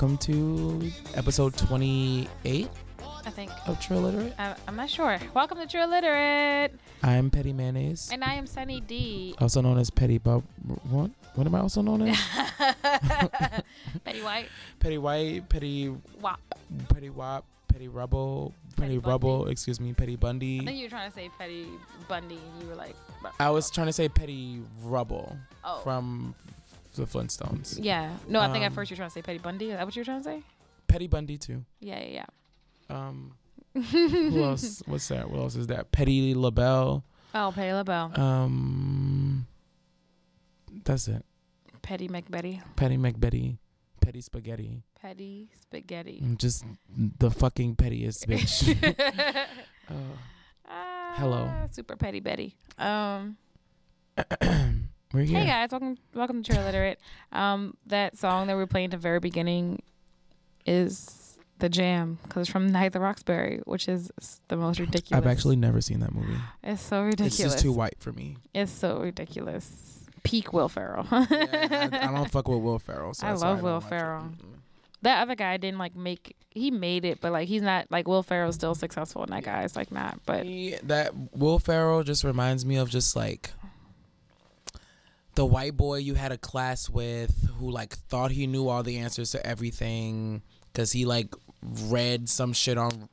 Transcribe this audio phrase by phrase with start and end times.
[0.00, 2.70] Welcome to episode 28
[3.26, 3.50] I think.
[3.68, 4.32] of True Literate.
[4.38, 5.18] I, I'm not sure.
[5.34, 6.72] Welcome to True Literate.
[7.02, 9.34] I'm Petty Mayonnaise, And I am Sunny D.
[9.38, 10.42] also known as Petty Bob.
[10.88, 11.10] What?
[11.34, 12.18] What am I also known as?
[14.04, 14.48] Betty White.
[14.78, 16.40] Petty White, Petty Wop.
[16.88, 19.38] Petty Wop, Petty Rubble, Petty, Petty Rubble.
[19.40, 19.52] Bundy.
[19.52, 20.72] Excuse me, Petty I think Bundy.
[20.76, 21.66] you were trying to say Petty
[22.08, 22.96] Bundy and you were like,
[23.38, 25.80] I was trying to say Petty Rubble oh.
[25.84, 26.34] from
[26.96, 27.78] the Flintstones.
[27.82, 28.12] yeah.
[28.28, 29.70] No, I think at Um, first you were trying to say Petty Bundy.
[29.70, 30.42] Is that what you were trying to say?
[30.88, 31.64] Petty Bundy too.
[31.80, 32.26] Yeah, yeah,
[32.88, 33.34] Um,
[33.74, 33.82] yeah.
[33.82, 34.82] who else?
[34.86, 35.30] What's that?
[35.30, 35.92] What else is that?
[35.92, 37.04] Petty LaBelle.
[37.34, 38.20] Oh, Petty LaBelle.
[38.20, 39.46] Um,
[40.84, 41.24] that's it.
[41.82, 42.60] Petty McBetty.
[42.76, 43.58] Petty McBetty.
[44.00, 44.82] Petty Spaghetti.
[45.00, 46.20] Petty Spaghetti.
[46.22, 46.64] I'm just
[47.18, 48.66] the fucking pettiest bitch.
[49.88, 49.94] uh,
[50.72, 51.50] Ah, Hello.
[51.72, 52.56] Super Petty Betty.
[52.78, 53.36] Um,
[55.12, 55.38] we're here.
[55.40, 57.00] Hey guys, welcome welcome to True Literate.
[57.32, 59.82] Um, that song that we're playing at the very beginning
[60.66, 64.10] is the jam because it's from Night at the Roxbury, which is
[64.48, 65.22] the most ridiculous.
[65.24, 66.36] I've actually never seen that movie.
[66.62, 67.34] it's so ridiculous.
[67.40, 68.36] It's just too white for me.
[68.54, 69.98] It's so ridiculous.
[70.22, 71.06] Peak Will Ferrell.
[71.10, 73.14] Yeah, I, I don't fuck with Will Ferrell.
[73.14, 73.80] So I love don't Will.
[73.80, 74.30] Ferrell.
[75.02, 76.36] That other guy didn't like make.
[76.50, 79.74] He made it, but like he's not like Will Ferrell's still successful, and that guy's
[79.76, 80.20] like not.
[80.26, 83.50] But He- that Will Ferrell just reminds me of just like
[85.34, 88.98] the white boy you had a class with who like thought he knew all the
[88.98, 93.08] answers to everything because he like read some shit on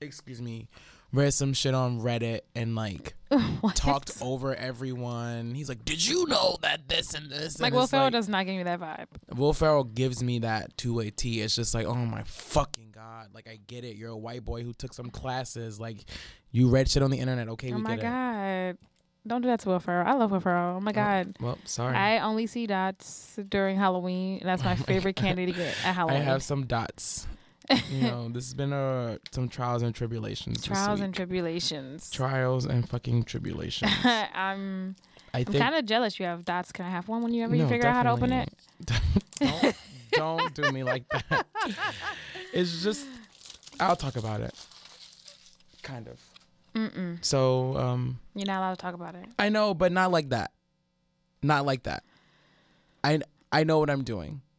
[0.00, 0.66] excuse me
[1.12, 3.14] read some shit on reddit and like
[3.60, 3.76] what?
[3.76, 7.86] talked over everyone he's like did you know that this and this like and Will
[7.86, 9.06] Ferrell like- does not give me that vibe.
[9.36, 11.40] Will Ferrell gives me that to a T.
[11.40, 13.28] It's just like, oh my fucking god!
[13.34, 13.96] Like I get it.
[13.96, 15.80] You're a white boy who took some classes.
[15.80, 16.04] Like
[16.50, 17.48] you read shit on the internet.
[17.50, 18.78] Okay, oh we my get god.
[19.26, 20.06] Don't do that to Will Ferrell.
[20.06, 20.76] I love Will Ferrell.
[20.76, 20.94] Oh my it.
[20.94, 21.36] god.
[21.40, 21.94] Well, sorry.
[21.96, 26.20] I only see dots during Halloween, and that's my favorite candy to get at Halloween.
[26.20, 27.26] I have some dots.
[27.90, 30.64] You know, this has been uh, some trials and tribulations.
[30.64, 32.10] trials and tribulations.
[32.10, 33.92] trials and fucking tribulations.
[34.04, 34.96] I'm
[35.32, 36.72] I I'm kind of jealous you have dots.
[36.72, 38.52] Can I have one whenever you No, figure out how to open it?
[39.38, 39.76] don't,
[40.12, 41.46] don't do me like that.
[42.52, 43.06] It's just.
[43.78, 44.54] I'll talk about it.
[45.82, 46.18] Kind of.
[46.74, 47.24] Mm-mm.
[47.24, 49.26] So, um, You're not allowed to talk about it.
[49.38, 50.52] I know, but not like that.
[51.42, 52.02] Not like that.
[53.04, 54.40] I I know what I'm doing.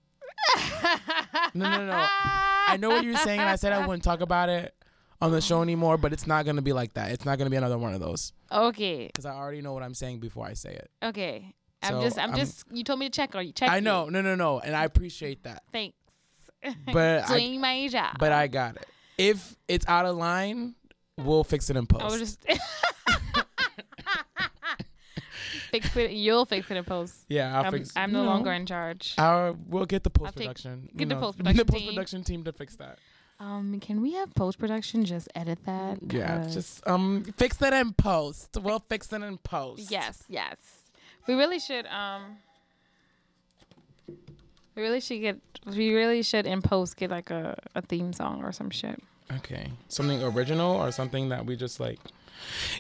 [1.56, 1.94] No, no, no.
[1.94, 4.74] I know what you're saying, and I said I wouldn't talk about it
[5.22, 7.12] on the show anymore, but it's not gonna be like that.
[7.12, 9.06] It's not gonna be another one of those Okay.
[9.08, 10.90] because I already know what I'm saying before I say it.
[11.04, 11.54] Okay.
[11.84, 12.18] I'm just.
[12.18, 12.64] I'm, I'm- just.
[12.72, 13.52] You told me to check on you.
[13.54, 13.70] Check.
[13.70, 15.96] I know, no, no, no, and I appreciate that, Thanks.
[16.92, 18.16] but I, Doing my job.
[18.20, 18.86] but I got it.
[19.18, 20.74] If it's out of line,
[21.18, 22.04] we'll fix it in post.
[22.04, 22.46] I was just.
[25.72, 26.12] fix it.
[26.12, 27.26] You'll fix it in post.
[27.30, 27.92] yeah, I'll I'm, fix.
[27.96, 29.16] I'm you no longer in charge.
[29.18, 30.90] I'll, we'll get the post production.
[30.96, 31.82] get the post-production the team.
[31.82, 33.00] post production team to fix that.
[33.40, 35.98] Um, can we have post production just edit that?
[36.14, 38.58] Yeah, just um fix it in post.
[38.62, 39.92] We'll fix it in post.
[39.92, 40.58] Yes, yes.
[41.28, 42.38] We really should um
[44.76, 48.44] we really should get we really should in post get like a, a theme song
[48.44, 49.02] or some shit.
[49.32, 49.72] Okay.
[49.88, 52.00] Something original or something that we just like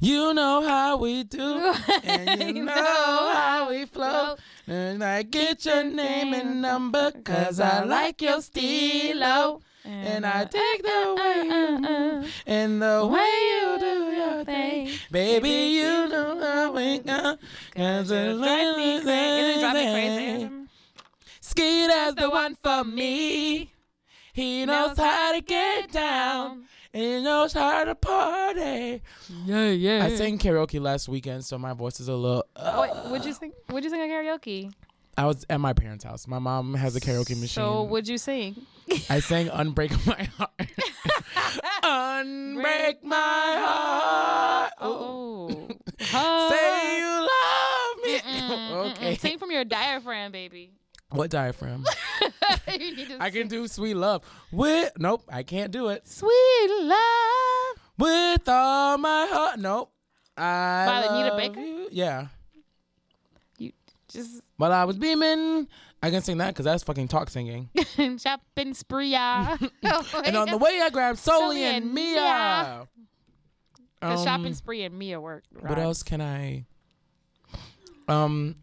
[0.01, 1.73] You know how we do
[2.03, 4.35] and you know how we flow.
[4.67, 9.61] And I get your name and number cause I like your stilo.
[9.85, 11.79] And I take the uh, way you uh, uh,
[12.21, 13.19] move and the way
[13.51, 14.89] you do your thing.
[15.11, 17.37] Baby, you know how we go.
[17.75, 19.09] Cause it's Drive me crazy.
[19.09, 20.49] Isn't it drive me crazy?
[21.41, 23.72] Skeet as the one for me.
[24.33, 26.65] He knows how to get down.
[26.91, 29.01] He knows how to party.
[29.45, 30.03] Yeah, yeah.
[30.03, 32.43] I sang karaoke last weekend, so my voice is a little.
[32.55, 33.51] Oh, uh, wait, would you sing?
[33.69, 34.73] Would you sing a karaoke?
[35.15, 36.27] I was at my parents' house.
[36.27, 37.47] My mom has a karaoke machine.
[37.47, 38.65] So what'd you sing?
[39.09, 40.51] I sang "Unbreak My Heart."
[41.83, 44.73] Unbreak my heart.
[44.79, 45.67] Oh.
[46.13, 48.19] Oh, Say you love me.
[48.19, 49.13] Mm-mm, okay.
[49.15, 49.19] mm-mm.
[49.19, 50.71] Sing from your diaphragm, baby.
[51.13, 51.85] What diaphragm?
[52.67, 56.07] you need to I can do "Sweet Love." With nope, I can't do it.
[56.07, 57.77] sweet love.
[57.97, 59.59] With all my heart.
[59.59, 59.91] Nope.
[60.35, 61.59] I By Anita Baker?
[61.59, 61.87] you.
[61.91, 62.27] Yeah.
[63.59, 63.71] You
[64.09, 65.67] just While I was beaming,
[66.01, 67.69] I can sing that because that's fucking talk singing.
[68.17, 69.09] shopping spree.
[69.09, 69.57] yeah.
[70.25, 72.15] and on the way, I grabbed Soli and and Mia.
[72.15, 72.87] Mia.
[74.01, 75.43] Um, shopping spree and Mia work.
[75.59, 76.65] What else can I?
[78.07, 78.55] Um,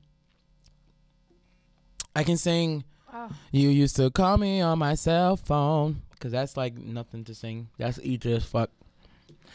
[2.20, 2.84] I can sing.
[3.12, 3.28] Oh.
[3.50, 7.68] You used to call me on my cell phone because that's like nothing to sing.
[7.78, 8.70] That's easy as fuck.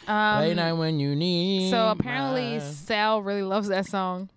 [0.06, 1.70] Um, Late night when you need.
[1.70, 4.28] so apparently Sal really loves that song.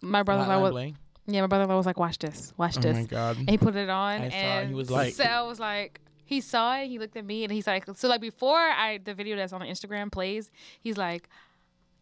[0.00, 0.96] My brother-in-law was Bling.
[1.26, 3.36] Yeah, my brother in law was like, "Watch this, watch this." Oh this." my god.
[3.38, 6.00] And he put it on, I saw it, and he was like- Sal was like,
[6.24, 9.12] he saw it, he looked at me, and he's like, so like before I the
[9.12, 10.50] video that's on Instagram plays,
[10.80, 11.28] he's like,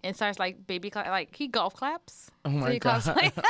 [0.04, 2.30] and starts like baby cla- like he golf claps.
[2.44, 3.16] Oh So my he calls, god.
[3.16, 3.34] like-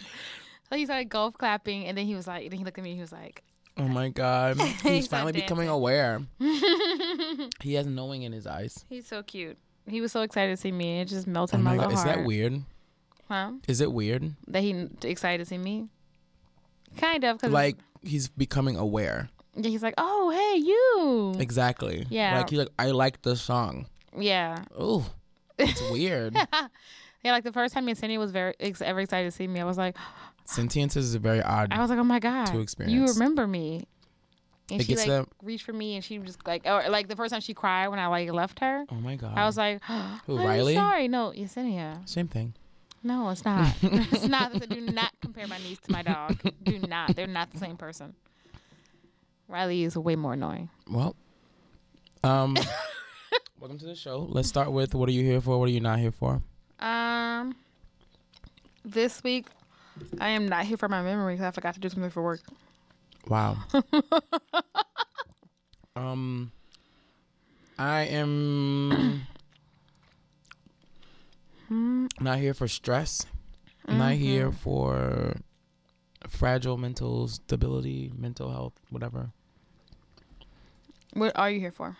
[0.72, 2.84] so he started golf clapping, and then he was like, and then he looked at
[2.84, 3.42] me, and he was like,
[3.76, 4.58] Oh my god.
[4.82, 6.22] He He's finally becoming aware.
[7.60, 8.84] he has knowing in his eyes.
[8.88, 9.58] he's so cute.
[9.86, 11.00] He was so excited to see me.
[11.00, 11.92] It just melted Oh my, my god.
[11.92, 12.62] Is that weird?
[13.28, 13.52] Huh?
[13.66, 14.34] Is it weird?
[14.48, 15.88] That he excited to see me.
[16.98, 19.30] Kind of, cause Like he's becoming aware.
[19.56, 21.40] yeah, he's like, oh hey you.
[21.40, 22.06] Exactly.
[22.10, 22.38] Yeah.
[22.38, 23.86] Like he's like, I like the song.
[24.16, 24.64] Yeah.
[24.78, 25.06] Oh,
[25.58, 26.36] it's weird.
[27.24, 29.64] Yeah, like the first time Yesenia was very ex- ever excited to see me, I
[29.64, 29.96] was like,
[30.44, 31.72] Sentience is a very odd.
[31.72, 32.92] I was like, oh my god, To experience.
[32.94, 33.86] you remember me?
[34.70, 37.08] And It she gets like that- reached for me, and she just like, or like
[37.08, 39.36] the first time she cried when I like left her, oh my god.
[39.36, 39.82] I was like,
[40.26, 40.74] Who, I'm Riley?
[40.74, 42.54] sorry, no, Yesenia, Same thing.
[43.02, 44.52] no, it's not, it's not.
[44.68, 46.38] Do not compare my niece to my dog.
[46.62, 47.14] Do not.
[47.16, 48.14] They're not the same person.
[49.48, 50.70] Riley is way more annoying.
[50.90, 51.14] Well,
[52.24, 52.56] um,
[53.60, 54.26] welcome to the show.
[54.30, 55.58] Let's start with what are you here for?
[55.58, 56.40] What are you not here for?
[56.80, 57.54] Um,
[58.84, 59.46] this week
[60.20, 62.40] I am not here for my memory because I forgot to do something for work.
[63.28, 63.58] Wow.
[65.96, 66.52] um,
[67.78, 69.26] I am
[72.20, 73.26] not here for stress.
[73.88, 75.36] Not here for
[76.28, 79.32] fragile mental stability, mental health, whatever.
[81.14, 81.96] What are you here for?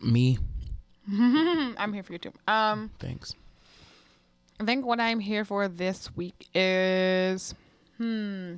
[0.00, 0.38] Me,
[1.10, 2.32] I'm here for you too.
[2.46, 3.34] Um, thanks.
[4.60, 7.54] I think what I'm here for this week is
[7.96, 8.56] hmm.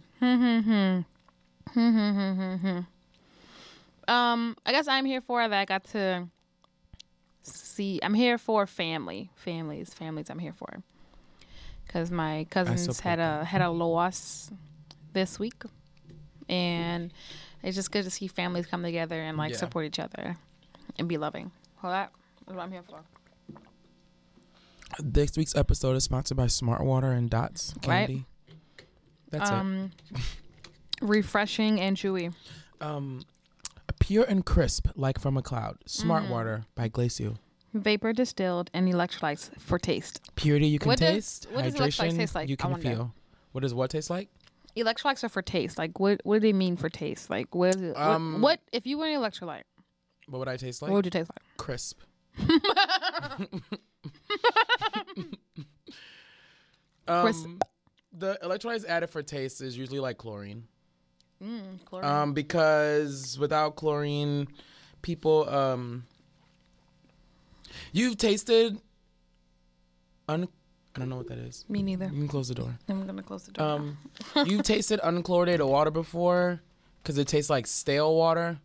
[4.09, 6.27] um, I guess I'm here for that I got to
[7.43, 9.31] see I'm here for family.
[9.37, 10.83] Families, families I'm here for.
[11.89, 14.51] Cuz my cousins had a had a loss
[15.13, 15.63] this week
[16.49, 17.13] and
[17.63, 19.59] it's just good to see families come together and like yeah.
[19.59, 20.37] support each other
[20.99, 21.51] and be loving.
[21.83, 22.13] Well, that
[22.49, 23.01] is what I'm here for.
[25.03, 28.07] This week's episode is sponsored by Smart Water and Dots Right.
[28.07, 28.27] Candy.
[29.31, 29.91] That's um,
[31.01, 32.35] refreshing and chewy.
[32.81, 33.23] Um,
[34.01, 35.79] pure and crisp, like from a cloud.
[35.87, 36.31] Smart Mm.
[36.31, 37.37] Water by Glacéau.
[37.73, 40.21] Vapor distilled and electrolytes for taste.
[40.35, 41.47] Purity you can What does- taste.
[41.53, 42.49] what does electrolytes hydration taste like?
[42.49, 43.15] You can feel.
[43.53, 44.29] What does what taste like?
[44.77, 45.79] Electrolytes are for taste.
[45.79, 47.31] Like, what what do they mean for taste?
[47.31, 47.89] Like, what is it?
[47.95, 49.63] what- Um, what, if you were an electrolyte?
[50.29, 50.91] What would I taste like?
[50.91, 51.57] what would you taste like?
[51.57, 52.01] crisp.
[57.07, 57.47] Crisp.
[57.47, 57.59] Um,
[58.13, 60.65] the electrolytes added for taste is usually like chlorine.
[61.43, 62.09] Mm, chlorine.
[62.09, 64.49] Um, because without chlorine,
[65.03, 66.05] people um,
[67.93, 68.79] you've tasted.
[70.29, 70.49] Un-
[70.95, 71.65] I don't know what that is.
[71.69, 72.07] Me neither.
[72.07, 72.77] You can close the door.
[72.89, 73.67] I'm gonna close the door.
[73.67, 73.99] Um,
[74.47, 76.61] you've tasted unchlorinated water before,
[77.03, 78.59] because it tastes like stale water.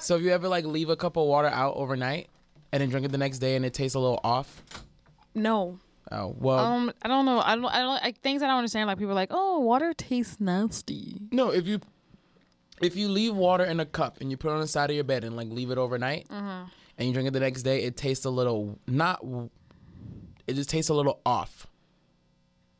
[0.00, 2.28] So if you ever like leave a cup of water out overnight
[2.72, 4.62] and then drink it the next day and it tastes a little off,
[5.34, 5.78] no.
[6.12, 6.58] oh well.
[6.58, 7.40] Um, I don't know.
[7.40, 7.64] I don't.
[7.66, 8.02] I don't.
[8.02, 8.86] Like things I don't understand.
[8.86, 11.20] Like people are like, oh, water tastes nasty.
[11.32, 11.80] no, if you
[12.80, 14.94] if you leave water in a cup and you put it on the side of
[14.94, 16.64] your bed and like leave it overnight Mm-hmm.
[16.98, 19.24] and you drink it the next day, it tastes a little not.
[20.46, 21.66] It just tastes a little off.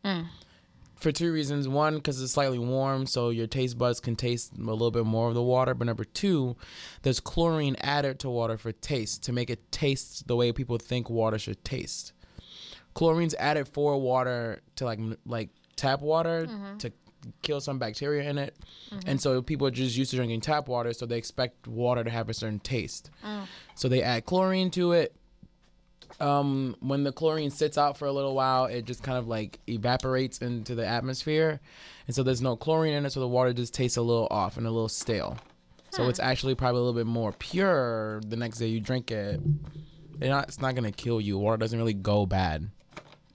[0.05, 0.27] Mm.
[1.01, 1.69] For two reasons.
[1.69, 5.29] One, because it's slightly warm, so your taste buds can taste a little bit more
[5.29, 5.73] of the water.
[5.75, 6.57] But number two,
[7.03, 11.09] there's chlorine added to water for taste to make it taste the way people think
[11.09, 12.13] water should taste.
[12.95, 16.79] Chlorine's added for water to like like tap water mm-hmm.
[16.79, 16.93] to
[17.43, 18.57] kill some bacteria in it,
[18.91, 19.09] mm-hmm.
[19.09, 22.11] and so people are just used to drinking tap water, so they expect water to
[22.11, 23.11] have a certain taste.
[23.25, 23.47] Mm.
[23.77, 25.15] So they add chlorine to it.
[26.21, 29.61] Um, when the chlorine sits out for a little while, it just kind of like
[29.69, 31.61] evaporates into the atmosphere,
[32.07, 34.57] and so there's no chlorine in it, so the water just tastes a little off
[34.57, 35.37] and a little stale.
[35.91, 39.41] So it's actually probably a little bit more pure the next day you drink it.
[40.21, 41.39] It's not, it's not gonna kill you.
[41.39, 42.69] Water doesn't really go bad.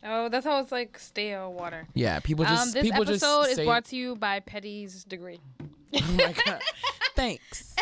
[0.06, 1.88] Oh, that's how it's like stale water.
[1.94, 5.40] Yeah, people just um, this people episode is say, brought to you by Petty's degree.
[5.96, 6.62] Oh my god!
[7.16, 7.76] Thanks.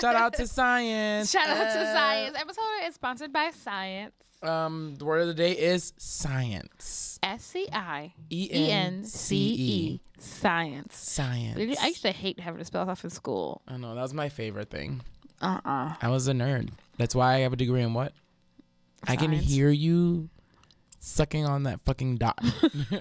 [0.00, 1.30] Shout out to science.
[1.30, 2.36] Shout out to Uh, science.
[2.38, 4.14] Episode is sponsored by Science.
[4.42, 7.18] Um, the word of the day is science.
[7.22, 10.00] S C I E N C E.
[10.18, 10.96] Science.
[10.96, 11.78] Science.
[11.80, 13.62] I used to hate having to spell stuff in school.
[13.66, 15.02] I know that was my favorite thing.
[15.40, 16.70] Uh uh I was a nerd.
[16.98, 18.12] That's why I have a degree in what?
[19.06, 20.30] I can hear you
[20.98, 22.38] sucking on that fucking dot.
[22.42, 23.00] I know.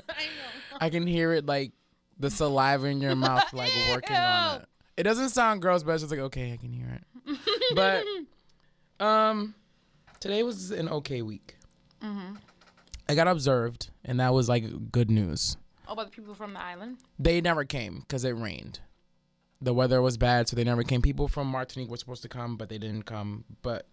[0.80, 1.72] I can hear it like
[2.20, 4.68] the saliva in your mouth, like working on it.
[4.98, 7.39] It doesn't sound gross, but it's just like okay, I can hear it.
[7.75, 8.06] But
[9.06, 9.56] um,
[10.25, 11.55] today was an okay week.
[12.03, 12.38] Mm-hmm.
[13.08, 15.55] I got observed, and that was like good news.
[15.88, 16.98] Oh, but the people from the island.
[17.20, 18.79] They never came because it rained.
[19.62, 21.03] The weather was bad, so they never came.
[21.03, 23.46] People from Martinique were supposed to come, but they didn't come.
[23.62, 23.88] But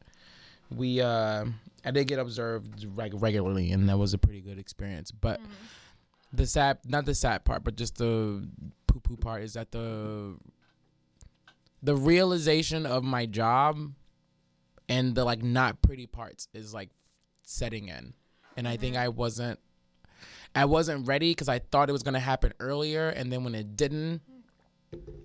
[0.70, 1.44] we, uh,
[1.84, 5.10] I did get observed like regularly, and that was a pretty good experience.
[5.10, 5.52] But Mm-hmm.
[6.32, 8.48] the sad, not the sad part, but just the
[8.86, 10.36] poo poo part is that the
[11.82, 13.92] the realization of my job
[14.88, 16.90] and the like not pretty parts is like
[17.42, 18.14] setting in,
[18.56, 19.04] and I think mm-hmm.
[19.04, 19.58] I wasn't.
[20.54, 23.74] I wasn't ready because I thought it was gonna happen earlier, and then when it
[23.76, 24.20] didn't,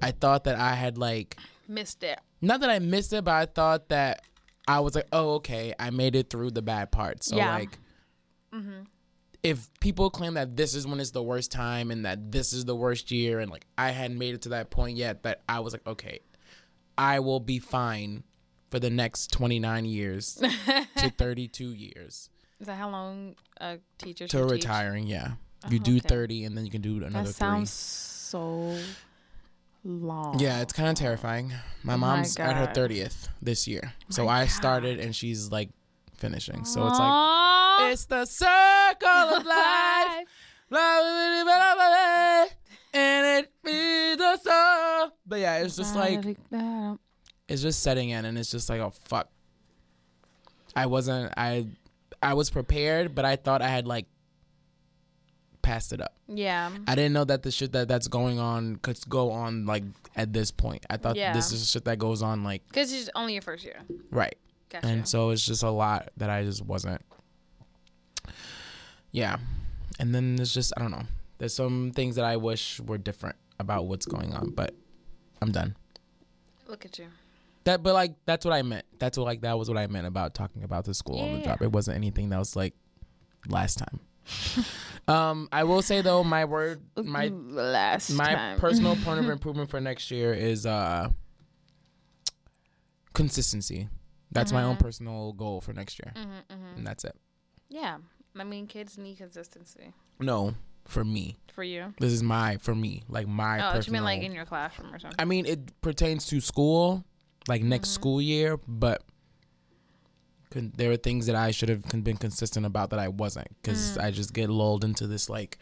[0.02, 1.38] I thought that I had like
[1.68, 2.20] Missed it.
[2.42, 4.24] not that I missed it, but I thought that
[4.68, 7.28] I was like, oh, okay, I made it through the bad parts.
[7.28, 7.54] So Yeah.
[7.54, 7.78] like,
[8.54, 8.84] mm-hmm.
[9.44, 12.66] if people claim that this is when it's the worst time and that this is
[12.66, 15.60] the worst year, and like I hadn't made it to that point yet, that I
[15.60, 16.20] was like, okay,
[16.98, 18.24] I will be fine
[18.70, 20.36] for the next 29 years
[20.98, 24.64] to 32 years Is that how long a teacher to should teach?
[24.64, 25.08] retiring.
[25.08, 25.34] Yeah,
[25.70, 26.08] you Oh, do okay.
[26.08, 28.78] 30, and then you can do another That sounds so
[29.84, 30.40] long.
[30.40, 31.54] Yeah, it's kind of terrifying.
[31.84, 35.16] My Oh my mom's at her 30th this year, oh so My I started and
[35.16, 35.70] she's like
[36.16, 36.66] finishing.
[36.66, 37.92] So it's like.
[37.92, 40.26] It's the circle of life.
[40.70, 42.46] Blah, blah, blah, blah, blah,
[42.94, 45.12] And it feeds us all.
[45.26, 46.26] But yeah, it's just like
[47.48, 49.30] it's just setting in and it's just like, oh fuck.
[50.76, 51.68] I wasn't I
[52.22, 54.06] I was prepared, but I thought I had like
[55.62, 56.14] passed it up.
[56.28, 56.72] yeah.
[56.88, 59.84] I didn't know that the shit that that's going on could go on like
[60.16, 60.86] at this point.
[60.90, 61.34] I thought Yeah.
[61.34, 63.80] this is shit that goes on like Because it's only your first year.
[64.12, 64.36] right.
[64.70, 64.86] Gotcha.
[64.88, 67.02] And so it's just a lot that I just wasn't.
[69.12, 69.38] Yeah.
[70.00, 71.04] And then there's just, I don't know.
[71.38, 74.74] There's some things that I wish were different about what's going on, but
[75.42, 75.76] I'm done.
[76.68, 77.08] Look at you.
[77.68, 78.86] That, but like, that's what I meant.
[78.98, 81.40] That's what, like, that was what I meant about talking about the school on the
[81.40, 81.62] job.
[81.62, 82.74] It wasn't anything that was like
[83.50, 84.00] last time.
[85.10, 88.60] um, I will say though, my word, my last my time.
[88.60, 91.10] personal point of improvement for next year is uh
[93.14, 93.90] consistency.
[94.32, 94.80] That's my own Mhm.
[94.80, 96.78] personal goal for next year, Mhm, mhm.
[96.78, 97.16] and that's it.
[97.70, 97.98] Yeah.
[98.36, 100.56] I mean, kids need consistency No,
[100.86, 101.38] for me.
[101.54, 101.94] for you.
[102.00, 103.86] This is my for me, like my Oh, personal.
[103.86, 105.16] you mean like in your classroom or something?
[105.20, 107.04] I mean, it pertains to school,
[107.48, 107.94] like next Mhm.
[107.94, 109.04] school year, but
[110.52, 114.04] there are things that I should have been consistent about that I wasn't because Mm.
[114.04, 115.58] I just get lulled into this like.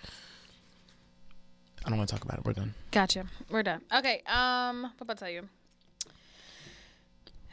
[1.86, 2.46] I don't want to talk about it.
[2.46, 2.74] We're done.
[2.92, 3.26] Gotcha.
[3.50, 3.82] We're done.
[3.94, 4.22] Okay.
[4.26, 5.48] Um, what about tell you?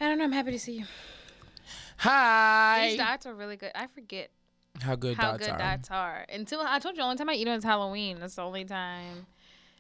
[0.01, 0.25] I don't know.
[0.25, 0.87] I'm happy to see you.
[1.99, 2.89] Hi.
[2.91, 3.73] These dots are really good.
[3.75, 4.31] I forget
[4.81, 5.59] How good how dots good are.
[5.59, 6.27] dots are.
[6.33, 8.19] Until I told you, the only time I eat them is Halloween.
[8.21, 9.27] That's the only time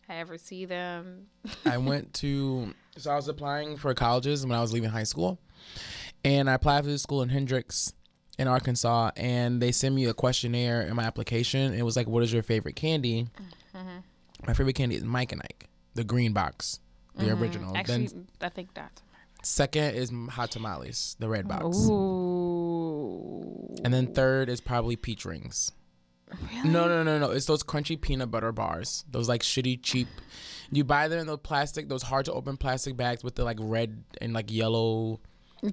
[0.08, 1.28] I ever see them.
[1.64, 5.38] I went to so I was applying for colleges when I was leaving high school,
[6.24, 7.92] and I applied for this school in Hendrix,
[8.38, 11.74] in Arkansas, and they sent me a questionnaire in my application.
[11.74, 13.28] It was like, "What is your favorite candy?"
[13.74, 14.02] Mhm.
[14.46, 16.80] My favorite candy is Mike and Ike, the green box,
[17.14, 17.40] the Mhm.
[17.40, 17.76] original.
[17.76, 19.02] Actually, then I think dots.
[19.42, 23.74] second is hot tamales, the red box, Ooh.
[23.84, 25.72] and then third is probably peach rings.
[26.50, 26.68] Really?
[26.68, 27.30] No, no, no, no.
[27.30, 29.04] It's those crunchy peanut butter bars.
[29.10, 30.08] Those like shitty cheap.
[30.70, 33.58] You buy them in those plastic, those hard to open plastic bags with the like
[33.60, 35.20] red and like yellow.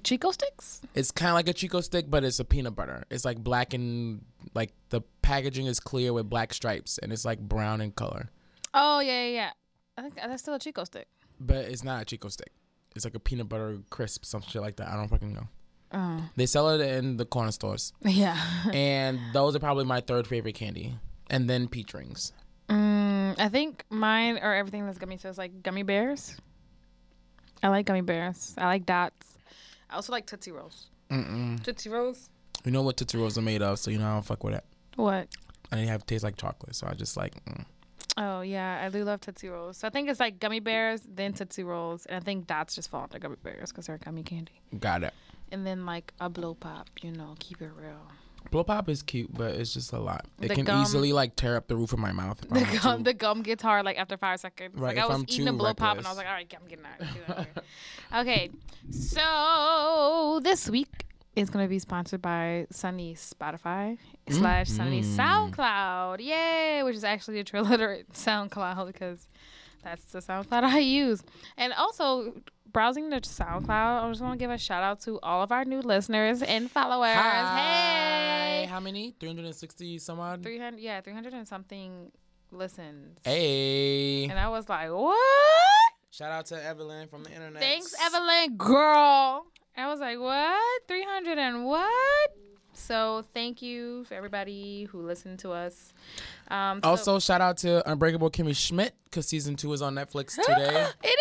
[0.04, 0.82] Chick-O-Sticks.
[0.94, 3.04] It's kind of like a Chick-O-Stick, but it's a peanut butter.
[3.10, 4.24] It's like black and
[4.54, 8.30] like the packaging is clear with black stripes, and it's like brown in color.
[8.72, 9.50] Oh yeah, yeah, yeah.
[9.98, 11.08] I think that's still a Chick-O-Stick.
[11.40, 12.52] But it's not a Chick-O-Stick.
[12.94, 14.88] It's like a peanut butter crisp, some shit like that.
[14.88, 15.48] I don't fucking know.
[15.92, 18.38] Oh They sell it in the corner stores, yeah.
[18.72, 20.94] and those are probably my third favorite candy,
[21.28, 22.32] and then peach rings.
[22.68, 25.16] Mm, I think mine are everything that's gummy.
[25.16, 26.36] So it's like gummy bears.
[27.62, 28.54] I like gummy bears.
[28.56, 29.36] I like dots.
[29.90, 30.86] I also like Tootsie Rolls.
[31.10, 31.62] Mm-mm.
[31.62, 32.30] Tootsie Rolls?
[32.64, 34.54] You know what Tootsie Rolls are made of, so you know I don't fuck with
[34.54, 34.64] it.
[34.96, 35.28] What?
[35.72, 37.44] And they have taste like chocolate, so I just like.
[37.44, 37.64] Mm.
[38.16, 38.82] Oh, yeah.
[38.84, 39.78] I do love Tootsie Rolls.
[39.78, 42.06] So I think it's like gummy bears, then Tootsie Rolls.
[42.06, 44.60] And I think dots just fall under gummy bears because they're gummy candy.
[44.78, 45.14] Got it.
[45.52, 48.00] And then like a blow pop, you know, keep it real.
[48.50, 50.26] Blow pop is cute, but it's just a lot.
[50.40, 52.40] It The can gum- easily like tear up the roof of my mouth.
[52.40, 54.76] The gum, too- the gum gets hard like after five seconds.
[54.78, 56.52] Right, like I was I'm eating a blow pop and I was like, all right,
[56.60, 57.00] I'm getting out.
[57.00, 57.46] Of here.
[58.20, 58.50] okay,
[59.24, 60.88] so this week
[61.36, 63.98] is gonna be sponsored by Sunny Spotify
[64.30, 65.16] slash Sunny Mhm.
[65.16, 66.20] SoundCloud.
[66.20, 66.82] Yay!
[66.82, 69.28] Which is actually a triliterate SoundCloud because
[69.84, 71.22] that's the SoundCloud I use.
[71.56, 72.34] And also
[72.72, 75.64] browsing the SoundCloud, I just want to give a shout out to all of our
[75.64, 77.14] new listeners and followers.
[77.14, 78.60] Hi.
[78.60, 79.14] Hey, How many?
[79.20, 80.42] 360 some odd?
[80.42, 82.10] three hundred, yeah, three hundred and something
[82.50, 83.18] listens.
[83.24, 84.24] Hey.
[84.24, 85.18] And I was like, what?
[86.10, 87.62] Shout out to Evelyn from the internet.
[87.62, 89.46] Thanks, Evelyn, girl.
[89.76, 90.60] I was like, what?
[90.88, 92.30] 300 and what?
[92.72, 95.92] So thank you for everybody who listened to us.
[96.48, 100.34] Um, so- Also, shout out to Unbreakable Kimmy Schmidt because season two is on Netflix
[100.34, 100.86] today.
[101.02, 101.14] it is.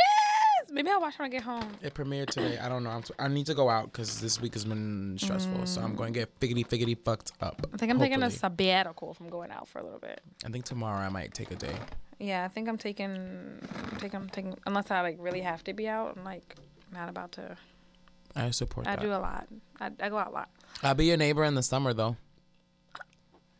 [0.72, 1.72] Maybe I'll watch when I get home.
[1.82, 2.58] it premiered today.
[2.58, 2.92] I don't know.
[2.92, 5.66] I'm t- I need to go out because this week has been stressful.
[5.66, 5.98] So I'm mm.
[5.98, 7.66] going to get figgity figgity fucked up.
[7.74, 8.40] I think I'm taking a hopefully.
[8.40, 10.22] sabbatical from going out for a little bit.
[10.46, 11.76] I think tomorrow I might take a day.
[12.20, 13.60] Yeah, I think I'm taking,
[13.98, 14.58] taking, I'm taking.
[14.66, 16.56] Unless I like really have to be out, I'm like
[16.94, 17.56] not about to.
[18.36, 19.02] I support I that.
[19.02, 19.48] do a lot.
[19.80, 20.50] I, I go out a lot.
[20.84, 22.18] I'll be your neighbor in the summer though.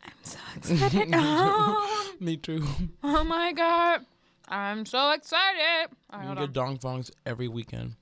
[0.04, 1.10] I'm so excited.
[2.20, 2.66] Me too.
[3.02, 4.04] oh my god,
[4.50, 5.94] I'm so excited.
[6.10, 6.52] All right, You hold get on.
[6.52, 7.94] dong thongs every weekend.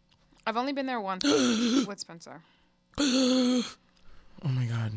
[0.46, 1.22] I've only been there once
[1.86, 2.40] with Spencer.
[2.98, 3.62] Oh
[4.44, 4.92] my god.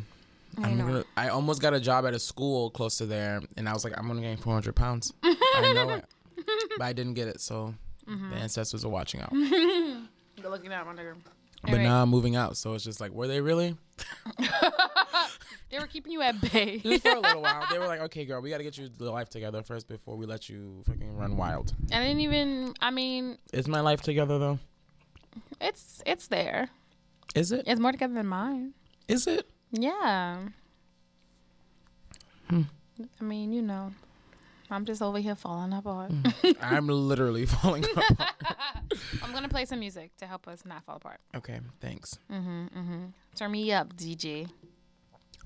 [0.58, 0.86] I I'm know.
[0.86, 3.84] gonna, I almost got a job at a school close to there, and I was
[3.84, 5.14] like, I'm gonna gain 400 pounds.
[5.24, 6.06] I know it,
[6.78, 7.40] but I didn't get it.
[7.42, 7.74] So
[8.10, 8.32] Mm-hmm.
[8.32, 9.30] the ancestors are watching out.
[9.32, 11.14] Good looking out, my nigga.
[11.62, 13.78] But Anyway, now I'm moving out, so it's just like, were they really?
[15.72, 16.80] they were keeping you at bay.
[16.80, 19.30] Just for a little while, they were like, okay, girl, we gotta get your life
[19.30, 21.74] together first before we let you fucking run wild.
[21.92, 22.74] I didn't even.
[22.82, 24.60] I mean, Is my life together though?
[25.60, 26.70] it's it's there.
[27.36, 27.64] Is it?
[27.66, 28.74] It's more together than mine.
[29.08, 29.50] Is it?
[29.72, 30.48] Yeah.
[32.50, 32.64] Hmm.
[33.20, 33.94] I mean, you know,
[34.70, 36.12] I'm just over here falling apart.
[36.62, 38.34] I'm literally falling apart.
[39.24, 41.20] I'm gonna play some music to help us not fall apart.
[41.36, 42.20] Okay, thanks.
[42.32, 42.66] Mm-hmm.
[42.78, 43.04] Mm-hmm.
[43.36, 44.50] Turn me up, DJ.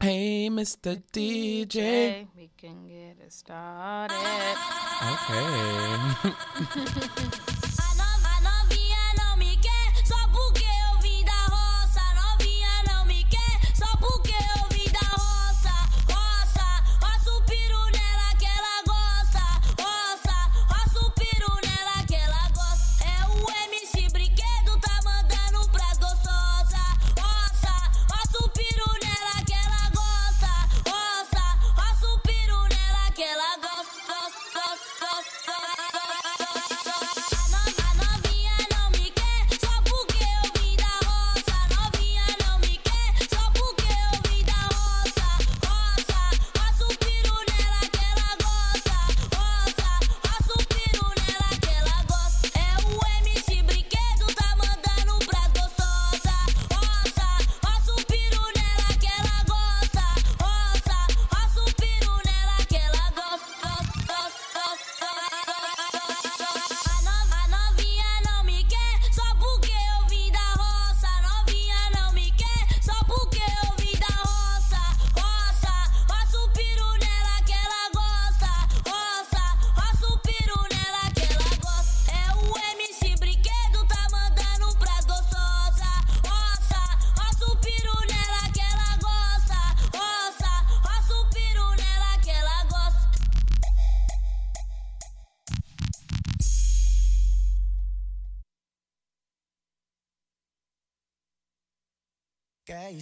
[0.05, 1.01] Hey, Mr.
[1.11, 2.27] DJ.
[2.37, 4.13] we can get it started.
[5.01, 6.29] Okay.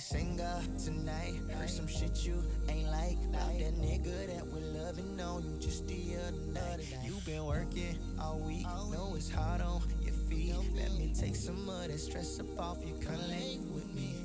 [0.04, 1.40] single tonight.
[1.58, 3.18] Heard some shit you ain't like.
[3.30, 6.86] About that nigga that we loving on you just the other night.
[7.06, 8.66] You been working all week.
[8.92, 10.56] Know it's hard on your feet.
[10.76, 12.96] Let me take some of that stress up off you.
[12.96, 14.16] Come lay with me.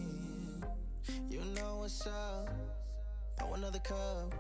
[1.31, 2.49] You know what's up.
[3.39, 4.35] Throw another cup.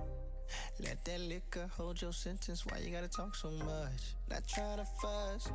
[0.80, 2.66] Let that liquor hold your sentence.
[2.66, 4.16] Why you gotta talk so much?
[4.28, 5.52] Not trying to fuss,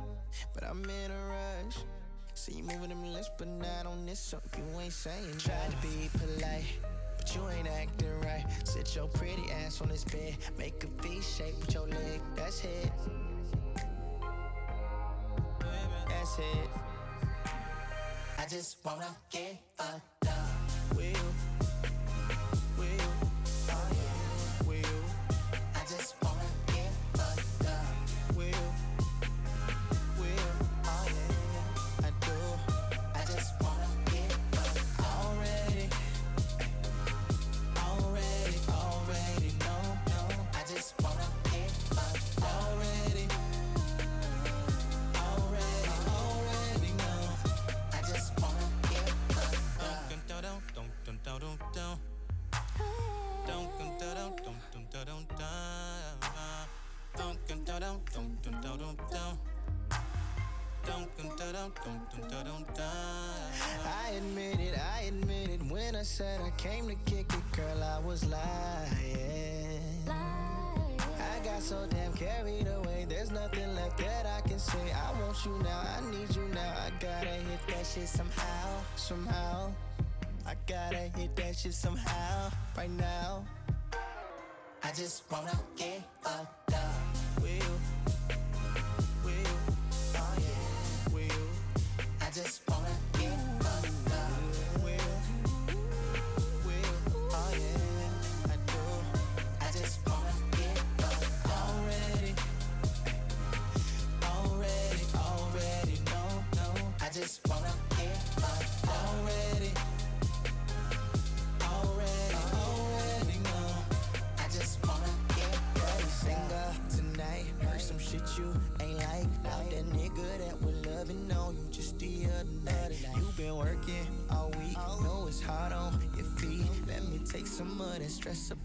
[0.54, 1.76] but I'm in a rush.
[2.34, 5.76] See you moving them lips, but not on this, so you ain't saying Try to
[5.86, 6.64] be polite,
[7.16, 8.44] but you ain't acting right.
[8.64, 12.20] Sit your pretty ass on this bed, make a V shape with your leg.
[12.34, 12.92] That's it.
[16.08, 16.70] That's it.
[18.36, 20.96] I just wanna get fucked up.
[20.96, 21.43] Will you?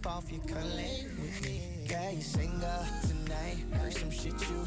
[0.09, 1.61] off, you can lay with me.
[1.87, 3.57] Girl, you single tonight.
[3.73, 4.65] Heard some shit you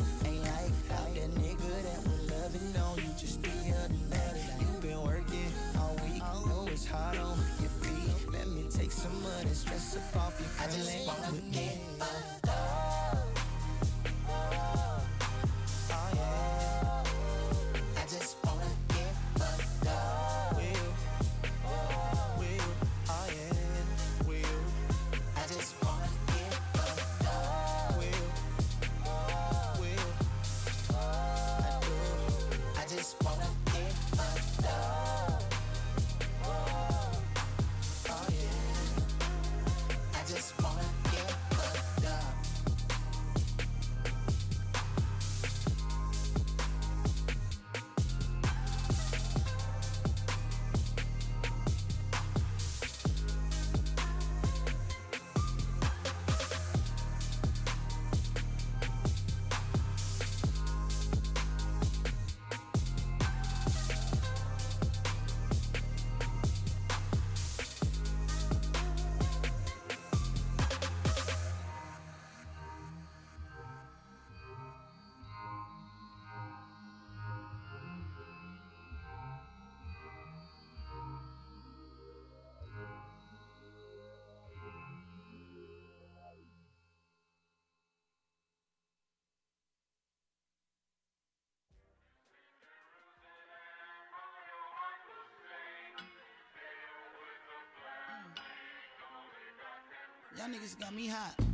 [100.38, 101.51] Y'all niggas got me hot.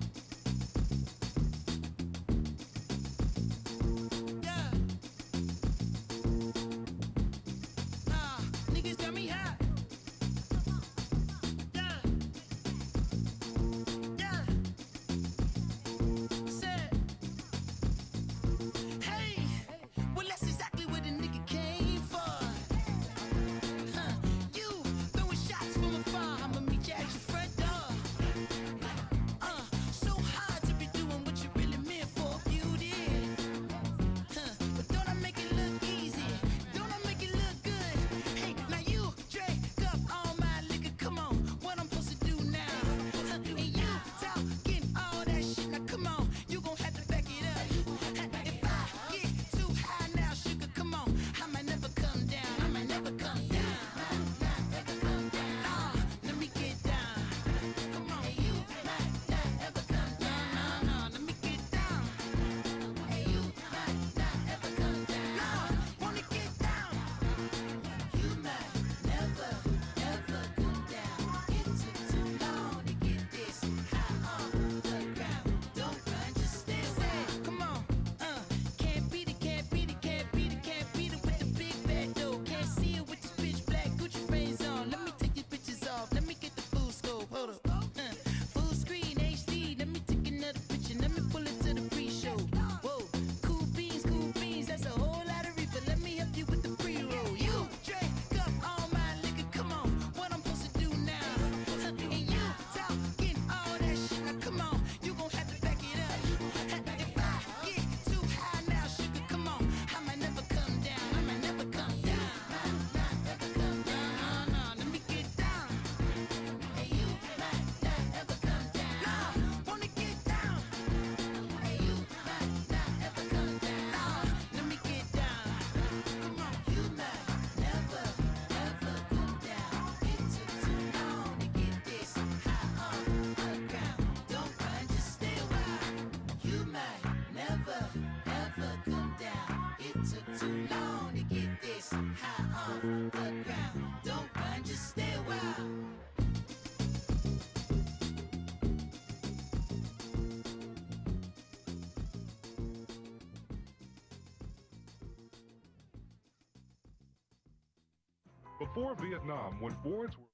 [158.59, 160.28] Before Vietnam, when boards were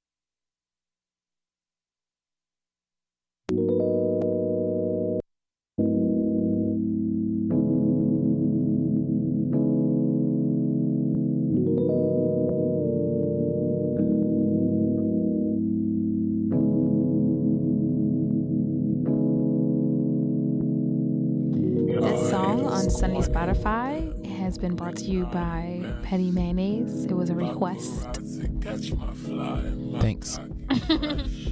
[24.65, 27.05] been brought to you by Petty Mayonnaise.
[27.05, 28.19] It was a request.
[30.01, 30.41] Thanks.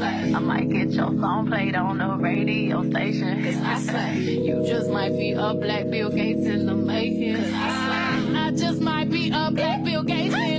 [0.00, 3.42] I might get your song played on the radio station.
[3.42, 7.36] Cause I say You just might be a black Bill Gates in the making.
[7.36, 8.46] Cause I.
[8.46, 10.57] I just might be a black Bill Gates in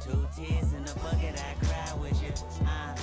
[0.00, 2.32] Two tears in a bucket, I cry with you.
[2.66, 2.94] Uh,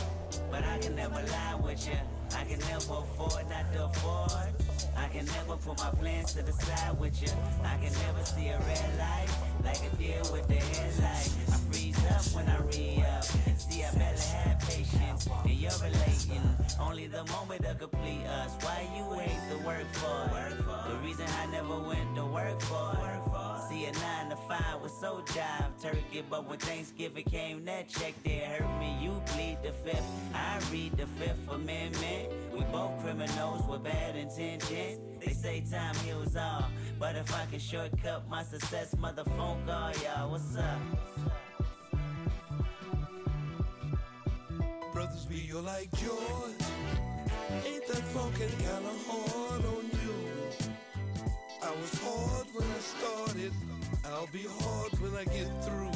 [0.49, 1.97] but I can never lie with you.
[2.35, 4.72] I can never afford not to afford.
[5.03, 7.27] I can never put my plans to the side with you.
[7.63, 9.27] I can never see a red light
[9.61, 11.29] like a deer with the headlight.
[11.51, 13.23] I freeze up when I re up.
[13.23, 16.41] See, I barely have patience, and you're relating.
[16.79, 18.51] Only the moment to complete us.
[18.61, 20.89] Why you hate the work for?
[20.89, 23.42] The reason I never went to work for.
[23.73, 28.13] See, a nine to five was so jive turkey, but when Thanksgiving came, that check
[28.23, 28.95] did hurt me.
[29.01, 32.29] You plead the fifth, I read the fifth amendment.
[32.53, 34.99] We both criminals with bad intentions.
[35.19, 40.29] They say time heals all, but if I can shortcut my success, mother call y'all.
[40.29, 40.79] What's up?
[44.93, 46.57] Brothers, we are like yours.
[47.65, 50.22] Ain't that funkin' kinda hard on you?
[51.65, 53.53] I was hard when I started.
[54.05, 55.93] I'll be hard when I get through.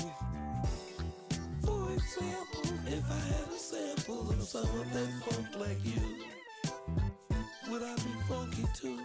[1.66, 6.02] For example, if I had a sample of some of that funk like you,
[7.70, 9.00] would I be funky too?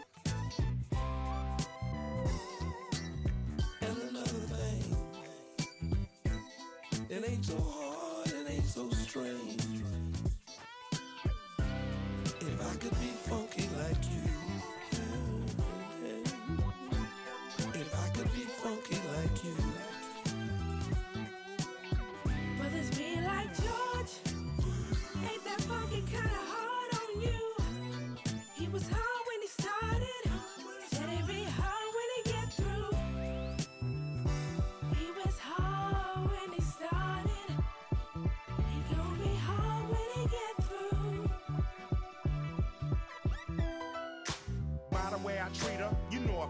[3.81, 4.97] And another thing,
[7.11, 9.65] it ain't so hard, it ain't so strange.
[12.41, 14.32] If I could be funky like you,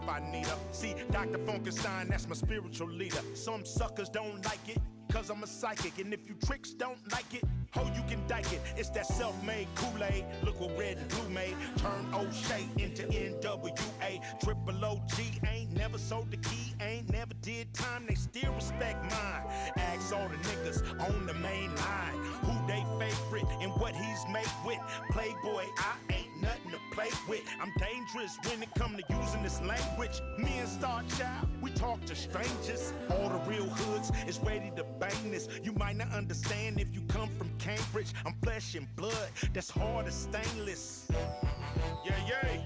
[0.03, 0.57] if I need her.
[0.71, 1.37] See, Dr.
[1.39, 3.21] Funkenstein, that's my spiritual leader.
[3.33, 4.79] Some suckers don't like it.
[5.13, 8.51] Cause I'm a psychic, and if you tricks don't like it, ho, you can dike
[8.51, 8.59] it.
[8.75, 10.25] It's that self-made Kool-Aid.
[10.43, 11.55] Look what red and blue made.
[11.77, 14.41] Turn O'Shea into NWA.
[14.43, 15.11] Triple OG
[15.47, 18.07] ain't never sold the key, ain't never did time.
[18.07, 19.43] They still respect mine.
[19.77, 24.49] Ask all the niggas on the main line who they favorite and what he's made
[24.65, 24.79] with.
[25.11, 27.41] Playboy, I ain't nothing to play with.
[27.61, 30.21] I'm dangerous when it come to using this language.
[30.37, 32.93] Me and Star Child, we talk to strangers.
[33.09, 35.47] All the real hoods is ready to bang this.
[35.63, 38.13] You might not understand if you come from Cambridge.
[38.25, 41.07] I'm flesh and blood, that's hard as stainless.
[42.05, 42.61] Yeah, yeah.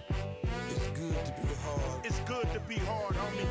[0.70, 2.06] it's good to be hard.
[2.06, 3.48] It's good to be hard, homie.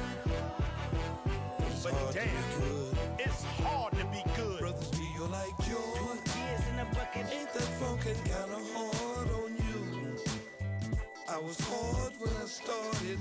[1.70, 2.98] It's But hard to damn, be good.
[3.20, 4.60] it's hard to be good.
[4.60, 6.20] Brothers, we are like yours.
[6.24, 7.26] Tears in a bucket.
[7.32, 9.15] Ain't that funkin' kinda hard on you?
[11.36, 13.18] I was hard when I started.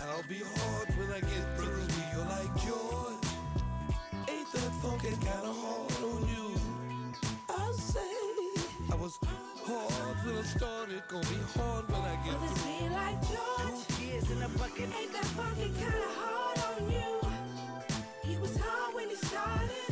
[0.00, 1.66] I'll be hard when I get through.
[1.66, 3.18] Brothers, we are like yours.
[4.30, 6.46] Ain't that funkin' kinda hard on you?
[7.48, 8.12] I say
[8.92, 9.18] I was
[9.66, 11.02] hard when I started.
[11.08, 12.88] Gonna be hard when I get Brothers through.
[12.88, 13.80] be like George.
[13.98, 14.88] Tears in a bucket.
[15.00, 17.12] Ain't that funky kinda hard on you?
[18.22, 19.90] He was hard when he started.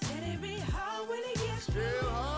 [0.00, 1.98] Said he'd be hard when he gets through.
[1.98, 2.31] Still hard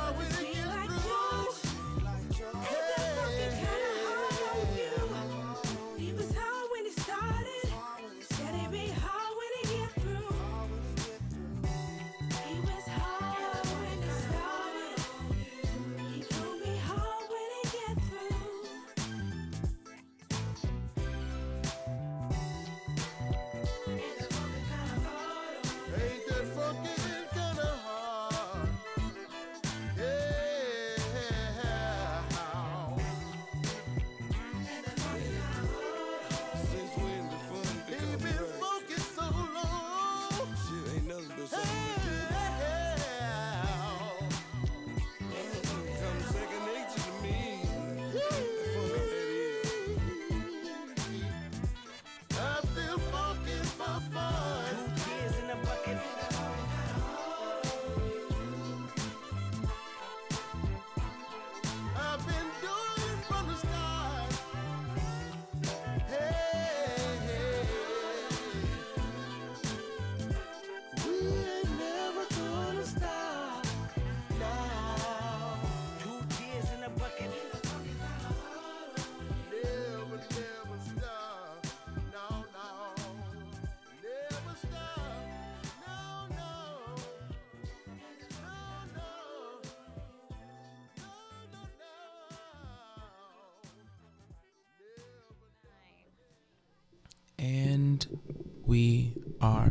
[98.09, 98.19] And
[98.67, 99.71] we are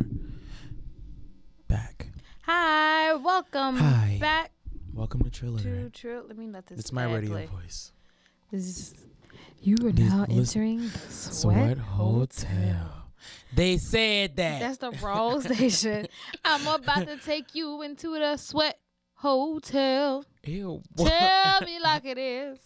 [1.68, 2.08] back.
[2.42, 4.18] Hi, welcome Hi.
[4.20, 4.52] back
[4.92, 5.92] Welcome to to Trilliterate.
[5.92, 6.24] True.
[6.28, 6.78] Let me let this.
[6.78, 7.46] It's my radio play.
[7.46, 7.92] voice.
[8.50, 8.94] This is-
[9.60, 13.10] You are This now was- entering the Sweat sweat Hotel.
[13.54, 14.60] They said that.
[14.60, 16.06] That's the wrong station.
[16.44, 18.78] I'm about to take you into the sweat
[19.14, 20.24] hotel.
[20.44, 20.82] Ew.
[20.98, 22.58] Tell me like it is.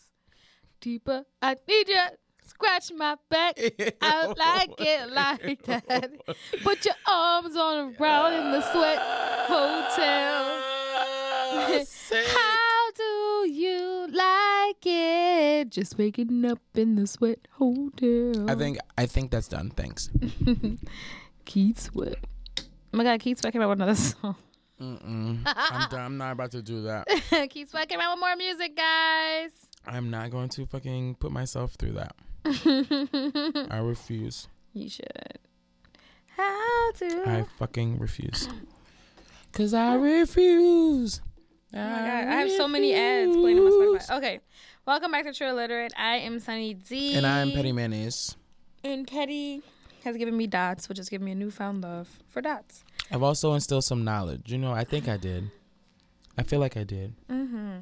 [0.81, 2.03] Deeper, I need you.
[2.59, 3.56] Scratch my back.
[4.02, 6.11] I like it like that.
[6.64, 8.98] Put your arms on around in the sweat
[9.46, 10.61] hotel.
[12.11, 15.70] How do you like it?
[15.70, 18.50] Just waking up in the sweat hotel.
[18.50, 19.70] I think I think that's done.
[19.70, 20.11] Thanks.
[21.44, 22.18] Keith Sweat.
[22.59, 24.34] Oh my god, Keith Sweat came out with another song.
[24.80, 25.42] Mm-mm.
[25.46, 26.00] I'm done.
[26.00, 27.06] I'm not about to do that.
[27.50, 29.50] Keith Sweat came out with more music, guys.
[29.86, 32.16] I'm not going to fucking put myself through that.
[32.45, 34.49] I refuse.
[34.72, 35.39] You should.
[36.36, 37.22] How to?
[37.26, 38.49] I fucking refuse.
[39.53, 41.20] Cause I refuse.
[41.74, 44.16] Oh my god, I have so many ads playing on my Spotify.
[44.18, 44.41] Okay,
[44.86, 45.93] welcome back to True Illiterate.
[45.97, 47.14] I am Sunny D.
[47.14, 48.36] And I'm Petty Mayonnaise.
[48.84, 49.62] And Petty
[50.05, 52.84] has given me dots, which has given me a newfound love for dots.
[53.11, 54.53] I've also instilled some knowledge.
[54.53, 55.51] You know, I think I did.
[56.36, 57.14] I feel like I did.
[57.28, 57.78] Mm-hmm.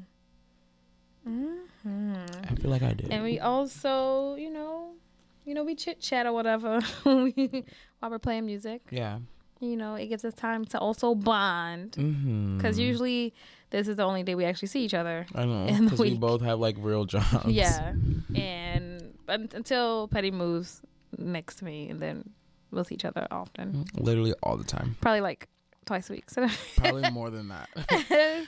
[1.27, 1.55] Mm-hmm.
[1.85, 3.11] I feel like I did.
[3.11, 4.91] And we also, you know,
[5.45, 7.31] you know, we chit chat or whatever while
[8.09, 8.81] we're playing music.
[8.91, 9.19] Yeah.
[9.59, 11.93] You know, it gives us time to also bond.
[11.93, 12.57] Mm-hmm.
[12.57, 13.33] Because usually
[13.69, 15.25] this is the only day we actually see each other.
[15.33, 15.67] I know.
[15.83, 17.45] Because we both have like real jobs.
[17.47, 17.93] Yeah.
[18.35, 20.81] And un- until Petty moves
[21.17, 22.29] next to me, and then
[22.71, 23.85] we'll see each other often.
[23.95, 24.95] Literally all the time.
[25.01, 25.47] Probably like
[25.85, 26.29] twice a week.
[26.29, 27.69] So Probably more than that.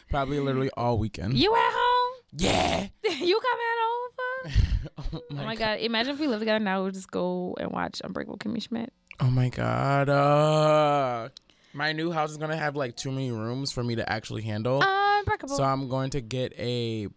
[0.10, 1.38] Probably literally all weekend.
[1.38, 1.89] you at home?
[2.34, 2.88] Yeah.
[3.04, 4.56] you coming over?
[4.98, 5.80] oh Oh my, my god!
[5.80, 6.84] Imagine if we lived together now.
[6.84, 8.94] We'd just go and watch Unbreakable Kimmy Schmidt.
[9.20, 10.10] Oh my god.
[10.10, 11.30] Uh,
[11.74, 14.82] my new house is gonna have like too many rooms for me to actually handle.
[14.86, 15.56] Unbreakable.
[15.56, 17.08] So I'm going to get a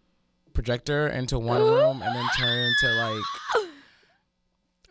[0.53, 3.23] projector into one room and then turn into like.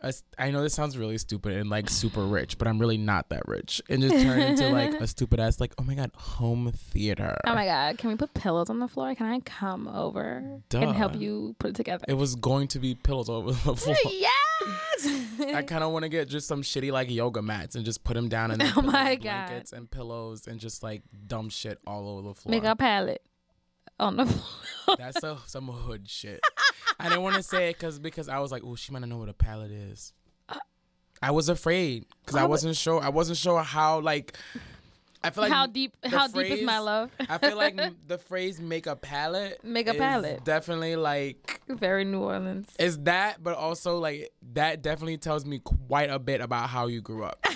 [0.03, 3.29] A, I know this sounds really stupid and like super rich, but I'm really not
[3.29, 3.81] that rich.
[3.89, 7.39] And just turn into like a stupid ass like oh my god home theater.
[7.47, 7.97] oh my god!
[7.97, 9.15] Can we put pillows on the floor?
[9.15, 10.43] Can I come over
[10.73, 12.03] and help you put it together?
[12.07, 13.95] It was going to be pillows over the floor.
[14.05, 14.29] yes.
[15.53, 18.13] I kind of want to get just some shitty like yoga mats and just put
[18.15, 19.47] them down and then Oh put, my like, God.
[19.47, 22.51] blankets and pillows and just like dumb shit all over the floor.
[22.51, 23.21] Make a pallet
[23.99, 24.97] on the floor.
[24.97, 26.41] That's a, some hood shit.
[26.99, 29.09] I didn't want to say it because because I was like, oh, she might not
[29.09, 30.13] know what a palette is.
[30.49, 30.55] Uh,
[31.21, 33.01] I was afraid because I wasn't sure.
[33.01, 34.37] I wasn't sure how like.
[35.25, 35.95] I feel like how deep?
[36.03, 37.09] How deep is my love?
[37.29, 40.43] I feel like the phrase "make a palette" Make a is palette.
[40.43, 42.67] definitely like Very New Orleans.
[42.77, 47.01] it's that, but also like that definitely tells me quite a bit about how you
[47.01, 47.45] grew up.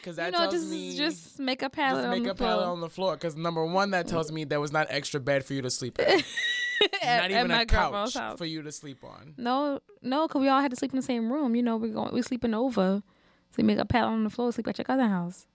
[0.00, 2.30] Because that you know, tells just me just make a palette just on make the
[2.30, 2.64] a floor.
[2.64, 3.14] on the floor.
[3.16, 5.98] Because number one, that tells me there was not extra bed for you to sleep
[5.98, 6.22] in.
[7.02, 8.38] at, not at even my a grandma's couch house.
[8.38, 9.34] for you to sleep on.
[9.36, 11.54] No, no, because we all had to sleep in the same room.
[11.54, 13.02] You know, we're going, we sleeping over.
[13.50, 15.46] So you make a pallet on the floor, sleep at your cousin's house.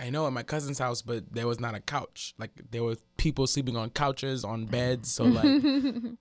[0.00, 2.34] I know at my cousin's house, but there was not a couch.
[2.38, 5.12] Like there were people sleeping on couches, on beds.
[5.12, 6.16] So like the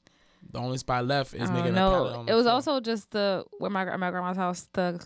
[0.55, 2.53] only spot left is Oh, making a pallet it was floor.
[2.53, 4.99] also just the where my my grandma's house, the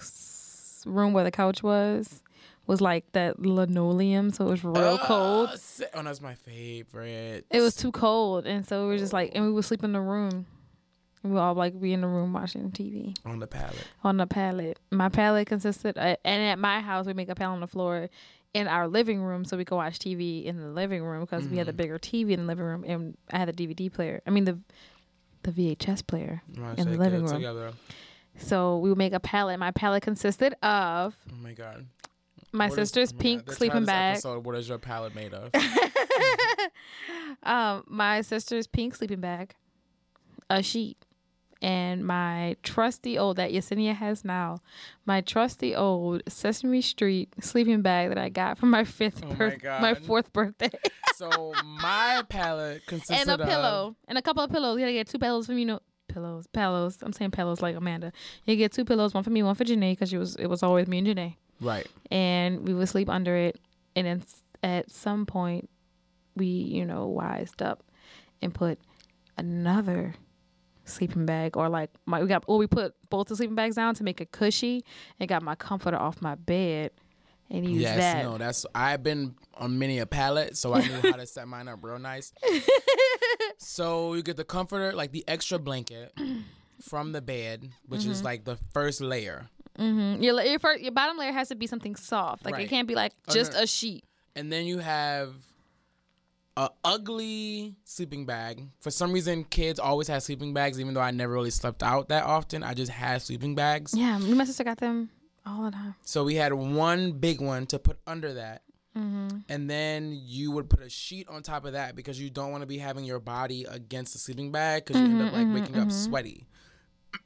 [0.86, 2.22] room where the couch was,
[2.68, 5.50] was like that linoleum, so it was real cold.
[5.52, 7.46] Ah, si- Oh, that's my favorite.
[7.52, 9.92] It was too cold, and so we were just like, and we would sleep in
[9.92, 10.46] the room.
[11.24, 13.88] We would all like be in the room watching TV on the pallet.
[14.04, 14.80] on the pallet.
[14.92, 18.10] My pallet consisted, uh, and at my house we make a pallet on the floor
[18.54, 21.58] in our living room so we could watch TV in the living room because we
[21.58, 21.78] had the Mhm.
[21.78, 24.22] bigger TV in the living room, and I had the DVD player.
[24.26, 24.60] I mean the
[25.44, 27.34] the VHS player Right, in the living room.
[27.36, 27.72] Together.
[28.38, 29.60] So we would make a pallet.
[29.60, 31.86] My pallet consisted of Oh my god.
[32.52, 34.14] My What is- sister's my pink sleeping bag.
[34.14, 35.50] Episode, what is your palette made of?
[37.44, 39.56] um, my sister's pink sleeping bag,
[40.50, 40.98] a sheet,
[41.62, 44.60] and my trusty old that Yesenia has now,
[45.06, 49.36] my trusty old Sesame Street sleeping bag that I got for my fifth Oh my
[49.36, 50.70] birth, my, fourth birthday,
[51.16, 54.76] so my palette consisted of and a of pillow and a couple of pillows.
[54.78, 55.66] You gotta get two pillows from me.
[55.66, 56.98] No pillows, pillows.
[57.02, 58.12] I'm saying pillows like Amanda.
[58.46, 60.88] You get two pillows, one for me, one for Janae, because was it was always
[60.88, 61.36] me and Janae.
[61.62, 61.88] Right.
[62.12, 63.60] and we would sleep under it.
[63.96, 64.24] And then
[64.64, 65.70] at some point,
[66.36, 67.84] we, you know, wised up
[68.42, 68.80] and put
[69.38, 70.16] another
[70.84, 73.96] sleeping bag, or like my we got, or we put both the sleeping bags down
[73.96, 74.84] to make a cushy,
[75.20, 76.92] and got my comforter off my bed
[77.50, 78.24] and used Yes, that.
[78.24, 81.68] no, that's I've been on many a pallet, so I knew how to set mine
[81.68, 82.34] up real nice.
[83.58, 86.14] so you get the comforter, like the extra blanket
[86.82, 88.26] from the bed, which is Mhm.
[88.26, 89.50] like the first layer,
[89.80, 90.22] Mm-hmm.
[90.24, 92.46] Your, your first, your bottom layer has to be something soft.
[92.46, 93.62] Like it can't be like Oh, just no.
[93.64, 94.04] a sheet.
[94.36, 95.34] and then you have
[96.58, 98.64] a ugly sleeping bag.
[98.80, 102.08] For some reason, kids always have sleeping bags, even though I never really slept out
[102.10, 102.64] that often.
[102.64, 103.94] I just had sleeping bags.
[103.94, 105.10] Yeah, my sister got them
[105.46, 105.96] all the time.
[106.04, 108.62] So we had one big one to put under that.
[108.98, 109.40] Mm-hmm.
[109.50, 112.62] And then you would put a sheet on top of that because you don't want
[112.62, 115.78] to be having your body against the sleeping bag because you end up like waking
[115.78, 116.48] up sweaty.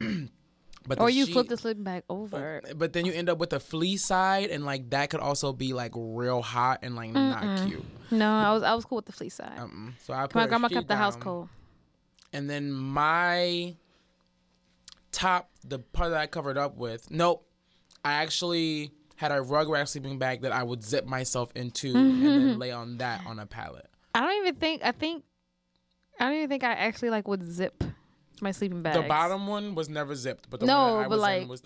[0.86, 2.62] but Or you sheet- flip the sleeping bag over.
[2.76, 5.72] but then you end up with a fleece side, and like that could also be
[5.72, 7.84] like real hot and like not cute.
[8.10, 9.58] No, I was I was cool with the fleece side.
[9.58, 11.48] Um, so I put my grandma kept the house cold.
[12.32, 13.76] and then my
[15.12, 17.46] top, the part that I covered up with, nope,
[18.04, 22.22] I actually had a rug wrap sleeping bag that I would zip myself into and
[22.24, 23.86] then lay on that on a pallet.
[24.14, 25.24] I don't even think I think
[26.18, 27.84] I don't even think I actually like would zip
[28.42, 28.94] my sleeping bag.
[28.94, 31.48] The bottom one was never zipped, but the No, one I but was like- in
[31.48, 31.62] was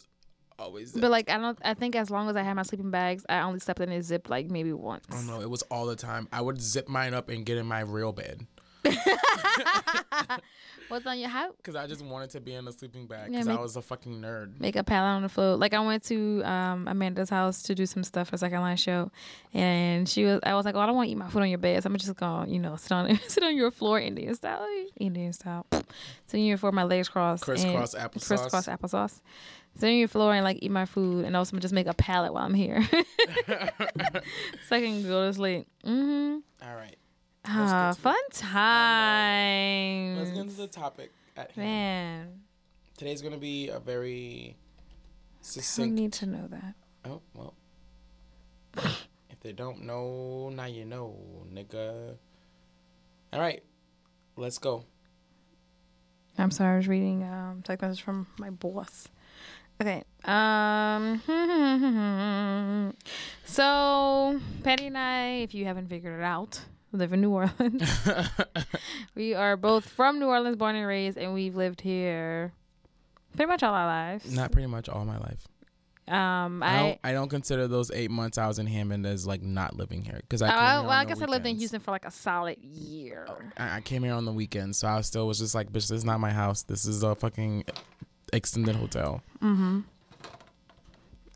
[0.58, 1.00] always zipped.
[1.00, 3.40] But like I don't I think as long as I had my sleeping bags, I
[3.40, 5.04] only slept in a zip like maybe once.
[5.10, 5.40] I don't know.
[5.40, 6.28] It was all the time.
[6.32, 8.46] I would zip mine up and get in my real bed
[10.88, 11.54] What's on your house?
[11.56, 13.76] because I just wanted to be in a sleeping bag Yeah, because make- I was
[13.76, 14.60] a fucking nerd.
[14.60, 15.56] Make a pallet on the floor.
[15.56, 19.10] Like I went to um, Amanda's house to do some stuff for second line show,
[19.54, 20.40] and she was.
[20.42, 21.88] I was like, "Oh, I don't want to eat my food on your bed, so
[21.88, 24.66] I'm just gonna, you know, sit on sit on your floor, Indian style,
[24.96, 25.64] Indian style,
[26.26, 28.26] sit on your floor, my legs crossed, Crisscross applesauce.
[28.28, 29.20] crisscross applesauce,
[29.78, 32.32] sit on your floor and like eat my food, and also just make a pallet
[32.34, 32.86] while I'm here,
[33.48, 35.66] so I can go to sleep.
[35.84, 36.68] Mm-hmm.
[36.68, 36.96] All right.
[37.46, 40.16] Ah, fun time.
[40.18, 41.66] Let's get into the topic at hand.
[41.66, 42.40] man.
[42.96, 44.62] Today's gonna be a very I
[45.42, 45.94] succinct.
[45.94, 46.74] need to know that.
[47.04, 47.54] Oh well.
[48.76, 51.16] if they don't know, now you know,
[51.52, 52.16] nigga.
[53.32, 53.62] All right,
[54.36, 54.84] let's go.
[56.38, 59.08] I'm sorry, I was reading um text message from my boss.
[59.82, 60.04] Okay.
[60.24, 61.20] Um
[63.44, 66.60] so Patty and I, if you haven't figured it out,
[66.94, 67.90] live in New Orleans.
[69.14, 72.52] we are both from New Orleans, born and raised, and we've lived here
[73.36, 74.32] pretty much all our lives.
[74.34, 75.46] Not pretty much all my life.
[76.06, 76.98] um I, I, don't.
[77.04, 80.18] I don't consider those eight months I was in Hammond as like not living here
[80.20, 80.48] because I.
[80.48, 81.56] oh, Came I- here well, I guess I lived in.
[81.56, 83.26] Houston for like a solid year.
[83.56, 85.90] I, I came here on the weekend, so I still was just like, "Bitch, this
[85.92, 86.62] is not my house.
[86.62, 87.64] This is a fucking
[88.32, 89.22] extended hotel.
[89.42, 89.80] Mm-hmm.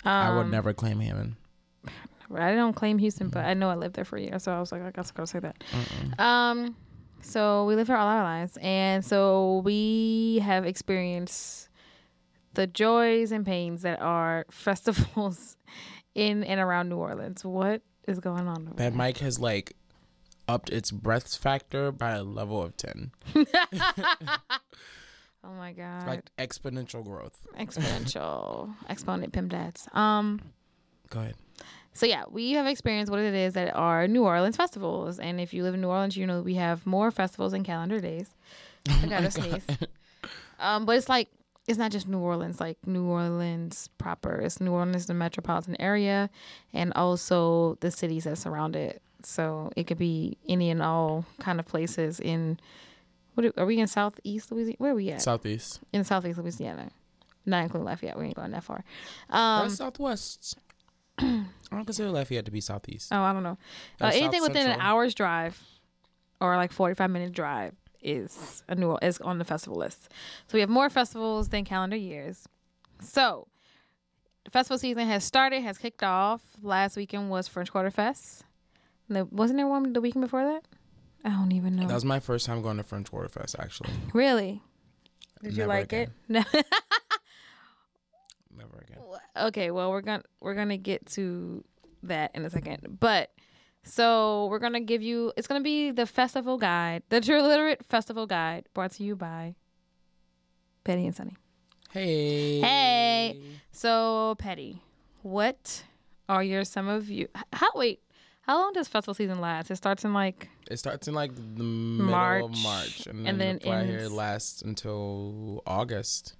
[0.04, 1.34] I would Um, never claim Hammond."
[2.34, 4.60] I don't claim Houston, but I know I lived there for a year, so I
[4.60, 5.62] was like, I guess I gotta say that.
[5.72, 6.20] Mm-mm.
[6.20, 6.76] Um,
[7.22, 11.68] so we live here all our lives, and so we have experienced
[12.54, 15.56] the joys and pains that are festivals
[16.14, 17.44] in and around New Orleans.
[17.44, 18.64] What is going on?
[18.64, 18.90] That there?
[18.90, 19.74] mic has like
[20.46, 23.12] upped its breath factor by a level of ten.
[25.44, 26.06] Oh my god!
[26.06, 27.46] like exponential growth.
[27.58, 29.88] Exponential, exponent pim dads.
[29.92, 30.40] Um.
[31.10, 31.36] Go ahead.
[31.98, 35.52] So yeah, we have experienced what it is that are New Orleans festivals, and if
[35.52, 38.30] you live in New Orleans, you know we have more festivals and calendar days.
[38.88, 39.66] I gotta sneeze.
[40.60, 41.28] Um, but it's like
[41.66, 44.36] it's not just New Orleans, like New Orleans proper.
[44.36, 46.30] It's New Orleans, the metropolitan area,
[46.72, 49.02] and also the cities that surround it.
[49.22, 52.60] So it could be any and all kind of places in.
[53.34, 54.76] What are, are we in Southeast Louisiana?
[54.78, 55.22] Where are we at?
[55.22, 55.80] Southeast.
[55.92, 56.90] in Southeast Louisiana,
[57.44, 58.18] not including Lafayette.
[58.18, 58.84] We ain't going that far.
[59.30, 60.58] Um, That's Southwest.
[61.18, 63.08] I don't consider Lafayette to be Southeast.
[63.12, 63.58] Oh, I don't know.
[64.00, 65.60] Uh, anything within an hour's drive
[66.40, 70.10] or like 45 minute drive is a new is on the festival list.
[70.46, 72.46] So we have more festivals than calendar years.
[73.00, 73.48] So
[74.50, 76.40] festival season has started, has kicked off.
[76.62, 78.44] Last weekend was French Quarter Fest.
[79.08, 80.64] The- Wasn't there one the weekend before that?
[81.24, 81.86] I don't even know.
[81.88, 83.90] That was my first time going to French Quarter Fest, actually.
[84.14, 84.62] really?
[85.42, 86.02] Did you like again.
[86.02, 86.10] it?
[86.28, 86.44] No.
[89.38, 91.64] Okay well we're gonna we're gonna get to
[92.02, 93.30] that in a second but
[93.84, 98.26] so we're gonna give you it's gonna be the festival guide the true literate festival
[98.26, 99.54] guide brought to you by
[100.84, 101.36] petty and sunny
[101.90, 102.60] Hey.
[102.60, 103.40] Hey.
[103.72, 104.82] so petty
[105.22, 105.82] what
[106.28, 108.00] are your some of you how wait
[108.42, 111.62] how long does festival season last it starts in like It starts in like the
[111.62, 116.36] middle March, of March, and then, and then the fly here lasts until August.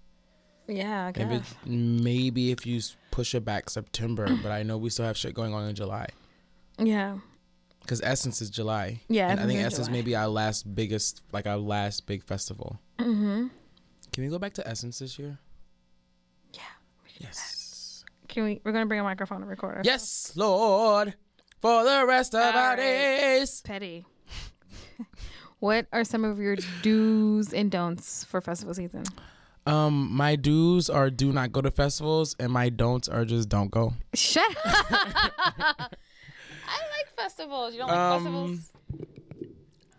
[0.68, 5.16] Yeah I Maybe, if you push it back September, but I know we still have
[5.16, 6.06] shit going on in July
[6.78, 7.18] yeah
[7.80, 9.00] because Essence is July.
[9.08, 9.98] Yeah, and I think Essence July.
[9.98, 12.78] may be our last biggest, like our last big festival.
[12.98, 13.46] mm-hmm
[14.12, 15.38] Can we go back to Essence this year?
[16.52, 16.60] Yeah,
[17.18, 18.04] Yes.
[18.28, 19.86] can we we're gonna bring a microphone and record ourselves.
[19.86, 21.14] Yes, Lord,
[21.62, 22.76] for the rest of All our right.
[22.76, 23.62] days.
[23.62, 24.04] Petty.
[25.58, 29.04] what are some of your do's and don'ts for festival season?
[29.68, 33.70] Um, my do's are do not go to festivals, and my don'ts are just don't
[33.70, 33.92] go.
[34.14, 34.86] Shut up.
[34.90, 37.72] I like festivals.
[37.74, 38.72] You don't like Um, festivals?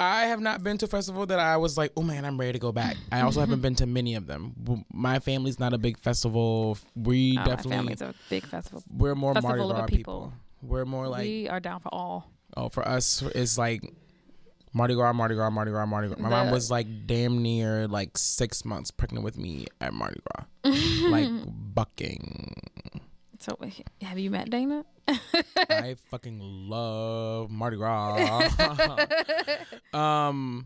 [0.01, 2.53] I have not been to a festival that I was like, oh man, I'm ready
[2.53, 2.95] to go back.
[3.11, 4.53] I also haven't been to many of them.
[4.63, 6.77] W- My family's not a big festival.
[6.95, 8.81] We Oh, my definitely family's a big festival.
[8.89, 9.97] we're more festival Mardi of Gras people.
[9.97, 10.33] people.
[10.61, 12.29] We're more like we are down for all.
[12.55, 13.93] oh for us it's like
[14.73, 16.19] Mardi Gras, Mardi Gras, Mardi Gras, Mardi Gras.
[16.19, 20.45] My mom was like damn near like six months pregnant with me at Mardi Gras,
[21.09, 21.29] like
[21.73, 22.55] bucking.
[23.39, 23.57] So,
[24.01, 24.85] have you met Dana?
[25.07, 28.49] I fucking love Mardi Gras.
[29.93, 30.65] um,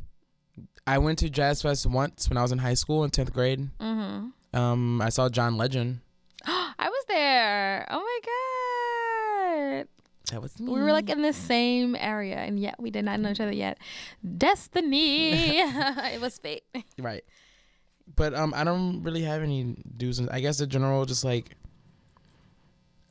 [0.86, 3.70] I went to Jazz Fest once when I was in high school in tenth grade.
[3.80, 4.60] Mm-hmm.
[4.60, 6.02] Um, I saw John Legend.
[6.46, 7.88] I was there.
[7.90, 8.53] Oh my god.
[10.34, 13.30] That was We were like in the same area, and yet we did not know
[13.30, 13.78] each other yet.
[14.38, 15.60] Destiny.
[15.60, 16.64] it was fate.
[16.98, 17.24] right.
[18.16, 20.18] But um, I don't really have any do's.
[20.18, 21.52] And I guess the general just like.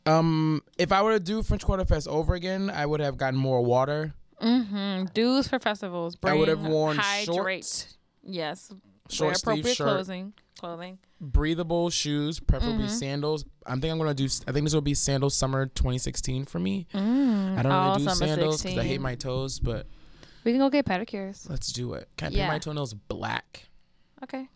[0.05, 3.39] Um, if I were to do French Quarter Fest over again, I would have gotten
[3.39, 4.15] more water.
[4.43, 5.05] Mm-hmm.
[5.15, 6.17] Dues for festivals.
[6.25, 7.37] I would have worn hydrate.
[7.37, 8.73] shorts, Yes.
[9.13, 10.33] Short sleeve shirt, clothing.
[10.59, 10.99] Clothing.
[11.21, 12.91] breathable shoes, preferably Mhm.
[12.91, 13.45] sandals.
[13.67, 14.25] I think I'm gonna do.
[14.47, 16.87] I think this will be sandals summer 2016 for me.
[16.95, 17.59] Mm.
[17.59, 19.87] I don't All really do sandals because I hate my toes, but
[20.45, 21.49] We can go get pedicures.
[21.49, 22.09] let's do it.
[22.17, 22.43] Can I Yeah.
[22.49, 23.69] paint my toenails black?
[24.23, 24.49] Okay.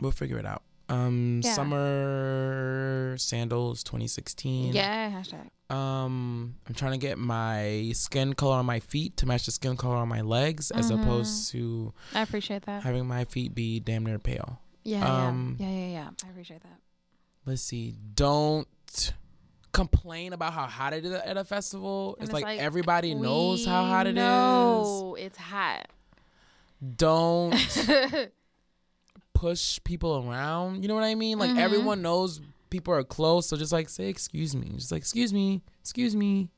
[0.00, 0.62] We'll figure it out.
[0.88, 1.52] Um, Yeah.
[1.54, 4.72] summer sandals 2016.
[4.74, 5.10] Yeah.
[5.10, 5.48] Hashtag.
[5.74, 9.76] Um, I'm trying to get my skin color on my feet to match the skin
[9.76, 11.02] color on my legs, as Mhm.
[11.02, 12.82] opposed to I appreciate that.
[12.82, 14.60] having my feet be damn near pale.
[14.84, 15.28] Yeah.
[15.28, 15.68] um, yeah.
[15.68, 15.74] Yeah.
[15.78, 15.86] Yeah.
[15.92, 16.10] Yeah.
[16.26, 16.78] I appreciate that.
[17.46, 17.94] Let's see.
[18.14, 18.68] Don't
[19.72, 22.16] complain about how hot it is at a festival.
[22.18, 24.16] It's, it's like, like, everybody knows how hot it is.
[24.16, 25.86] No, it's hot.
[26.96, 27.52] Don't
[29.42, 30.82] push people around.
[30.82, 31.36] You know what I mean?
[31.38, 31.58] Like Mhm.
[31.58, 32.40] everyone knows
[32.70, 34.68] people are close, so just like say excuse me.
[34.76, 36.48] Just like excuse me, excuse me.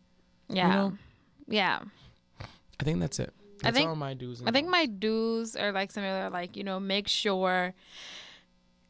[0.49, 0.69] Yeah.
[0.75, 0.99] know?
[1.49, 1.79] Yeah.
[2.81, 3.33] I think that's it.
[3.63, 4.43] I think- all my dues.
[4.45, 7.75] I think my do's are like similar, like, you know, make sure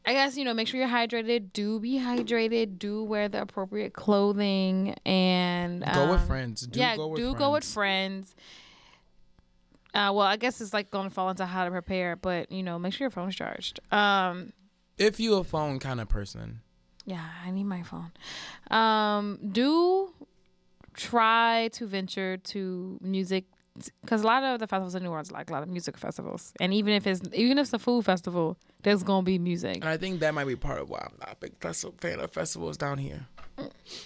[0.07, 1.51] I guess, you know, make sure you're hydrated.
[1.53, 2.77] Do be hydrated.
[2.77, 6.67] Do wear the appropriate clothing and Go with um, friends.
[6.67, 7.39] Do yeah, go with do friends.
[7.39, 8.35] go with friends.
[9.95, 12.61] Uh, well, I guess it's like going to fall into how to prepare, but you
[12.63, 13.79] know, make sure your phone's charged.
[13.91, 14.51] Um,
[14.97, 16.59] If you a phone kind of person,
[17.05, 18.11] yeah, I need my phone.
[18.69, 20.13] Um, do
[20.93, 23.45] try to venture to music
[24.01, 26.53] because a lot of the festivals in New Orleans like a lot of music festivals,
[26.59, 29.85] and even if it's even if it's a food festival, there's gonna be music and
[29.85, 32.31] I think that might be part of why I'm not a big festival fan of
[32.31, 33.27] festivals down here.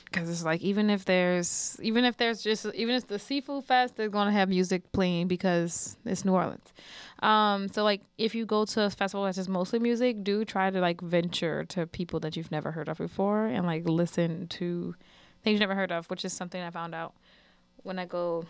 [0.06, 3.96] Because it's like even if there's even if there's just even if the seafood fest,
[3.96, 6.74] they're gonna have music playing because it's New Orleans.
[7.22, 10.70] Um, so like if you go to a festival that's just mostly music, do try
[10.70, 14.96] to like venture to people that you've never heard of before and like listen to
[15.44, 17.14] things you've never heard of, which is something I found out
[17.84, 18.46] when I go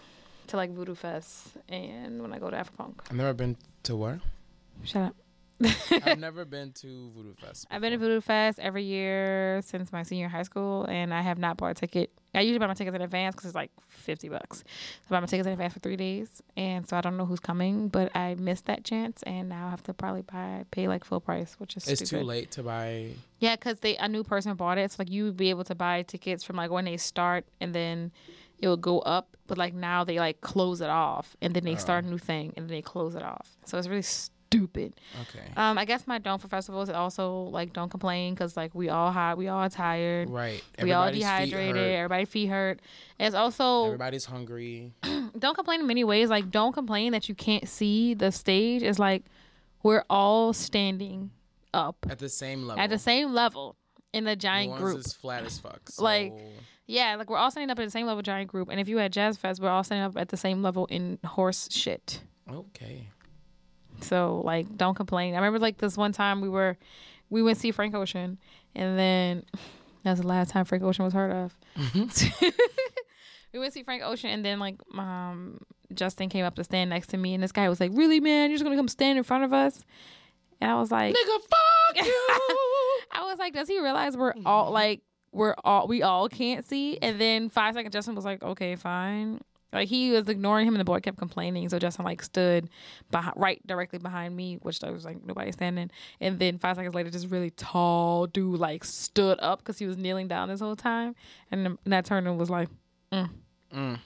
[0.47, 2.95] to like Voodoo Fest and when I go to Afropunk.
[3.09, 4.19] I've never been to where?
[4.83, 5.15] Shut up.
[5.61, 7.67] I've never been to Voodoo Fest.
[7.69, 11.37] I've been to Voodoo Fest every year since my senior high school, and I have
[11.37, 12.11] not bought a ticket.
[12.33, 14.59] I usually buy my tickets in advance because it's like fifty bucks.
[14.59, 14.65] So
[15.09, 17.39] I buy my tickets in advance for three days, and so I don't know who's
[17.39, 21.03] coming, but I missed that chance, and now I have to probably buy pay like
[21.03, 22.21] full price, which is It's stupid.
[22.21, 23.11] too late to buy.
[23.39, 24.91] Yeah, because they a new person bought it.
[24.91, 27.73] So like you would be able to buy tickets from like when they start, and
[27.73, 28.11] then
[28.59, 29.35] it will go up.
[29.47, 32.07] But like now they like close it off, and then they start oh.
[32.07, 33.57] a new thing, and then they close it off.
[33.65, 34.03] So it's really
[34.53, 34.93] stupid.
[35.21, 35.45] Okay.
[35.55, 38.89] Um, I guess my don't for festivals is also like don't complain because like we
[38.89, 40.63] all hot, we all tired, Right.
[40.81, 41.81] we all feet dehydrated, hurt.
[41.95, 42.79] everybody feet hurt.
[43.19, 44.93] It's also Everybody's hungry.
[45.37, 46.29] don't complain in many ways.
[46.29, 48.81] Like don't complain that you can't see the stage.
[48.81, 49.25] It's like
[49.83, 51.29] we're all standing
[51.73, 52.81] up At the same level.
[52.83, 53.75] at the same level
[54.13, 54.97] in a New giant group.
[54.97, 55.81] is flat as fuck.
[55.89, 56.33] So Like,
[56.87, 58.69] Yeah, like we're all standing up at the same level giant group.
[58.69, 61.19] And if you had Jazz Fest, we're all standing up at the same level in
[61.23, 62.23] horse shit.
[62.51, 63.09] okay.
[64.01, 65.33] So like, don't complain.
[65.33, 66.77] I remember like this one time we were,
[67.29, 68.37] we went see Frank Ocean,
[68.75, 69.43] and then
[70.03, 71.57] that was the last time Frank Ocean was heard of.
[73.53, 75.59] we went see Frank Ocean, and then like, um,
[75.93, 78.49] Justin came up to stand next to me, and this guy was like, "Really, man?
[78.49, 79.83] You're just gonna come stand in front of us?"
[80.61, 82.27] And I was like, Nigga, fuck you.
[83.11, 86.97] I was like, does he realize we're all like we're all we all can't see?
[87.01, 89.41] And then five seconds, Justin was like, okay, fine.
[89.71, 91.69] Like he was ignoring him, and the boy kept complaining.
[91.69, 92.69] So Justin like stood
[93.11, 95.91] behind, right directly behind me, which there was like nobody standing.
[96.19, 99.97] And then five seconds later, this really tall dude like stood up because he was
[99.97, 101.15] kneeling down this whole time.
[101.51, 102.69] And then and that turned and was like,
[103.11, 103.29] mm.
[103.71, 103.99] Mm.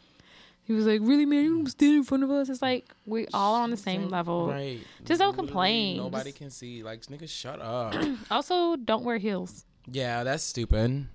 [0.64, 2.50] he was like, really, man, you stand in front of us?
[2.50, 4.50] It's like we all on the same level.
[4.50, 4.80] Right.
[5.06, 5.98] Just don't Literally complain.
[5.98, 6.84] Nobody Just- can see.
[6.84, 7.96] Like, nigga, shut up.
[8.30, 9.64] Also, don't wear heels.
[9.90, 11.08] yeah, that's stupid.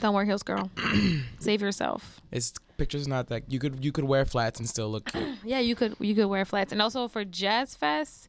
[0.00, 0.70] Don't wear heels, girl.
[1.40, 2.20] Save yourself.
[2.32, 5.38] It's picture's not that you could you could wear flats and still look cute.
[5.44, 8.28] Yeah, you could you could wear flats, and also for Jazz Fest,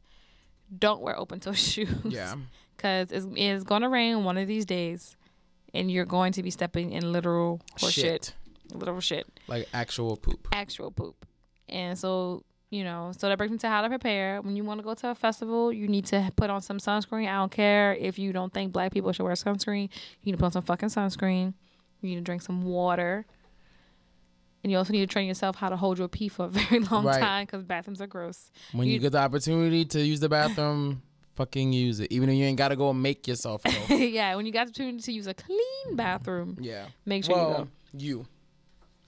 [0.78, 1.88] don't wear open toe shoes.
[2.04, 2.34] Yeah.
[2.76, 5.16] because it's, it's gonna rain one of these days,
[5.74, 7.92] and you're going to be stepping in literal shit.
[7.92, 8.34] Shit.
[8.74, 10.46] literal shit, Like actual poop.
[10.52, 11.26] actual poop.
[11.68, 14.40] And so you know, so that brings me to how to prepare.
[14.40, 17.28] When you want to go to a festival, you need to put on some sunscreen.
[17.28, 19.90] I don't care if you don't think black people should wear sunscreen.
[20.22, 21.52] You need to put on some fucking sunscreen.
[22.00, 23.26] You need to drink some water.
[24.62, 26.80] And you also need to train yourself how to hold your pee for a very
[26.80, 27.20] long Right.
[27.20, 28.50] time because bathrooms are gross.
[28.72, 31.02] When you, You- get the opportunity to use the bathroom,
[31.34, 32.12] fucking use it.
[32.12, 33.94] Even if you ain't gotta go and make yourself go.
[33.94, 35.96] yeah, when you got the opportunity to use a clean mm-hmm.
[35.96, 36.86] bathroom, yeah.
[37.04, 37.68] make sure you Well, go.
[37.92, 38.26] you.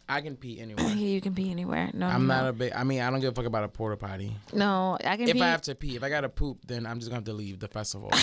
[0.06, 0.86] I can pee anywhere.
[0.94, 1.90] Yeah, you can pee anywhere.
[1.94, 2.72] No, I'm no, not a big.
[2.74, 4.36] I mean, I don't give a fuck about a porta potty.
[4.52, 5.42] No, I can If pee.
[5.42, 7.58] I have to pee, if I gotta poop, then I'm just gonna have to leave
[7.58, 8.10] the festival.
[8.10, 8.18] Bye,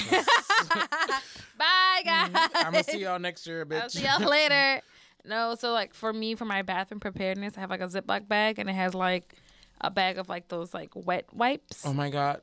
[2.05, 2.34] mm-hmm.
[2.34, 2.49] guys.
[2.55, 3.82] I'm gonna see y'all next year, bitch.
[3.82, 4.82] I'll see y'all later.
[5.26, 8.59] No, so like for me, for my bathroom preparedness, I have like a Ziploc bag,
[8.59, 9.36] and it has like
[9.80, 11.86] a bag of like those like wet wipes.
[11.86, 12.41] Oh my god,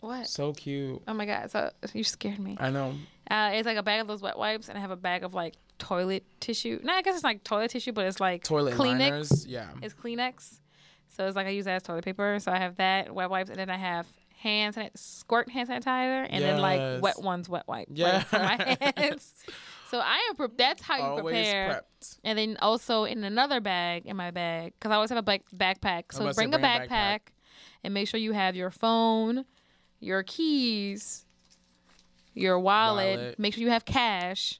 [0.00, 0.26] what?
[0.26, 1.02] so cute.
[1.08, 1.50] Oh my god!
[1.50, 2.56] So you scared me.
[2.60, 2.94] I know.
[3.30, 5.32] Uh, it's like a bag of those wet wipes, and I have a bag of
[5.34, 6.80] like toilet tissue.
[6.82, 8.98] No, I guess it's like toilet tissue, but it's like Toilet Kleenex.
[9.00, 9.46] liners.
[9.46, 9.68] Yeah.
[9.80, 10.60] It's Kleenex.
[11.08, 12.38] So it's like I use that as toilet paper.
[12.40, 14.06] So I have that wet wipes, and then I have
[14.38, 17.88] hand san- squirt hand sanitizer, and then like wet ones wet wipe.
[17.88, 18.22] like, Yeah.
[18.24, 19.32] for my hands.
[19.92, 20.34] So I am.
[20.36, 21.82] Pre- that's how you Always prepare.
[22.02, 22.18] prepped.
[22.24, 25.44] And then also in another bag in my bag, because I always have a bag-
[25.54, 26.04] backpack.
[26.12, 27.20] So bring a bring a backpack, backpack.
[27.84, 29.44] and make sure you have your phone,
[30.00, 31.24] your keys,
[32.34, 33.18] your wallet.
[33.18, 33.38] Wallet.
[33.38, 34.58] Make sure you have cash.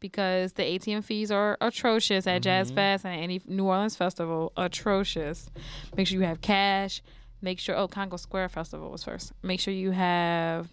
[0.00, 2.74] Because the ATM fees are atrocious at Jazz Mm-hmm.
[2.76, 5.48] Fest and any New Orleans festival, atrocious.
[5.96, 7.00] Make sure you have cash.
[7.40, 9.32] Make sure oh Congo Square Festival was first.
[9.42, 10.68] Make sure you have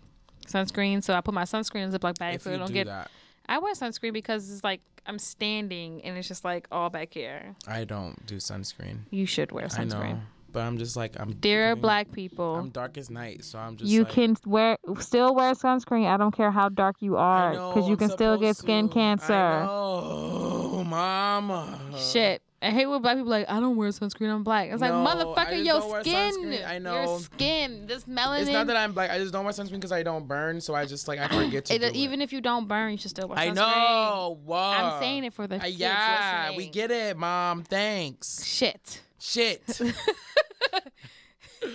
[0.47, 1.01] sunscreen.
[1.01, 2.73] So I put my sunscreen in a Ziploc bag If so you it don't do
[2.73, 3.09] get that,
[3.47, 7.55] I wear sunscreen because it's like I'm standing and it's just like all back here.
[7.67, 8.99] I don't do sunscreen.
[9.09, 9.95] You should wear sunscreen.
[9.95, 10.19] I know,
[10.51, 11.33] but I'm just like I'm.
[11.33, 13.89] Dear giving- black people, I'm dark as night, so I'm just.
[13.89, 16.05] you like, can wear still wear sunscreen.
[16.07, 18.93] I don't care how dark you are because you I'm can still get skin to.
[18.93, 19.33] cancer.
[19.33, 21.79] I know, mama.
[21.97, 22.41] Shit.
[22.63, 24.29] I hate when black people like I don't wear sunscreen.
[24.31, 24.69] I'm black.
[24.71, 26.63] It's like No, I motherfucker, your skin.
[26.63, 28.41] I your skin, this melanin.
[28.41, 29.09] It's not that I'm black.
[29.09, 30.61] I just don't wear sunscreen because I don't burn.
[30.61, 31.73] So I just like I forget to.
[31.75, 31.95] It- do it.
[31.95, 33.41] even if you don't burn, you should still wear sunscreen.
[33.41, 34.39] I know.
[34.45, 34.57] What?
[34.79, 36.57] I'm saying it for the Uh, kids yeah, listening.
[36.57, 37.63] we get it, mom.
[37.63, 38.43] Thanks.
[38.45, 39.01] Shit.
[39.19, 39.81] Shit.
[39.81, 41.71] I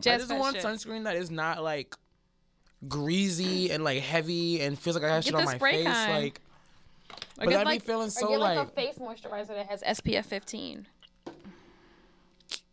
[0.00, 0.64] Jazz just want shit.
[0.64, 1.94] sunscreen that is not like
[2.88, 5.86] greasy and like heavy and feels like I have shit on my face.
[5.86, 6.24] kind.
[6.24, 6.40] Like,
[7.40, 8.68] Or but I'd like, be feeling or get like, like.
[8.68, 10.86] a face moisturizer that has SPF 15.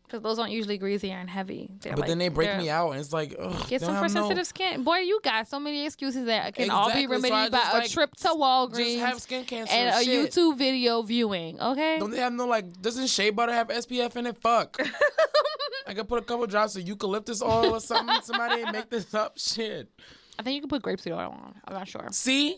[0.03, 1.70] Because those aren't usually greasy and heavy.
[1.82, 4.03] They're but like, then they break me out, and it's like, ugh, Get some for
[4.03, 4.86] have no- sensitive skin.
[4.86, 7.88] Boy, you got so many excuses that can all be Exactly, so remedied by a
[7.89, 10.32] trip to Walgreens have skin cancer and a shit.
[10.32, 11.59] YouTube video viewing.
[11.59, 11.99] Okay.
[11.99, 12.82] Don't they have no like?
[12.82, 14.38] Doesn't shea butter have SPF in it?
[14.38, 14.80] Fuck.
[15.88, 18.15] I could put a couple drops of eucalyptus oil or something.
[18.24, 19.38] Somebody make this up.
[19.38, 19.89] Shit.
[20.39, 21.55] I think you can put grapeseed oil on.
[21.65, 22.07] I'm not sure.
[22.11, 22.57] See,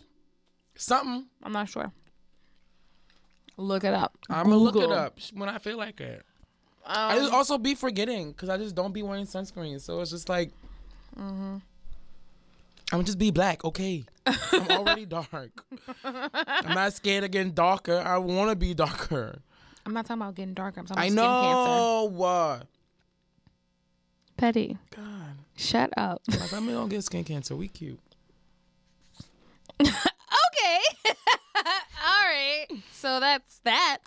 [0.76, 1.26] something.
[1.42, 1.92] I'm not sure.
[3.60, 4.18] Look it up.
[4.30, 6.24] I'm gonna look it up when I feel like it.
[6.86, 9.82] I just um, also be forgetting because I just don't be wearing sunscreen.
[9.82, 10.52] So it's just like,
[11.20, 11.58] mm-hmm.
[12.92, 14.06] I'm just be black, okay?
[14.26, 15.66] I'm already dark.
[16.04, 18.00] I'm not scared of getting darker.
[18.00, 19.42] I want to be darker.
[19.86, 20.80] I'm not talking about getting darker.
[20.80, 21.70] I'm talking about I skin cancer.
[21.70, 22.10] know.
[22.12, 22.68] What?
[24.38, 24.78] Petty.
[24.96, 26.22] God, Shut up.
[26.30, 27.58] like, I'm gonna get skin cancer.
[27.58, 28.00] We cute.
[29.82, 29.90] okay.
[32.10, 32.66] All right.
[32.92, 34.00] So that's that.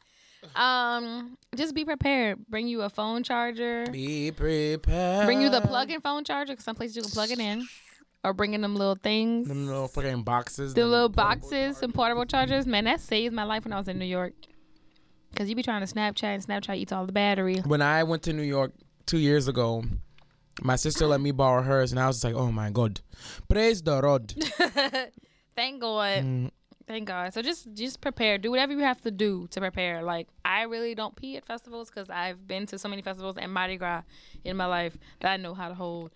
[0.57, 2.45] Um, just be prepared.
[2.49, 3.87] Bring you a phone charger.
[3.91, 5.27] Be prepared.
[5.27, 6.55] Bring you the plug-in phone charger.
[6.57, 7.65] Cause some places you can plug it in,
[8.25, 9.47] or bring in them little things.
[9.49, 10.75] Them little fucking boxes.
[10.75, 12.67] the little boxes and portable chargers.
[12.67, 14.33] Man, that saved my life when I was in New York.
[15.37, 17.59] Cause you be trying to Snapchat and Snapchat eats all the battery.
[17.65, 18.73] when I went to New York
[19.07, 19.83] two years ago,
[20.61, 23.01] my sister let me borrow hers, and I was just like, "Oh my god,
[23.49, 24.31] praise the Lord."
[25.57, 26.23] Thank God.
[26.25, 26.51] Mm.
[26.93, 27.33] Thank God.
[27.33, 28.37] So just just prepare.
[28.37, 30.03] Do whatever you have to do to prepare.
[30.03, 33.51] Like I really don't pee at festivals because I've been to so many festivals and
[33.51, 34.03] Mardi Gras
[34.45, 36.13] in my life that I know how to hold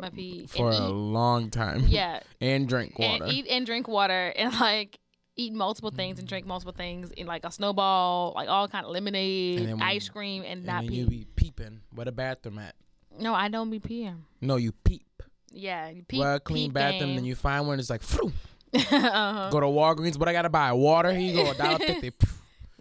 [0.00, 0.80] my pee for a eat.
[0.88, 1.84] long time.
[1.88, 3.24] Yeah, and drink water.
[3.24, 5.00] and eat and drink water and like
[5.34, 8.92] eat multiple things and drink multiple things in like a snowball, like all kind of
[8.92, 10.94] lemonade, when- ice cream, and, and not pee.
[10.94, 12.76] you be peeping where the bathroom at.
[13.18, 14.18] no, I don't be peeing.
[14.40, 15.06] No, you peep.
[15.52, 16.22] Yeah, you peep.
[16.22, 17.14] A clean peep bathroom, game.
[17.16, 17.80] then you find one.
[17.80, 18.32] It's like, Phew.
[18.74, 19.48] uh-huh.
[19.50, 20.18] go to Walgreens.
[20.18, 20.72] What I gotta buy?
[20.72, 21.12] Water.
[21.12, 22.12] Here you go, a dollar fifty.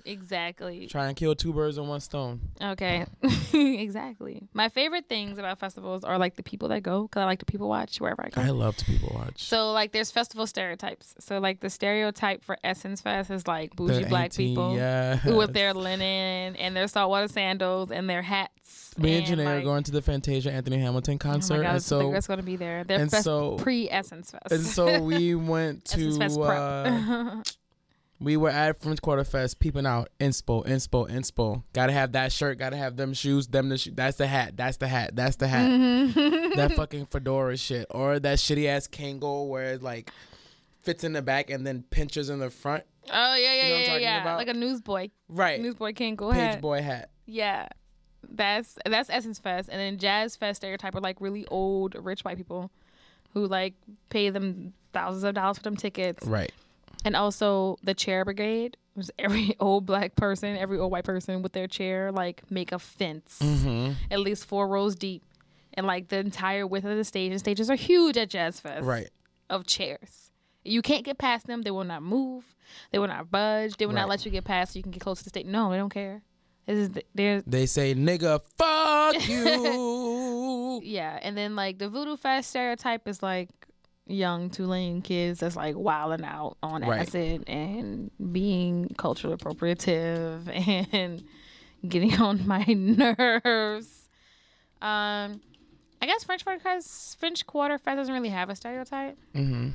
[0.10, 0.88] Exactly.
[0.88, 2.42] Try and kill two birds with one stone.
[2.62, 3.06] Okay.
[3.54, 4.48] exactly.
[4.54, 7.46] My favorite things about festivals are like the people that go because I like to
[7.46, 8.42] people watch wherever I go.
[8.42, 9.44] I love to people watch.
[9.44, 11.14] So like there's festival stereotypes.
[11.20, 15.24] So like the stereotype for Essence Fest is like bougie black auntie, people yes.
[15.26, 18.98] with their linen and their saltwater sandals and their hats.
[18.98, 21.84] Me and Janae are going to the Fantasia Anthony Hamilton Oh my concert, god, and
[21.84, 22.84] so, so it's gonna be there.
[22.84, 24.52] They're and so- pre Essence Fest.
[24.52, 27.44] and so we went to uh.
[28.20, 31.64] we were at French Quarter Fest, peeping out inspo, inspo, inspo.
[31.74, 33.92] Gotta have that shirt, gotta have them shoes, them the.
[33.94, 35.70] That's the hat, that's the hat, that's the hat.
[35.70, 36.58] Mm-hmm.
[36.58, 40.12] that fucking fedora shit, or that shitty ass Kangol where it like
[40.82, 42.84] fits in the back and then pinches in the front.
[43.12, 44.22] oh yeah, yeah, You know what I'm yeah, talking yeah.
[44.22, 44.38] about?
[44.38, 45.10] Like a newsboy.
[45.30, 47.10] Right, Newsboy King go page boy hat.
[47.26, 47.68] Yeah.
[48.32, 49.70] That's that's Essence Fest.
[49.72, 52.70] And then Jazz Fest stereotype are like really old rich white people
[53.34, 53.76] who like
[54.10, 56.26] pay them thousands of dollars for them tickets.
[56.26, 56.52] Right.
[57.06, 61.54] And also the chair brigade was every old black person, every old white person with
[61.54, 63.94] their chair, like make a fence Mm-hmm.
[64.12, 65.24] at least four rows deep.
[65.76, 68.84] And like the entire width of the stage, and stages are huge at Jazz Fest.
[68.84, 69.10] Right.
[69.50, 70.32] Of chairs.
[70.66, 71.62] You can't get past them.
[71.62, 72.44] They will not move.
[72.92, 73.78] They will not budge.
[73.78, 74.02] They will Right.
[74.02, 75.46] not let you get past so you can get close to the stage.
[75.46, 76.22] No, they don't care.
[76.66, 80.82] This is the, They say, nigga, fuck you.
[80.84, 83.50] Yeah, and then like the Voodoo Fest stereotype is like
[84.10, 87.02] young Tulane kids that's like wilding out on Right.
[87.02, 90.48] acid and being culturally appropriative
[90.94, 91.24] and
[91.88, 94.08] getting on my nerves.
[94.82, 95.42] Um,
[96.02, 99.18] I guess French Quarter Fest, French Quarter Fest doesn't really have a stereotype.
[99.34, 99.70] hmm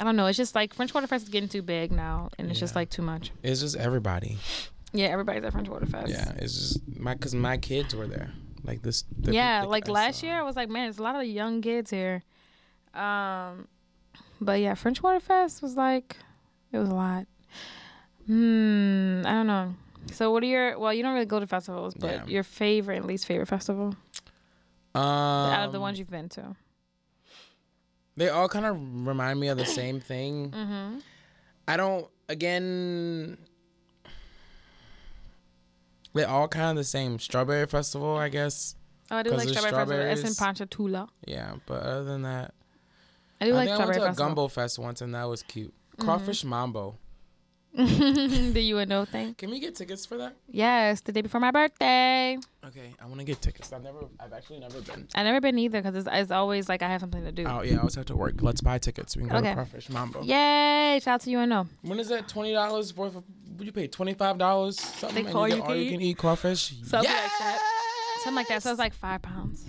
[0.00, 0.24] I don't know.
[0.26, 2.88] It's just like French Quarter Fest is getting too big now, and it's just like
[2.88, 3.30] too much.
[3.42, 4.38] It's just everybody.
[4.94, 6.08] Yeah, everybody's at French Quarter Fest.
[6.08, 8.30] Yeah, it's just my because my kids were there.
[8.64, 9.04] Like this.
[9.18, 10.26] the yeah, people like I last saw.
[10.28, 12.22] year, I was like, man, there's a lot of young kids here.
[12.94, 13.68] Um,
[14.40, 16.16] but yeah, French Quarter Fest was like,
[16.72, 17.26] it was a lot.
[18.26, 19.74] Hmm, I don't know.
[20.12, 20.78] So, what are your?
[20.78, 22.26] Well, you don't really go to festivals, but Yeah.
[22.26, 23.94] your favorite and least favorite festival
[24.94, 26.56] Um, out of the ones you've been to?
[28.16, 28.76] they all kind of
[29.06, 30.50] remind me of the same thing.
[30.50, 30.98] Mm-hmm.
[31.68, 32.06] I don't.
[32.28, 33.38] Again,
[36.14, 37.18] they all kind of the same.
[37.18, 38.74] Strawberry Festival, I guess.
[39.10, 40.00] Oh, I do like Strawberry Festival.
[40.00, 40.34] It's in.
[40.44, 41.08] Ponchatoula.
[41.26, 42.54] Yeah, but other than that,
[43.42, 44.26] I do I like think I went to a Festival.
[44.28, 45.72] Gumbo Fest once, and that was cute.
[45.72, 46.04] Mm-hmm.
[46.04, 46.98] Crawfish Mambo.
[47.74, 49.32] the UNO thing.
[49.34, 50.36] Can we get tickets for that?
[50.46, 52.36] Yes, the day before my birthday.
[52.66, 53.72] Okay, I want to get tickets.
[53.72, 55.08] I've never, I've actually never been.
[55.14, 57.46] I've never been either because it's, it's always like I have something to do.
[57.46, 58.42] Oh yeah, I always have to work.
[58.42, 59.16] Let's buy tickets.
[59.16, 59.48] We can go Okay.
[59.48, 60.22] to Crawfish Mambo.
[60.22, 61.00] Yay!
[61.02, 61.66] Shout out to UNO.
[61.80, 62.28] When is that?
[62.28, 63.24] Twenty dollars worth of?
[63.56, 64.78] Would you pay twenty five dollars?
[64.78, 65.24] Something.
[65.24, 65.90] Like and you you all you eat?
[65.92, 66.74] can eat crawfish.
[66.84, 67.58] Something like that.
[68.22, 68.62] Something like that.
[68.62, 69.64] So it's like five pounds,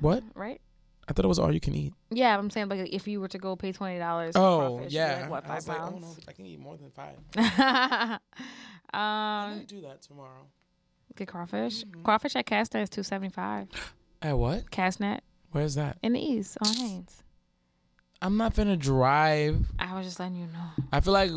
[0.00, 0.22] What?
[0.34, 0.60] right?
[1.12, 1.92] I thought it was all you can eat.
[2.10, 4.34] Yeah, I'm saying like if you were to go pay twenty dollars.
[4.34, 5.20] Oh crawfish, yeah.
[5.20, 6.00] Like, what I five was like, oh pounds?
[6.00, 7.16] no, I can eat more than five.
[7.36, 8.18] um,
[8.94, 10.46] I might do that tomorrow.
[11.14, 11.84] get crawfish.
[11.84, 12.02] Mm-hmm.
[12.02, 13.68] Crawfish at Castnet is two seventy five.
[14.22, 14.70] At what?
[14.70, 15.18] Castnet
[15.50, 15.98] Where's that?
[16.02, 17.22] in the east on Haynes.
[18.22, 19.66] I'm not gonna drive.
[19.78, 20.84] I was just letting you know.
[20.92, 21.30] I feel like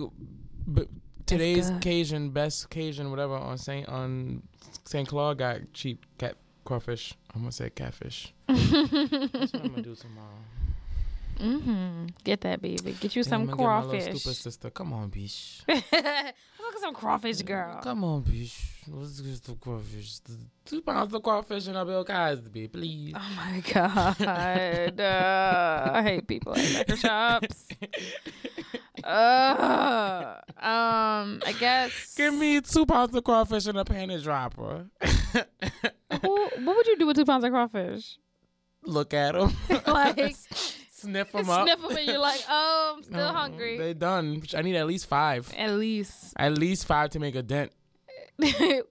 [1.26, 4.44] today's Cajun, best Cajun, whatever on Saint on
[4.86, 7.14] Saint Claude got cheap cat crawfish.
[7.34, 8.34] I'm gonna say catfish.
[8.48, 8.84] That's what
[9.64, 10.40] I'm gonna do tomorrow.
[11.40, 12.06] Mm-hmm.
[12.24, 12.94] Get that, baby.
[13.00, 14.20] Get you Yeah, some I'm gonna get my little crawfish.
[14.22, 15.62] Stupid sister, come on, bitch.
[15.68, 15.84] Look
[16.76, 17.82] at some crawfish, girl.
[17.84, 18.58] Come on, bitch.
[18.88, 20.20] Let's get some crawfish.
[20.66, 23.14] Two pounds of crawfish and a Bill Cosby, please.
[23.16, 24.22] Oh my god.
[25.00, 27.68] uh, I hate people at liquor shops.
[29.04, 32.16] Uh, um, I guess.
[32.16, 34.86] Give me two pounds of crawfish and a panty dropper.
[36.22, 36.34] Who,
[36.64, 38.18] what would you do with two pounds of crawfish?
[38.84, 39.54] Look at them.
[39.88, 40.36] Like,
[40.92, 41.68] Sniff them up.
[41.68, 43.78] sniff them and you're like, oh, I'm still No, hungry.
[43.78, 44.42] They done.
[44.56, 45.52] I need at least five.
[45.58, 46.34] At least.
[46.38, 47.72] At least five to make a dent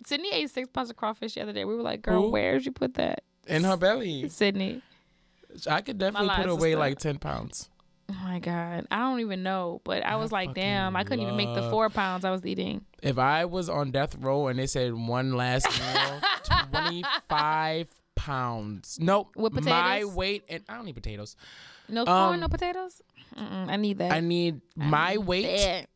[0.06, 1.64] Sydney ate six pounds of crawfish the other day.
[1.64, 2.30] We were like, girl, Who?
[2.30, 3.24] where'd you put that?
[3.46, 4.28] in her belly.
[4.28, 4.80] Sydney.
[5.68, 6.78] I could definitely put away sister.
[6.78, 7.68] like ten pounds.
[8.10, 8.86] Oh my God.
[8.90, 9.80] I don't even know.
[9.84, 12.84] But I was like, damn, I couldn't even make the four pounds I was eating.
[13.02, 16.20] If I was on death row and they said one last meal,
[16.70, 18.98] twenty five pounds.
[19.00, 19.28] Nope.
[19.36, 19.70] With potatoes.
[19.70, 21.36] My weight and I don't need potatoes.
[21.88, 23.00] No corn, Um, no potatoes?
[23.38, 24.12] Mm-mm, I need that.
[24.12, 25.86] I need I my need weight that.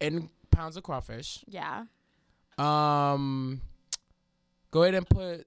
[0.00, 1.44] in pounds of crawfish.
[1.46, 1.84] Yeah.
[2.58, 3.60] Um,
[4.70, 5.46] go ahead and put.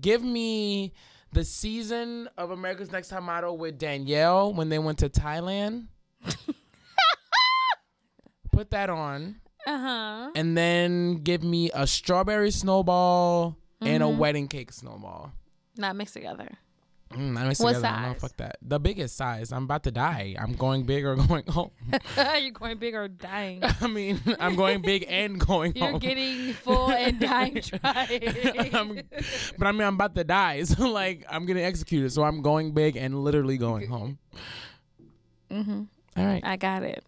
[0.00, 0.92] Give me
[1.32, 5.86] the season of America's Next Top Model with Danielle when they went to Thailand.
[8.52, 10.30] put that on, Uh huh.
[10.34, 14.18] and then give me a strawberry snowball and a Mhm.
[14.18, 15.32] wedding cake snowball.
[15.76, 16.58] Not mixed together.
[17.10, 17.96] Mm, I mixed What together.
[17.96, 18.20] No, size?
[18.20, 18.58] fuck that.
[18.60, 19.50] The biggest size.
[19.50, 20.36] I'm about to die.
[20.38, 21.70] I'm going big or going home.
[22.38, 23.62] You're going big or dying.
[23.80, 25.82] I mean, I'm going big and going home.
[25.82, 26.00] You're home.
[26.00, 28.20] getting full and dying trying.
[29.58, 30.62] But I mean, I'm about to die.
[30.64, 32.12] So like, I'm getting executed.
[32.12, 34.18] So I'm going big and literally going home.
[35.50, 35.82] hmm
[36.16, 36.44] All right.
[36.44, 37.02] I got it.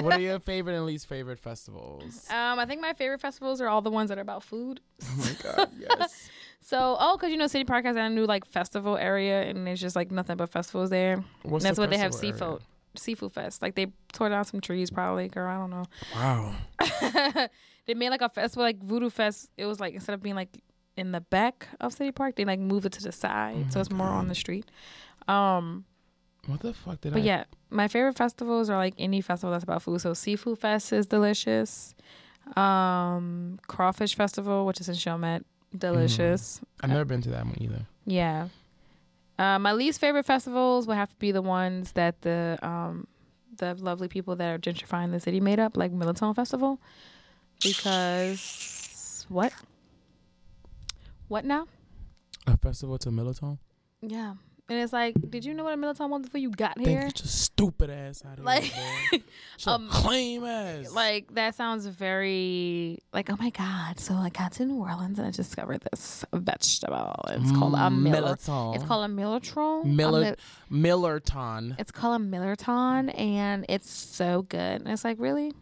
[0.00, 2.26] what are your favorite and least favorite festivals?
[2.30, 4.80] Um, I think my favorite festivals are all the ones that are about food.
[5.02, 6.28] Oh my god, yes.
[6.66, 9.80] So, oh, because you know, City Park has a new like festival area, and there's
[9.80, 11.22] just like nothing but festivals there.
[11.44, 12.60] What's and that's the what they have seafood,
[12.96, 13.62] seafood fest.
[13.62, 15.48] Like they tore down some trees, probably, girl.
[15.48, 15.84] I don't know.
[16.12, 17.46] Wow.
[17.86, 19.48] they made like a festival, like Voodoo Fest.
[19.56, 20.60] It was like instead of being like
[20.96, 23.92] in the back of City Park, they like moved it to the side, so it's
[23.92, 24.68] more on the street.
[25.28, 25.84] Um,
[26.46, 27.20] What the fuck did but I?
[27.20, 30.00] But yeah, my favorite festivals are like any festival that's about food.
[30.00, 31.94] So Seafood Fest is delicious.
[32.56, 35.44] Um, Crawfish Festival, which is in Chalmette,
[35.76, 36.60] delicious.
[36.82, 37.86] I've never been to that one either.
[38.04, 38.48] Yeah.
[39.38, 43.06] Uh, my least favorite festivals would have to be the ones that the um
[43.58, 46.78] the lovely people that are gentrifying the city made up, like Militone Festival,
[47.62, 49.52] because what?
[51.28, 51.66] What now?
[52.46, 53.58] A festival to Militone.
[54.00, 54.34] Yeah,
[54.68, 57.02] and it's like, did you know what a Militone was before you got Think here?
[57.02, 59.22] get your stupid ass out of Like, here, boy.
[59.58, 60.92] Shut um, up, lame ass.
[60.92, 64.00] like that sounds very like oh my god.
[64.00, 67.24] So I got to New Orleans and I discovered this vegetable.
[67.28, 67.88] It's called a.
[67.88, 68.74] Militone.
[68.74, 69.84] It's called a millertron.
[69.84, 70.36] A Miller
[70.70, 71.76] Millerton.
[71.78, 74.82] It's called a Millerton, and it's so good.
[74.82, 75.52] And it's like, really?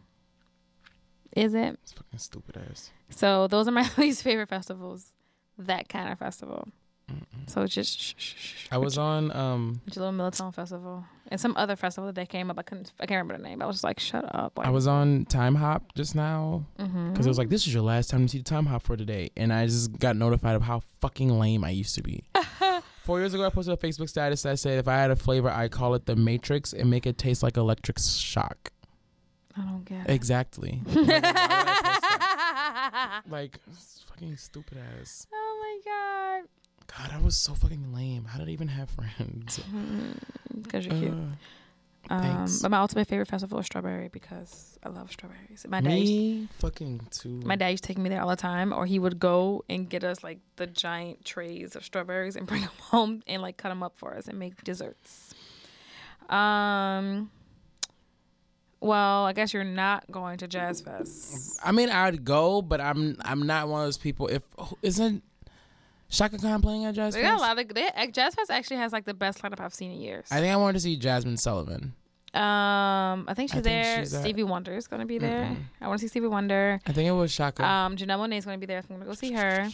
[1.36, 1.78] Is it?
[1.82, 2.90] It's fucking stupid ass.
[3.10, 5.12] So those are my least favorite festivals.
[5.58, 6.68] That kind of festival.
[7.46, 11.54] So it's just sh- sh- sh- I was on um little Millerton festival and some
[11.56, 12.58] other festival that they came up.
[12.58, 12.92] I couldn't.
[12.98, 13.60] I can't remember the name.
[13.62, 14.56] I was just like, shut up.
[14.56, 17.18] Like, I was on Time Hop just now because Mhm.
[17.20, 19.30] it was like this is your last time to see the Time Hop for today,
[19.36, 22.24] and I just got notified of how fucking lame I used to be.
[23.04, 25.50] Four years ago, I posted a Facebook status that said if I had a flavor,
[25.50, 28.70] I call it the Matrix and make it taste like electric shock.
[29.56, 30.08] I don't get.
[30.08, 30.10] it.
[30.14, 30.80] Exactly.
[30.94, 33.22] Like, why would I post that?
[33.28, 33.58] Like,
[34.08, 35.26] fucking stupid ass.
[35.32, 36.48] oh my god.
[36.96, 38.24] God, I was so fucking lame.
[38.26, 39.60] How did I even have friends?
[40.62, 41.12] Because you're cute.
[41.12, 42.60] Uh, Um, thanks.
[42.62, 45.64] but my ultimate favorite festival is strawberry because I love strawberries.
[45.68, 47.40] My dad, used, me fucking too.
[47.44, 49.88] my dad used to take me there all the time, or he would go and
[49.88, 53.70] get us like the giant trays of strawberries and bring them home and like cut
[53.70, 55.34] them up for us and make desserts.
[56.28, 57.30] Um.
[58.80, 61.58] Well, I guess you're not going to Jazz Fest.
[61.64, 64.26] I mean, I'd go, but I'm I'm not one of those people.
[64.28, 64.42] If
[64.82, 65.22] isn't
[66.16, 67.16] Chaka Khan playing at Jazz Fest.
[67.16, 69.60] They got a lot of they, uh, Jazz Fest actually has like the best lineup
[69.60, 70.26] I've seen in years.
[70.30, 71.94] I think I wanted to see Jazmine Sullivan.
[72.34, 73.98] Um, I think she's I think there.
[74.00, 75.56] she's at- Stevie Wonder is gonna be there.
[75.80, 76.80] I want to see Stevie Wonder.
[76.86, 77.64] I think it was Chaka.
[77.64, 78.78] Um, Janelle Monae is gonna be there.
[78.78, 79.68] I'm gonna go see her.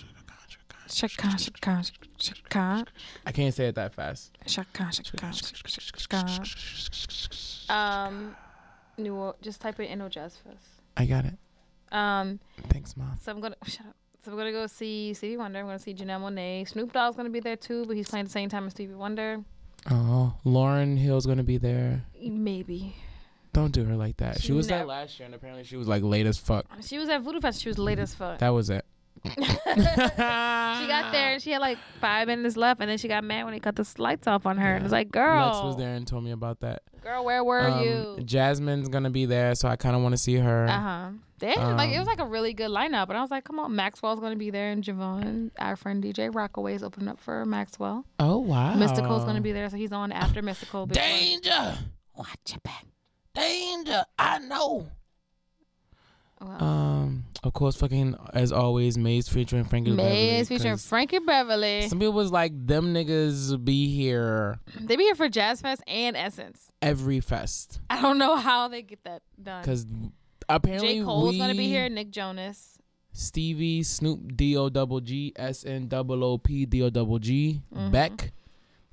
[0.92, 1.84] Shaka, shaka,
[2.18, 2.84] shaka,
[3.24, 4.36] I can't say it that fast.
[4.44, 6.42] shaka, shaka, shaka.
[7.72, 8.34] Um,
[8.98, 10.66] New just type it in no Jazz Fest.
[10.96, 11.34] I got it.
[11.92, 13.16] Um, Thanks, mom.
[13.22, 13.94] so I'm gonna shut up.
[14.24, 15.60] So we're gonna go see Stevie Wonder.
[15.60, 16.68] I'm gonna see Janelle Monae.
[16.68, 19.42] Snoop Dogg's gonna be there too, but he's playing the same time as Stevie Wonder.
[19.90, 22.02] Oh, Lauryn Hill's gonna be there.
[22.22, 22.94] Maybe.
[23.54, 24.36] Don't do her like that.
[24.40, 26.66] She, She was there never- last year, and apparently she was like late as fuck.
[26.82, 27.62] She was at Voodoo Fest.
[27.62, 28.38] She was late as fuck.
[28.40, 28.84] That was it.
[29.24, 29.34] She
[30.86, 33.54] got there and she had like five minutes left, and then she got mad when
[33.54, 34.74] he cut the lights off on her.
[34.76, 36.82] And it's like, girl, Lex was there and told me about that.
[37.02, 38.18] girl, where were Um, you?
[38.24, 40.66] Jasmine's gonna be there, so I kind of want to see her.
[40.66, 41.08] Uh huh.
[41.38, 43.58] Damn, like it was um, like a really good lineup, and I was like, come
[43.58, 47.44] on, Maxwell's gonna be there, and Javon, our friend DJ Rockaway, is opening up for
[47.46, 48.04] Maxwell.
[48.18, 48.74] Oh wow.
[48.74, 50.90] Mystikal's gonna be there, so he's on after Mystikal.
[50.92, 51.78] Danger.
[52.14, 52.84] Watch your back.
[53.34, 54.04] Danger.
[54.18, 54.88] I know.
[56.40, 61.88] Well, Um, of course, fucking as always, Maze featuring Frankie Maze Beverly, featuring Frankie Beverly.
[61.88, 66.16] Some people was like, them niggas be here They be here for Jazz Fest and
[66.16, 66.72] Essence.
[66.80, 67.80] every fest.
[67.90, 69.62] I don't know how they get that done.
[69.64, 69.86] Cause
[70.48, 71.04] apparently J.
[71.04, 71.88] Cole's we, gonna be here.
[71.90, 72.78] Nick Jonas.
[73.12, 77.60] Stevie, Snoop, D O double G, S N double O P, D O double G,
[77.74, 77.90] Mhm.
[77.92, 78.32] Beck.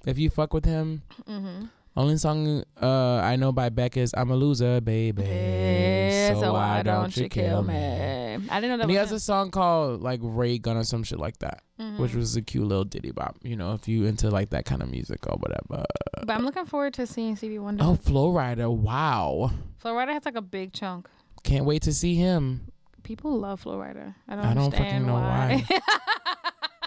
[0.05, 1.65] If you fuck with him, Mm-hmm.
[1.97, 6.83] Only song uh I know by Beck is "I'm a Loser, baby." Yeah, so, why
[6.83, 7.73] don't you kill me?
[7.75, 11.03] I didn't know that And he has a song called like Ray Gun or some
[11.03, 11.97] shit like that, Mhm.
[11.97, 13.37] which was a cute little ditty bop.
[13.41, 15.85] You know, if you into like that kind of music or whatever.
[16.23, 17.83] But I'm looking forward to seeing Stevie Wonder.
[17.83, 18.71] Oh, Flo Rida!
[18.71, 21.09] Wow, Flo Rida has like a big chunk.
[21.43, 22.67] can't wait to see him.
[23.01, 24.13] People love Flo Rida.
[24.27, 25.65] I don't, I don't understand fucking know why.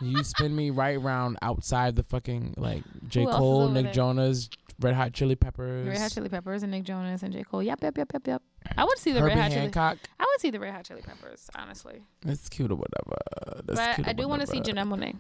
[0.03, 3.93] You spin me right round outside the fucking like J Who Cole, Nick?
[3.93, 4.49] Jonas,
[4.81, 7.63] Red Hot Chili Peppers, Red Hot Chili Peppers and Nick Jonas and J Cole.
[7.63, 8.43] Yep, yep, yep, yep, yep.
[8.77, 9.61] I would see the Herbie Red Hot Chili.
[9.63, 9.99] Hancock.
[10.19, 12.03] I would see the Red Hot Chili Peppers, honestly.
[12.23, 13.63] That's cute or whatever.
[13.67, 14.61] That's but cute I do want to see.
[14.61, 15.17] Janelle Monae.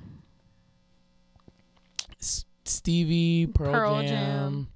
[2.20, 4.68] S- Stevie, Pearl, Pearl Jam, Jam.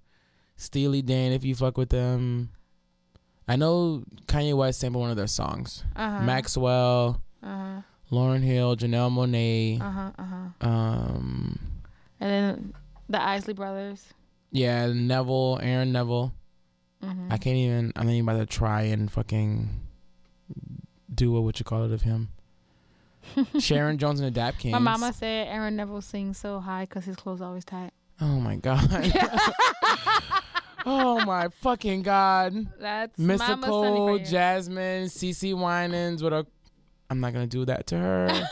[0.56, 1.32] Steely Dan.
[1.32, 2.50] If you fuck with them,
[3.46, 5.84] I know Kanye West sampled one of their songs.
[5.96, 6.22] Uh-huh.
[6.22, 7.82] Maxwell, Uh-huh.
[8.10, 9.80] Lauryn Hill, Janelle Monae.
[9.80, 10.10] Uh-huh.
[10.18, 10.68] Uh-huh.
[10.68, 11.58] Um,
[12.20, 12.74] And then
[13.08, 14.12] the Isley brothers.
[14.54, 16.32] Yeah, Neville, Aaron Neville.
[17.02, 17.26] Mhm.
[17.32, 17.92] I can't even.
[17.96, 19.68] I'm not even about to try and fucking
[21.12, 22.28] do a what you call it of him.
[23.58, 24.72] Sharon Jones and the Dap Kings.
[24.72, 27.90] My mama said Aaron Neville sings so high because his clothes always tight.
[28.20, 28.86] Oh my god.
[30.86, 32.54] oh my fucking god.
[32.78, 34.24] That's Mystikal.
[34.24, 36.46] Jasmine, CeCe Winans with a.
[37.10, 38.48] I'm not gonna do that to her.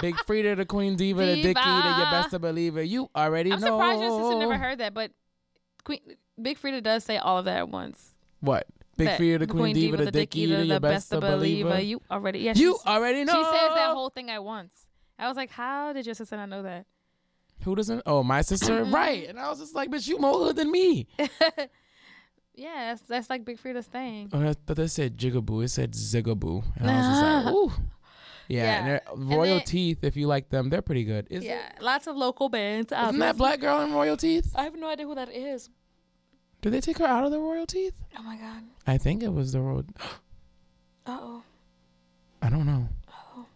[0.00, 2.00] Big Freedia, the Queen Diva, the Dickie, the you Diva.
[2.10, 2.84] best to believe it.
[2.84, 3.56] You already know.
[3.56, 3.66] I'm know.
[3.78, 5.10] surprised your sister never heard that, but
[5.84, 6.00] Queen
[6.40, 8.14] Big Freedia does say all of that at once.
[8.40, 8.66] What?
[8.96, 11.84] Big That Freedia, the Queen, Diva, the Dickie, the, your best to believe it.
[11.84, 12.52] You already, yeah.
[12.56, 13.32] You already know.
[13.34, 14.72] She says that whole thing at once.
[15.18, 16.86] I was like, how did your sister not know that?
[17.64, 18.02] Who doesn't?
[18.06, 18.94] Oh, my sister, Mm-hmm.
[18.94, 19.28] right?
[19.28, 21.06] And I was just like, bitch, you more hood than me.
[22.58, 24.30] Yeah, that's, that's like Big Freedia's thing.
[24.32, 25.64] Oh, I thought they said jigaboo.
[25.64, 26.64] It said zigaboo.
[26.76, 27.72] And I was just like, ooh.
[28.48, 31.26] Yeah, and they're- And Royal Teeth, if you like them, they're pretty good.
[31.30, 32.92] Is yeah, lots of local bands.
[32.92, 34.52] Isn't that black girl in Royal Teeth?
[34.54, 35.70] I have no idea who that is.
[36.62, 37.94] Did they take her out of the Royal Teeth?
[38.18, 38.62] Oh my god.
[38.86, 39.84] I think it was the Royal.
[41.08, 41.42] Uh oh.
[42.42, 42.88] I don't know.
[43.08, 43.46] Oh,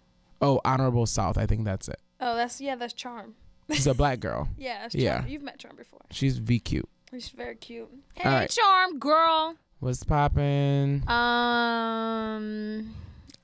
[0.41, 1.37] Oh, Honorable South.
[1.37, 2.01] I think that's it.
[2.21, 3.35] Oh, that's yeah, that's Charm.
[3.73, 4.49] She's a black girl.
[4.57, 5.27] Yeah, that's Yeah.
[5.27, 6.01] You've met Charm before.
[6.13, 6.89] She's V cute.
[7.11, 7.89] She's very cute.
[8.15, 8.51] Hey, right.
[8.51, 9.57] Charm girl.
[9.81, 11.03] What's poppin'?
[11.09, 12.95] Um.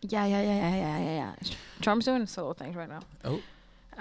[0.09, 1.50] Yeah, yeah, yeah, yeah, yeah, yeah, yeah.
[1.80, 3.00] Charm's doing solo things right now.
[3.24, 3.40] Oh,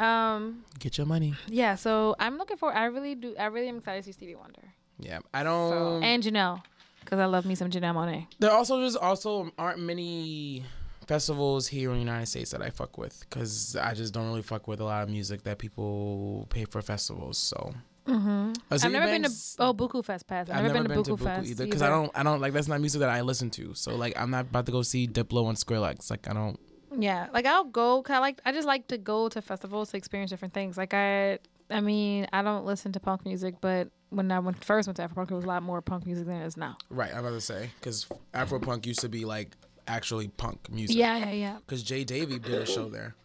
[0.01, 0.63] Um.
[0.79, 1.35] get your money.
[1.47, 1.75] Yeah.
[1.75, 2.73] So I'm looking for.
[2.73, 3.35] I really do.
[3.37, 4.61] I really am excited to see Stevie Wonder.
[4.99, 5.69] Yeah, I don't.
[5.71, 6.61] So, and Janelle,
[7.01, 8.27] because I love me some Janelle Monae.
[8.39, 10.63] There also just also aren't many
[11.07, 14.41] festivals here in the United States that I fuck with because I just don't really
[14.41, 17.37] fuck with a lot of music that people pay for festivals.
[17.37, 17.75] So
[18.07, 18.53] Mm-hmm.
[18.71, 20.49] Uh, I've never Banks- been to oh Buku Fest Pass.
[20.49, 22.79] I've, never, been to Buku, Fest either because I don't I don't like that's not
[22.79, 23.73] music that I listen to.
[23.73, 26.09] So like I'm not about to go see Diplo and Skrillex.
[26.09, 26.59] Like I don't.
[26.97, 28.01] Yeah, like I'll go.
[28.03, 28.39] Cause I like.
[28.45, 30.77] I just like to go to festivals to experience different things.
[30.77, 31.39] Like I,
[31.69, 35.03] I mean, I don't listen to punk music, but when I went first went to
[35.03, 36.77] Afro Punk, it was a lot more punk music than it is now.
[36.89, 40.95] Right, I'm about to say because Afro punk used to be like actually punk music.
[40.95, 41.57] Yeah, yeah, yeah.
[41.65, 43.15] Because Jay Davy did a show there.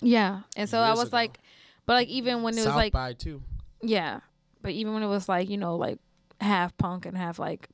[0.00, 1.16] Yeah, and so I was ago.
[1.16, 1.38] like,
[1.86, 3.42] but like even when it was South like, by too.
[3.82, 4.20] Yeah,
[4.62, 5.98] but even when it was like you know like
[6.40, 7.68] half punk and half like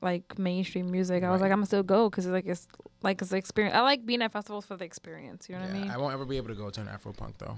[0.00, 1.46] like mainstream music, I was Right.
[1.46, 2.66] like I'm gonna still go because it's like it's
[3.02, 3.76] like it's the experience.
[3.76, 5.48] I like being at festivals for the experience.
[5.48, 5.90] You know what I mean?
[5.90, 7.56] I won't ever be able to go to an Afro punk though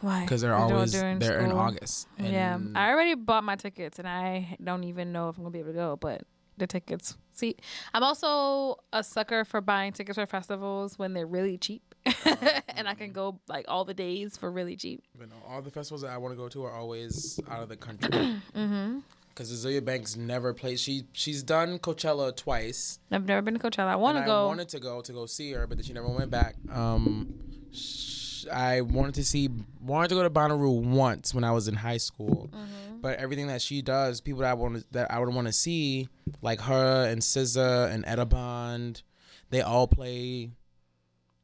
[0.00, 0.22] Why?
[0.24, 1.58] because they're You do it always they're in school?
[1.58, 2.08] August.
[2.18, 5.58] Yeah, I already bought my tickets, and I don't even know if I'm gonna be
[5.58, 5.96] able to go.
[6.00, 6.22] But
[6.58, 7.56] the tickets, see,
[7.92, 11.85] I'm also a sucker for buying tickets for festivals when they're really cheap,
[12.68, 15.02] and I can go like all the days for really cheap.
[15.18, 17.68] But no, all the festivals that I want to go to are always out of
[17.68, 18.10] the country.
[18.54, 18.98] hmm
[19.28, 20.80] Because Azealia Banks never plays.
[20.80, 22.98] She she's done Coachella twice.
[23.10, 23.88] I've never been to Coachella.
[23.88, 24.44] I want to go.
[24.44, 26.56] I wanted to go to go see her, but then she never went back.
[26.72, 27.34] Um,
[27.72, 29.48] sh- I wanted to see
[29.80, 33.00] wanted to go to Bonnaroo once when I was in high school, Mm-hmm.
[33.00, 36.08] but everything that she does, people that I want that I would want to see,
[36.42, 39.02] like her and SZA and Etta Bond,
[39.50, 40.52] they all play.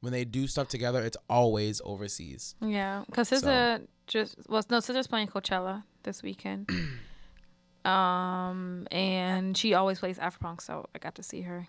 [0.02, 2.54] When they do stuff together, it's always overseas.
[2.60, 6.68] yeah, because So- SZA just well, no, SZA's playing Coachella this weekend.
[7.84, 11.68] um, and she always plays Afropunk, so I got to see her.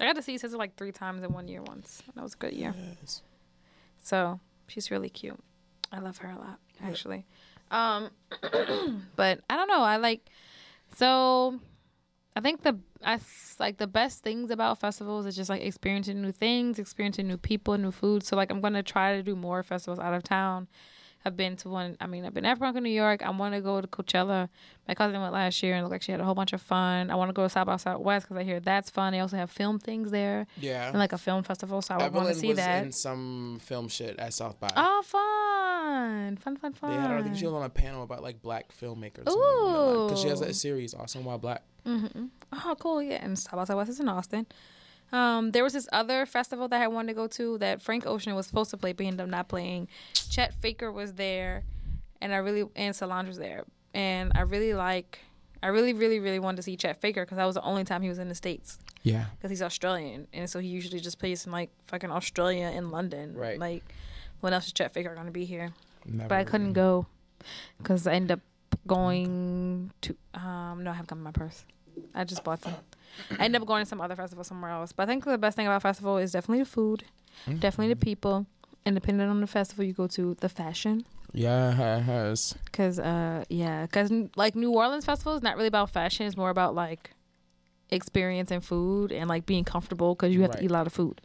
[0.00, 2.02] I got to see SZA like three times in one year once.
[2.14, 2.74] That was a good year.
[3.00, 3.22] Yes.
[4.02, 5.38] So she's really cute.
[5.92, 7.26] I love her a lot, actually.
[7.70, 8.10] Um,
[9.16, 9.82] but I don't know.
[9.82, 10.30] I like
[10.96, 11.60] so.
[12.38, 13.18] I think the I
[13.58, 17.76] like the best things about festivals is just like experiencing new things, experiencing new people,
[17.76, 18.22] new food.
[18.22, 20.68] So like I'm gonna try to do more festivals out of town.
[21.24, 21.96] I've been to one.
[22.00, 23.26] I mean, I've been Afro in New York.
[23.26, 24.48] I want to go to Coachella.
[24.86, 27.10] My cousin went last year and looked like she had a whole bunch of fun.
[27.10, 29.12] I want to go to South by Southwest because I hear that's fun.
[29.14, 30.88] They also have film things there Yeah.
[30.88, 31.82] and like a film festival.
[31.82, 32.84] So I want to see was that.
[32.84, 34.68] in some film shit at South by.
[34.76, 35.20] Oh, fun,
[36.40, 36.90] fun, fun, fun.
[36.90, 39.28] They had her, I think she was on a panel about like black filmmakers.
[39.28, 41.62] Ooh, Because she has that series, Awesome While Black.
[41.86, 42.26] Mm-hmm.
[42.52, 43.02] Oh, cool.
[43.02, 44.46] Yeah, and South by Southwest is in Austin.
[45.10, 48.34] Um, there was this other festival that I wanted to go to that Frank Ocean
[48.34, 49.88] was supposed to play, but he ended up not playing.
[50.12, 51.64] Chet Faker was there,
[52.20, 55.20] and I really and Solange was there, and I really like.
[55.60, 58.02] I really, really, really wanted to see Chet Faker because that was the only time
[58.02, 59.24] he was in the states Yeah.
[59.36, 63.34] because he's Australian, and so he usually just plays in like fucking Australia and London.
[63.34, 63.58] Right.
[63.58, 63.82] Like,
[64.40, 65.72] when else is Chet Faker gonna be here?
[66.04, 67.06] Never but I couldn't go
[67.78, 68.40] because I ended up
[68.86, 71.64] going to um no I have come in my purse.
[72.14, 72.76] I just bought some.
[73.38, 74.92] I ended up going to some other festival somewhere else.
[74.92, 77.04] But I think the best thing about festival is definitely the food,
[77.46, 78.46] definitely the people,
[78.84, 81.04] and depending on the festival you go to, the fashion.
[81.32, 82.54] Yeah, it has.
[82.72, 86.26] Cause uh yeah, cause like New Orleans festival is not really about fashion.
[86.26, 87.10] It's more about like
[87.90, 90.92] experience and food and like being comfortable because you have to eat a lot of
[90.92, 91.20] food.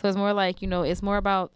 [0.00, 1.52] So it's more like you know it's more about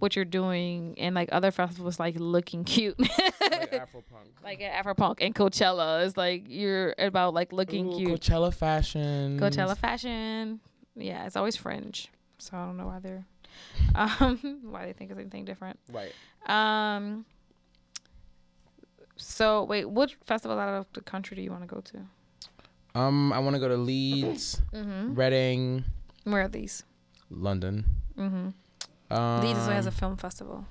[0.00, 2.98] what you're doing and like other festivals like looking cute.
[2.98, 4.42] Like Afropunk.
[4.42, 8.20] like at Afropunk and Coachella is like you're about like looking Ooh, cute.
[8.20, 9.38] Coachella fashion.
[9.38, 10.60] Coachella fashion.
[10.96, 12.08] Yeah, it's always fringe.
[12.38, 13.24] So I don't know why they're
[13.94, 15.78] um why they think it's anything different.
[15.92, 16.12] Right.
[16.46, 17.24] Um
[19.16, 21.98] so wait, what festival out of the country do you want to go to?
[22.98, 25.14] Um, I want to go to Leeds, Mm-hmm.
[25.14, 25.84] Reading,
[26.24, 26.82] Where are these?
[27.30, 27.84] London.
[28.18, 28.48] Mm-hmm.
[29.10, 30.64] Um, Leeds also has a film festival.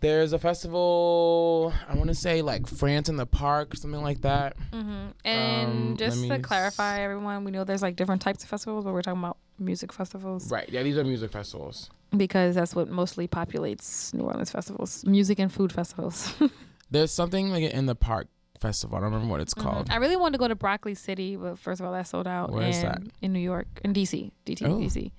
[0.00, 1.72] There's a festival.
[1.88, 4.56] I want to say like France in the Park, something like that.
[4.70, 5.06] Mm-hmm.
[5.26, 8.92] And Um, just to clarify, everyone, we know there's like different types of festivals, but
[8.92, 10.68] we're talking about music festivals Right.
[10.68, 11.88] Yeah, these are music festivals.
[12.14, 16.34] because that's what mostly populates New Orleans festivals, music and food festivals.
[16.90, 18.28] There's something like in the park
[18.60, 18.98] festival.
[18.98, 19.88] I don't remember what it's called.
[19.88, 19.92] Mhm.
[19.94, 22.52] I really wanted to go to Broccoli City, but first of all, that sold out.
[22.52, 23.02] Where in, is that?
[23.22, 24.78] In New York, in DC, DT, Oh.
[24.78, 25.10] DC.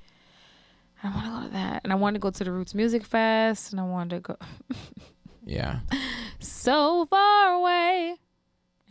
[1.03, 3.05] I want to go to that, and I wanted to go to the Roots Music
[3.05, 4.37] Fest, and I wanted to go
[5.45, 5.79] Yeah.
[6.39, 8.15] so far away.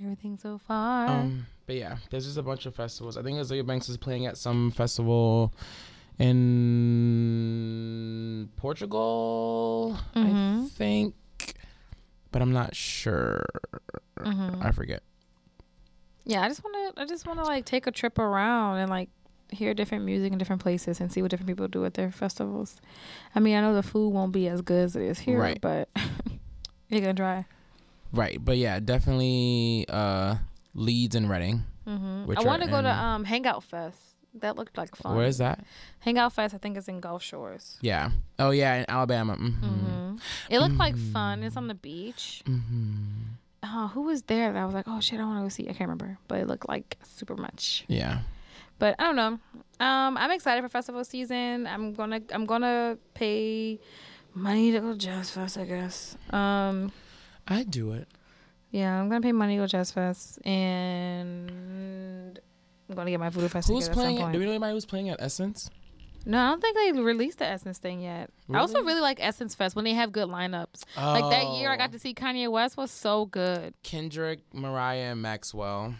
[0.02, 1.08] Everything so far.
[1.08, 1.46] Um.
[1.66, 3.16] But yeah, there's just a bunch of festivals.
[3.16, 5.52] I think Azealia Banks is playing at some festival
[6.18, 6.26] in
[8.56, 9.98] Portugal.
[10.14, 10.70] I Mhm.
[10.70, 11.14] think,
[12.30, 13.44] but I'm not sure.
[14.20, 14.64] Mhm.
[14.64, 15.02] I forget.
[16.24, 17.02] yeah, I just want to.
[17.02, 19.08] I just want to like take a trip around and like
[19.50, 22.76] hear different music in different places and see what different people do at their festivals.
[23.34, 25.60] I mean, I know the food won't be as good as it is here, Right.
[25.60, 25.88] but
[26.88, 27.44] you're gonna try.
[28.12, 30.36] Right, but yeah, definitely uh
[30.74, 31.64] Leeds and Reading.
[31.84, 33.98] hmm I want to go to um Hangout Fest.
[34.40, 35.16] That looked like fun.
[35.16, 35.64] Where is that?
[36.00, 37.78] Hangout Fest, I think, is in Gulf Shores.
[37.80, 38.10] Yeah.
[38.38, 39.34] Oh yeah, in Alabama.
[39.36, 40.16] hmm hmm
[40.50, 41.42] It looked like fun.
[41.42, 42.42] It's on the beach.
[42.44, 43.12] hmm
[43.62, 44.52] Oh, who was there?
[44.52, 45.64] That I was like, oh shit, I want to go see.
[45.64, 47.84] I can't remember, but it looked like super much.
[47.88, 48.20] Yeah.
[48.78, 49.38] But I don't know.
[49.84, 51.66] Um, I'm excited for festival season.
[51.66, 53.78] I'm gonna I'm gonna pay
[54.34, 55.56] money to go to Jazz Fest.
[55.58, 56.16] I guess.
[56.30, 56.92] Um,
[57.48, 58.08] I do it.
[58.70, 60.38] yeah, I'm gonna pay money to go to Jazz Fest,
[61.56, 62.38] and
[62.88, 64.20] I'm gonna get my Voodoo Fest Who's playing?
[64.20, 65.70] at do we know anybody who's playing at Essence?
[66.28, 68.30] No, I don't think they released the Essence thing yet.
[68.52, 68.86] I also Really?
[68.88, 70.82] really like Essence Fest when they have good lineups.
[70.96, 71.92] Like that year, I got Oh.
[71.92, 73.74] to see Kanye West was so good.
[73.84, 75.94] Kendrick, Mariah, and Maxwell.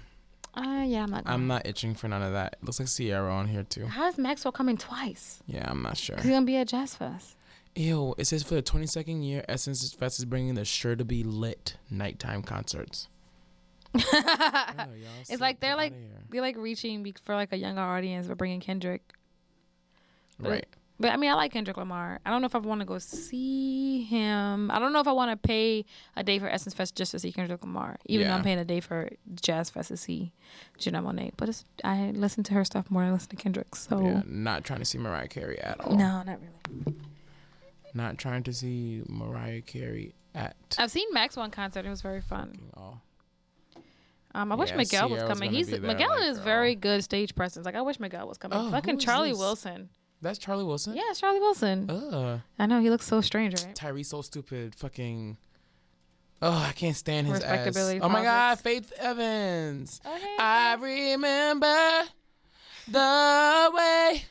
[0.57, 1.25] Uh, yeah, I'm not.
[1.25, 1.35] Going.
[1.35, 2.55] I'm not itching for none of that.
[2.55, 3.87] It looks like Ciara on here too.
[3.87, 5.43] How is Maxwell coming twice?
[5.47, 6.17] Yeah, I'm not sure.
[6.17, 7.37] he's gonna be at Jazz Fest.
[7.75, 11.23] Ew, it says for the 22nd year, Essence Fest is bringing the sure to be
[11.23, 13.09] lit nighttime concerts.
[13.95, 14.03] Y'all
[15.29, 15.93] It's like they're like
[16.31, 19.03] they're like reaching for like a younger audience, but bringing Kendrick.
[20.41, 20.67] But- right.
[20.99, 22.21] But I mean, I like Kendrick Lamar.
[22.25, 24.71] I don't know if I want to go see him.
[24.71, 25.85] I don't know if I want to pay
[26.17, 28.65] a day for Essence Fest just to see Kendrick Lamar, even though I'm paying a
[28.65, 30.33] day for Jazz Fest to see
[30.79, 31.33] Janelle Monae.
[31.37, 33.75] But it's, I listen to her stuff more than I listen to Kendrick.
[33.77, 35.93] So Yeah, not trying to see Mariah Carey at all.
[35.97, 36.97] no, not really.
[37.93, 41.85] Not trying to see Mariah Carey at I've seen Max one concert.
[41.87, 42.59] It was very fun.
[42.75, 43.03] all.
[44.35, 45.49] Um, I wish Miguel was Ciara was coming.
[45.51, 46.45] gonna He's Miguel like, is girl.
[46.45, 47.65] very good stage presence.
[47.65, 48.59] Like I wish Miguel was coming.
[48.59, 49.39] Oh, Fucking Charlie this?
[49.39, 49.89] Wilson.
[50.23, 50.95] That's Charlie Wilson?
[50.97, 51.91] Yeah, it's Charlie Wilson.
[51.91, 52.41] Ugh.
[52.59, 53.75] I know he looks so strange, right?
[53.75, 54.75] Tyrese so stupid.
[54.75, 55.37] Fucking.
[56.43, 57.77] Oh, I can't stand his ass.
[58.03, 58.59] Oh my God.
[58.61, 60.01] Faith Evans.
[60.05, 60.37] Oh, okay.
[60.39, 62.03] I remember
[62.89, 64.25] the way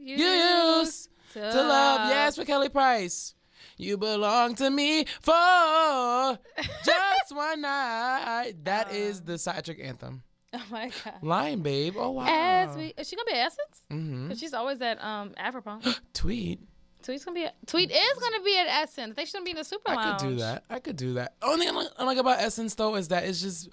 [0.00, 2.08] you used to love.
[2.10, 3.34] Yes, for Kelly Price.
[3.76, 5.32] You belong to me for
[6.84, 8.54] just one night.
[8.64, 10.22] That is the side chick anthem.
[10.54, 11.14] Oh my god.
[11.22, 11.94] Lion Babe.
[11.98, 12.24] Oh wow.
[12.26, 13.82] As we, is she gonna be Essence?
[13.92, 14.28] mm-hmm.
[14.28, 15.98] Cause she's always at um Afropunk.
[16.14, 16.60] Tweet.
[17.02, 19.14] Tweet's gonna be at, Tweet is gonna be at Essence.
[19.14, 20.20] They shouldn't be in the Super I Lounge.
[20.20, 20.64] could do that.
[20.70, 21.34] I could do that.
[21.42, 23.68] Only thing I like- I like about Essence though is that it's just,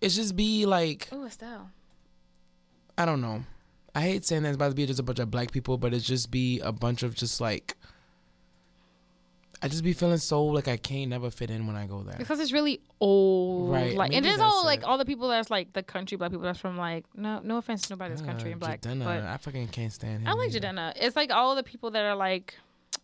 [0.00, 1.70] it's just be like Ooh, Estelle.
[2.98, 3.42] I don't know.
[3.94, 5.92] I hate saying that it's about to be just a bunch of black people, but
[5.94, 7.76] it's just be a bunch of just like.
[9.62, 12.16] I just be feeling so like I can't never fit in when I go there.
[12.18, 13.70] Because it's really old.
[13.70, 14.84] Right, Like and there's all like it.
[14.84, 17.82] all the people that's like the country black people that's from like no no offense
[17.82, 18.80] to nobody that's country and black.
[18.82, 20.28] But I fucking can't stand him.
[20.28, 20.92] I like either.
[20.96, 22.56] It's like all the people that are like,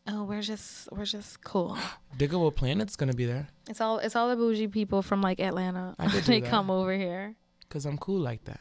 [0.09, 1.78] oh, we're just we're just cool.
[2.18, 5.94] Digable Planet's gonna be there It's all it's all the bougie people from like Atlanta.
[5.98, 6.51] I could they that.
[6.51, 7.36] come over here.
[7.60, 8.60] because I'm cool like that.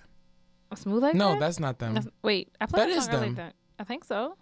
[0.69, 1.33] I'm smooth like no, that.
[1.35, 1.95] No, that's not them.
[1.95, 3.29] That's- wait, I played That a song earlier them.
[3.29, 3.53] Like that.
[3.79, 4.35] I think so.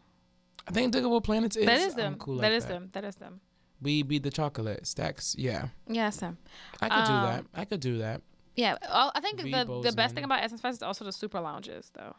[0.68, 1.66] I think Digable Planets is.
[1.66, 2.16] that is I'm them.
[2.18, 2.90] cool that like is them.
[2.94, 3.42] That is them.
[3.82, 5.36] We beat the chocolate stacks.
[5.38, 6.38] Yeah, Yeah, them.
[6.82, 7.46] I could do Um, that.
[7.54, 8.22] I could do that.
[8.56, 11.40] Yeah, I think V the the best thing about Essence Fest is also the super
[11.42, 12.16] lounges, though.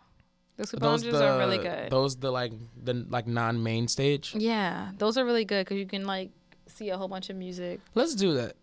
[0.58, 1.90] The super those lounges the are really good.
[1.90, 2.52] those the like
[2.82, 4.34] the like non-main stage.
[4.36, 6.30] yeah, those are really good because you can like
[6.66, 7.80] see a whole bunch of music.
[7.94, 8.54] Let's do that.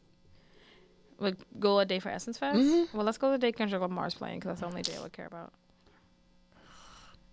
[1.20, 2.60] Like go a day for Essence Fest.
[2.60, 2.94] Mhm.
[2.94, 5.14] Well, let's go the day Kendrick Lamar's playing because that's the only day I would
[5.14, 5.52] care about.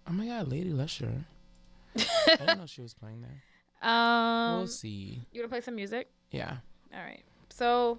[0.08, 1.24] Oh my god, Lady Leshurr.
[1.96, 3.90] I didn't know she was playing there.
[3.90, 5.26] Um, we'll see.
[5.32, 6.08] you wanna play some music?
[6.30, 6.56] Yeah,
[6.94, 7.22] All right.
[7.48, 7.98] So,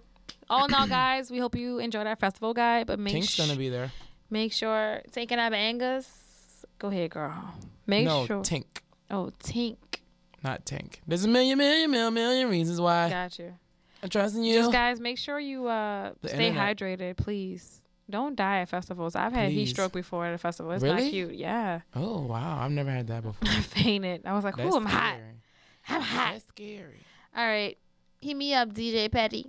[0.49, 2.87] all in all, guys, we hope you enjoyed our festival guide.
[2.87, 3.91] But make Pink's sh- gonna be there.
[4.29, 6.65] make sure taking out Angus.
[6.79, 7.53] Go ahead, girl.
[7.87, 8.41] Make no, sure.
[8.41, 8.65] Tink,
[9.09, 9.77] oh, Tink.
[10.43, 10.95] not Tink.
[11.07, 13.53] There's a million, million, million, million reasons why Got you.
[14.03, 14.55] I'm trusting you.
[14.59, 16.77] Just guys, make sure you uh stay internet.
[16.77, 17.80] hydrated, please.
[18.11, 19.15] Don't die at festivals.
[19.15, 20.71] I've had heat stroke before at a festival.
[20.73, 21.03] It's Really?
[21.03, 21.33] not cute.
[21.35, 23.47] Yeah, oh wow, I've never had that before.
[23.51, 24.21] I fainted.
[24.25, 25.15] I was like, That's "Ooh, I'm hot.
[25.87, 26.99] I'm hot." That's scary.
[27.35, 27.77] All right,
[28.19, 29.45] hit me up, DJ boop.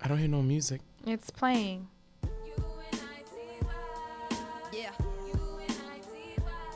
[0.00, 0.80] I don't hear no music.
[1.06, 1.88] It's playing.
[4.72, 4.90] Yeah.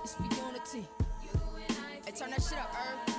[0.03, 0.89] It's for unity.
[2.05, 3.11] Hey, turn that shit up, Herb.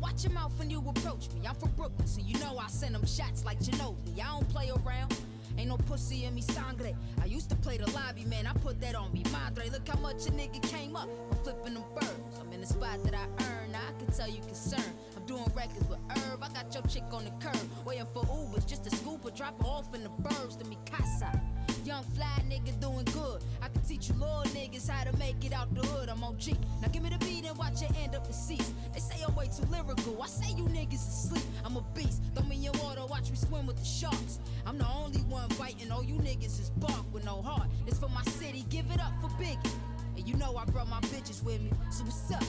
[0.00, 1.46] Watch your mouth when you approach me.
[1.46, 4.20] I'm from Brooklyn, so you know I send them shots like Ginobili.
[4.20, 5.16] I don't play around.
[5.56, 6.92] Ain't no pussy in me sangre.
[7.20, 8.46] I used to play the lobby, man.
[8.46, 9.68] I put that on me madre.
[9.70, 12.38] Look how much a nigga came up from flipping them birds.
[12.40, 13.72] I'm in the spot that I earn.
[13.72, 14.84] Now I can tell you concern.
[15.28, 16.42] Doing records with Herb.
[16.42, 17.60] I got your chick on the curb.
[17.84, 20.78] Waiting for Ubers just to scoop her, drop her off in the burbs to me
[20.90, 21.38] casa.
[21.84, 23.44] Young fly nigga doing good.
[23.60, 26.08] I can teach you little niggas how to make it out the hood.
[26.08, 26.56] I'm OG.
[26.80, 28.72] Now give me the beat and watch it end up deceased.
[28.94, 30.22] They say I'm way too lyrical.
[30.22, 31.44] I say you niggas asleep.
[31.62, 32.22] I'm a beast.
[32.34, 34.40] Throw me in your water, watch me swim with the sharks.
[34.64, 35.92] I'm the only one biting.
[35.92, 37.68] All you niggas is bark with no heart.
[37.86, 38.64] It's for my city.
[38.70, 39.74] Give it up for Biggie.
[40.16, 41.70] And you know I brought my bitches with me.
[41.90, 42.42] So what's up?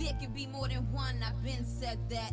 [0.00, 1.16] There can be more than one.
[1.22, 2.32] I've been said that.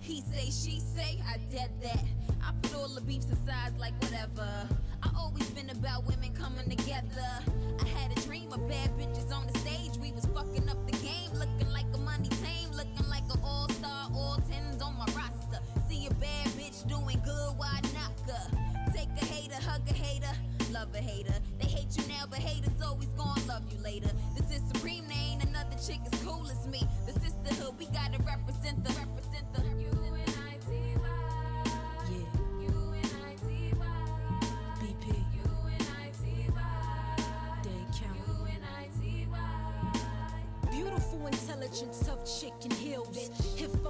[0.00, 2.02] He say, she say, I dead that.
[2.42, 4.66] I put all the beefs aside like whatever.
[5.00, 7.30] I always been about women coming together.
[7.80, 9.98] I had a dream of bad bitches on the stage.
[10.02, 14.10] We was fucking up the game, looking like a money team, looking like an all-star,
[14.12, 15.62] all tens on my roster.
[15.88, 18.92] See a bad bitch doing good, why knock her?
[18.92, 20.34] Take a hater, hug a hater,
[20.72, 21.34] love a hater.
[21.60, 24.10] They hate you now, but haters always gonna love you later.
[24.36, 25.29] This is supreme, another
[25.86, 26.82] chick as cool as me.
[27.06, 29.60] The sisterhood, we gotta represent the represent the.
[34.80, 35.06] BP.
[40.70, 42.70] Beautiful, intelligent, tough chick in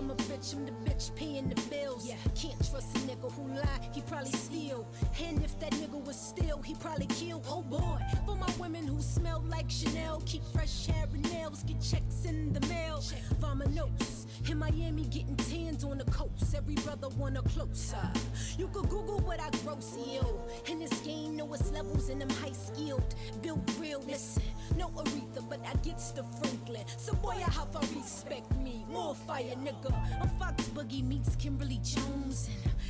[0.00, 2.08] I'm a bitch, I'm the bitch paying the bills.
[2.08, 2.14] Yeah.
[2.34, 4.88] Can't trust a nigga who lie, he probably steal.
[5.22, 7.42] And if that nigga was still, he probably kill.
[7.46, 11.82] Oh boy, for my women who smell like Chanel, keep fresh hair and nails, get
[11.82, 13.02] checks in the mail.
[13.40, 14.24] Vamonos.
[14.48, 16.54] In Miami, getting tanned on the coast.
[16.56, 18.10] Every brother want a closer.
[18.58, 20.48] You could Google what I gross ill.
[20.66, 23.14] In this game, know it's levels and I'm high skilled.
[23.42, 24.42] Build real, listen.
[24.76, 26.84] No Aretha, but I gets the Franklin.
[26.96, 28.84] So boy, I have to respect me.
[28.90, 29.94] More fire, nigga.
[30.20, 32.48] I'm Fox Boogie meets Kimberly Jones.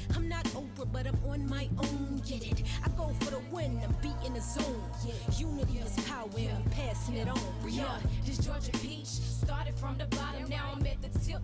[0.08, 2.22] And I'm not Oprah, but I'm on my own.
[2.26, 2.62] Get it?
[2.84, 3.80] I go for the win.
[3.84, 4.82] I'm beating the zone.
[5.04, 6.28] Yeah, unity is power.
[6.36, 7.40] I'm passing it on.
[7.68, 10.48] Yeah, this Georgia Peach started from the bottom.
[10.48, 11.39] Now I'm at the tip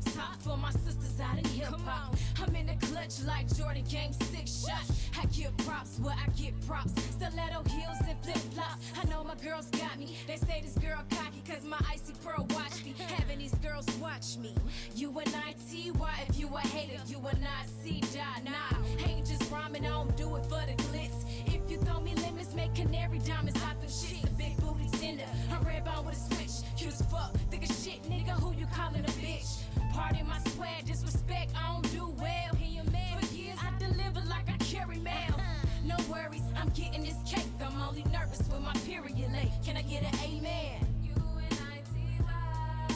[1.21, 2.15] in hip hop.
[2.43, 5.09] I'm in the clutch like Jordan game six shots.
[5.19, 6.93] I give props where I get props.
[7.13, 8.93] Stiletto heels and flip flops.
[9.01, 10.17] I know my girls got me.
[10.27, 12.95] They say this girl cocky cause my icy pearl watch me.
[13.17, 14.55] Having these girls watch me.
[14.95, 19.07] You and I T-Y if you a hater, you and I C dot nah.
[19.09, 21.25] Ain't just rhyming, I don't do it for the glitz.
[21.47, 24.23] If you throw me limits, make canary diamonds out them shit.
[24.23, 26.69] The big booty tender, a red bone with a switch.
[26.77, 28.33] Cute as fuck, thick as shit, nigga.
[28.41, 29.66] Who you calling a bitch?
[29.93, 32.55] Pardon my swag, disrespect, I don't do well.
[32.59, 35.15] Hear your man for years, I deliver like I carry mail.
[35.31, 35.67] Uh-huh.
[35.85, 37.47] No worries, I'm getting this cake.
[37.61, 39.51] I'm only nervous when my period late.
[39.65, 40.87] Can I get an amen?
[41.03, 42.89] U and I T-Y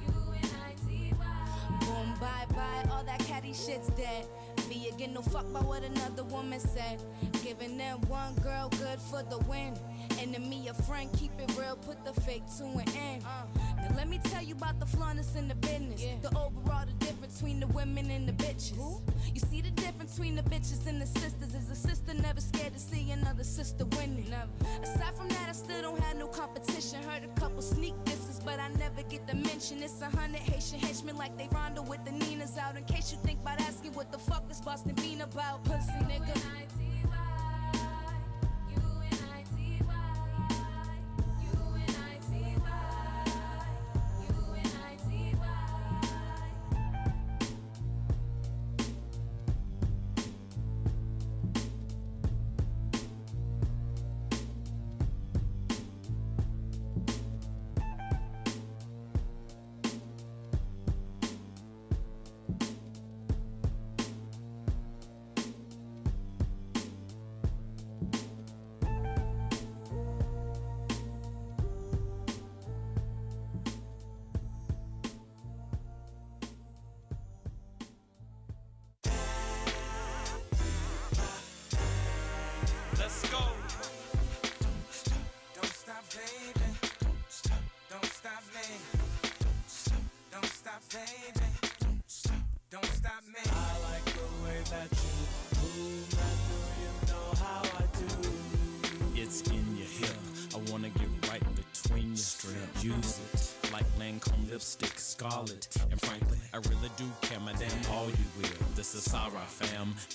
[0.05, 4.25] U-N-I-T-Y Boom, bye bye, all that catty shit's dead.
[4.67, 7.01] Be again, no fuck by what another woman said.
[7.43, 9.73] Giving them one girl good for the win.
[10.19, 13.23] Enemy, a friend, keep it real, put the fake to an end.
[13.23, 16.03] Now let me tell you about the flawness in the business.
[16.21, 18.77] The overall, the difference between the women and the bitches.
[19.33, 22.73] You see the difference between the bitches and the sisters is a sister never scared
[22.73, 24.33] to see another sister winning.
[24.83, 27.01] Aside from that, I still don't have no competition.
[27.03, 29.81] Heard a couple sneak disses, but I never get the mention.
[29.83, 32.77] It's a hundred Haitian henchmen like they rondo with the Ninas out.
[32.77, 36.35] In case you think about asking what the fuck is Boston Bean about, pussy nigga.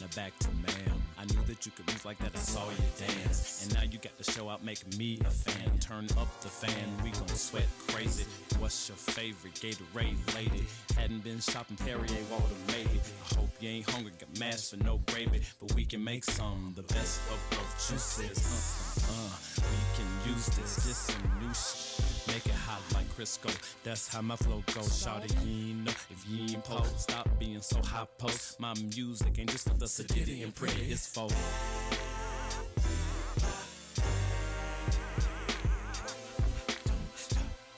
[0.01, 1.03] Now back to ma'am.
[1.19, 3.63] I knew that you could move like that, I saw you dance.
[3.63, 5.79] And now you got to show out, make me a fan.
[5.79, 8.25] Turn up the fan, we gon' sweat crazy.
[8.59, 10.65] What's your favorite Gatorade lady?
[10.97, 13.01] Hadn't been shopping Perrier, Walter maybe.
[13.31, 15.41] I hope you ain't hungry, got mass for no gravy.
[15.61, 19.05] But we can make some, the best of both juices.
[19.09, 19.94] Uh, uh,
[20.27, 22.05] use this, this some new shit.
[22.27, 23.55] Make it hot like Crisco.
[23.83, 25.03] That's how my flow goes.
[25.03, 26.83] Shout it, you ain't know if you ain't po.
[26.97, 28.59] Stop being so hot post.
[28.59, 30.91] My music ain't just for the sedity and pretty.
[30.91, 31.29] It's for.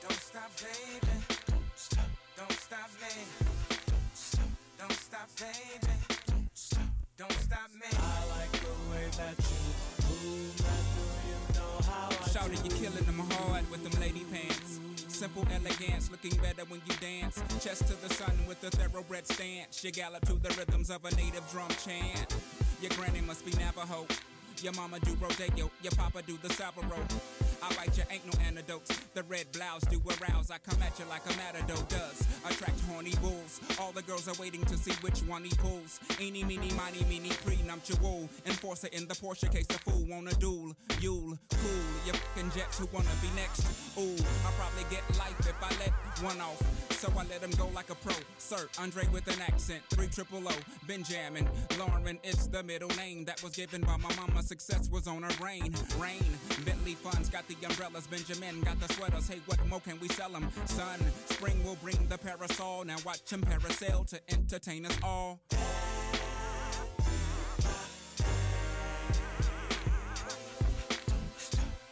[0.01, 1.12] Don't stop, baby.
[1.48, 2.06] Don't stop.
[2.36, 3.24] Don't stop me.
[3.86, 4.48] Don't stop.
[4.78, 5.85] Don't stop, baby.
[15.16, 17.43] Simple elegance, looking better when you dance.
[17.64, 19.82] Chest to the sun with a thoroughbred stance.
[19.82, 22.36] You gallop to the rhythms of a native drum chant.
[22.82, 24.06] Your granny must be Navajo.
[24.62, 26.98] Your mama do rodeo, your papa do the Salvaro.
[27.66, 28.97] I bite you, ain't no antidotes.
[29.14, 30.51] The red blouse do arouse.
[30.51, 32.22] I come at you like a matador does.
[32.44, 33.60] Attract horny bulls.
[33.80, 35.98] All the girls are waiting to see which one he pulls.
[36.20, 38.28] Eeny, meeny, miny, meeny, prenuptial.
[38.47, 40.74] Enforcer in the Porsche case the fool wanna duel.
[41.01, 43.66] You'll cool your fucking jets who wanna be next.
[43.98, 46.62] Ooh, I'll probably get life if I let one off.
[46.93, 48.14] So I let him go like a pro.
[48.38, 49.82] Sir, Andre with an accent.
[49.90, 50.52] Three triple O.
[50.86, 51.48] Benjamin.
[51.78, 54.43] Lauren it's the middle name that was given by my mama.
[54.43, 55.74] Success was on her brain.
[55.98, 56.24] Rain.
[56.64, 58.06] Bentley funds got the umbrellas.
[58.06, 59.28] Benjamin got the sweaters.
[59.28, 60.48] Hey, what more can we sell them?
[60.66, 61.00] Sun.
[61.26, 62.84] Spring will bring the parasol.
[62.84, 65.40] Now watch him parasail to entertain us all.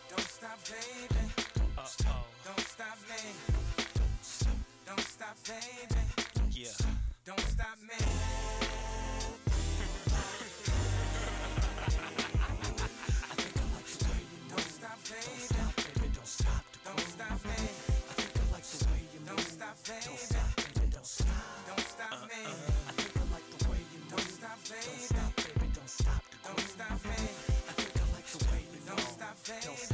[0.08, 1.24] Don't stop, baby.
[1.76, 2.26] Don't stop.
[2.44, 3.32] Don't stop me.
[4.86, 5.36] Don't stop.
[5.46, 6.00] Baby.
[6.50, 6.68] Yeah.
[7.24, 8.53] Don't stop me.
[19.88, 20.04] Move.
[20.04, 20.86] Don't stop, baby.
[20.90, 21.26] Don't stop.
[21.66, 22.10] Don't stop.
[22.10, 22.42] Don't stop me.
[22.88, 24.10] I think I like the way you move.
[24.10, 24.80] Don't stop, baby.
[24.84, 25.66] Don't stop, baby.
[25.74, 26.22] Don't stop.
[26.44, 27.18] Don't stop me.
[27.68, 28.96] I think I like the way you move.
[28.96, 29.60] Don't stop, baby.
[29.64, 29.93] Don't stop,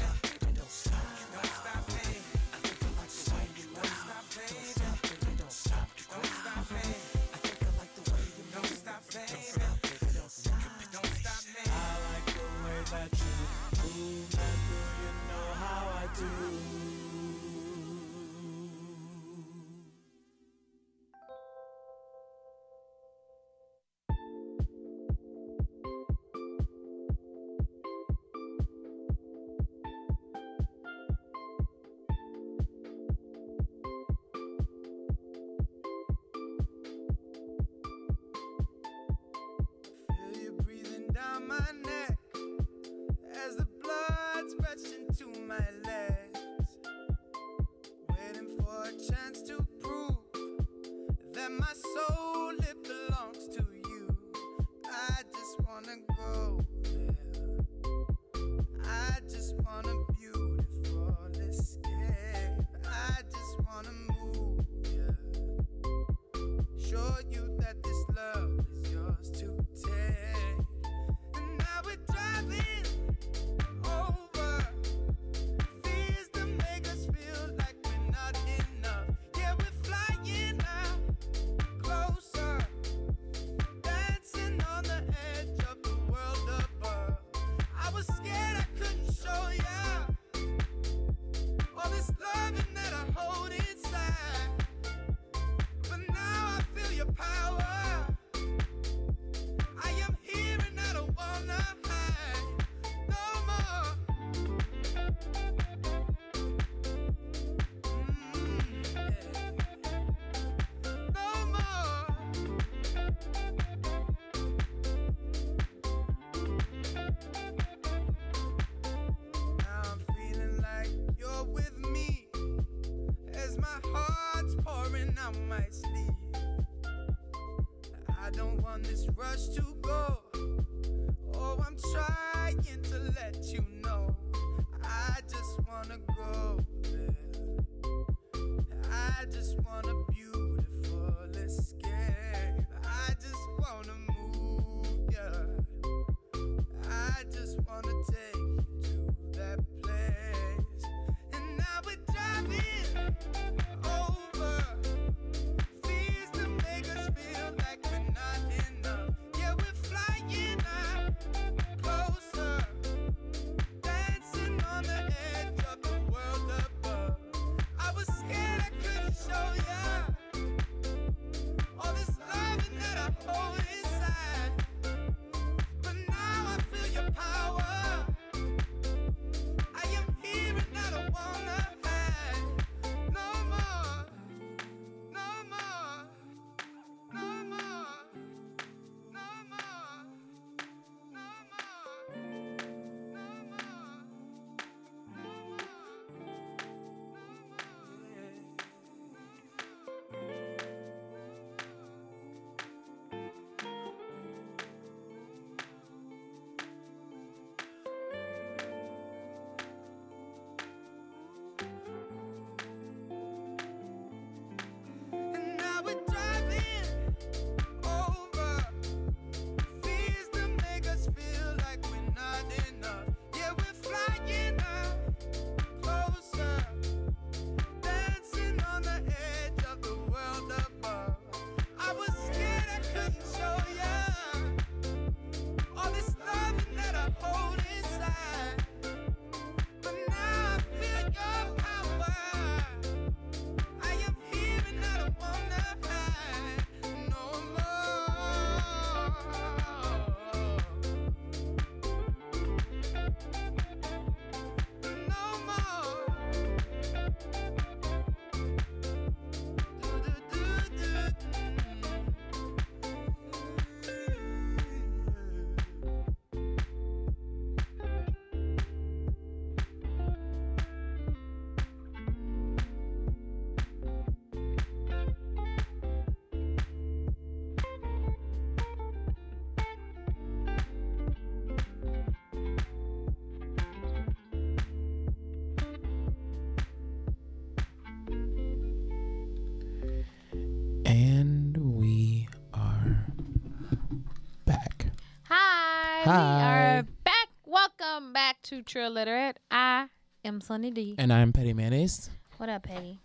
[298.51, 299.39] to True Literate.
[299.49, 299.87] I
[300.25, 300.97] am Sunny D.
[300.99, 302.11] And I'm Petty Mayonnaise.
[302.37, 302.99] What up, Petty?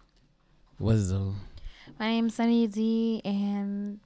[0.80, 1.22] What's up?
[2.00, 4.00] My name's Sunny D, and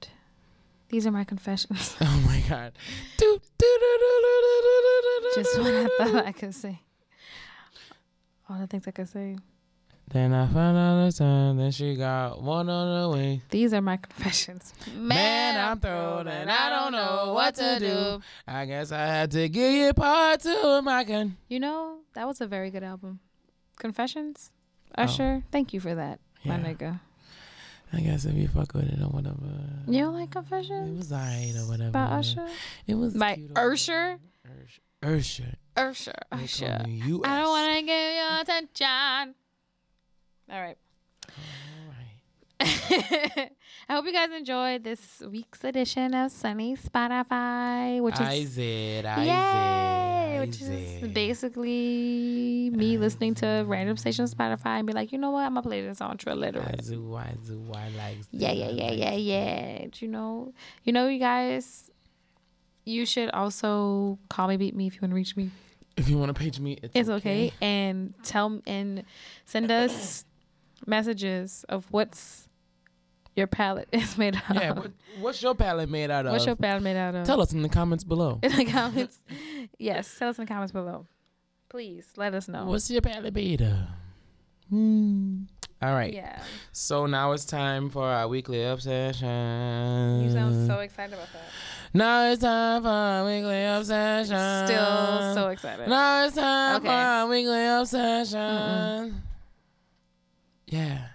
[0.90, 1.96] these are my confessions.
[2.02, 2.74] Oh my god.
[5.34, 6.82] Just what I thought I could say.
[8.50, 9.38] All the things I could say.
[10.12, 13.42] Then I found out the time then she got one on the way.
[13.50, 14.74] These are my confessions.
[14.92, 18.20] Man, I'm thrown and I don't know what to do.
[18.44, 21.36] I guess I had to give you part two of my con.
[21.48, 23.20] You know, that was a very good album.
[23.78, 24.50] Confessions?
[24.98, 25.04] Oh.
[25.04, 26.98] Usher, thank you for that, my nigga.
[27.92, 29.36] I guess if you fuck with it or whatever.
[29.86, 30.90] You don't like Confessions?
[30.90, 31.92] It was alright or whatever.
[31.92, 32.48] By Usher?
[32.86, 34.18] It was By Usher?
[35.02, 35.54] Usher.
[35.80, 36.12] Usher.
[36.32, 36.86] They Usher.
[37.24, 39.34] I don't want to give you attention.
[40.50, 40.76] All right.
[42.60, 43.50] I
[43.88, 50.40] hope you guys enjoyed this week's edition of Sunny Spotify, which is I I Yay!
[50.40, 55.30] which is basically me listening to random stations on Spotify and be like, you know
[55.30, 56.80] what, I'm gonna play this on True Literate.
[56.80, 58.18] I do, I do, I like.
[58.32, 59.86] Yeah, yeah, yeah, yeah, yeah.
[59.86, 60.52] Do You know,
[60.84, 61.90] you know, you guys,
[62.84, 65.50] you should also call me, beat me if you want to reach me.
[65.96, 69.04] If you want to page me, it's, It's okay, and tell and
[69.44, 70.24] send us
[70.86, 72.48] messages of what's
[73.36, 74.42] your palette is made of.
[74.56, 76.32] Yeah, what, what's your palette made out of?
[76.32, 77.26] What's your palette made out of?
[77.26, 78.38] Tell us in the comments below.
[78.42, 79.18] in the comments.
[79.78, 81.06] yes, tell us in the comments below.
[81.68, 82.64] Please let us know.
[82.66, 83.76] What's your palette made of?
[84.68, 85.42] Hmm.
[85.82, 86.12] All right.
[86.12, 86.42] Yeah.
[86.72, 90.24] So now it's time for our weekly obsession.
[90.24, 91.42] You sound so excited about that.
[91.94, 94.66] Now it's time for our weekly obsession.
[94.66, 95.88] Still so excited.
[95.88, 96.86] Now it's time Okay.
[96.86, 99.22] for our weekly obsession.
[100.70, 101.06] Yeah.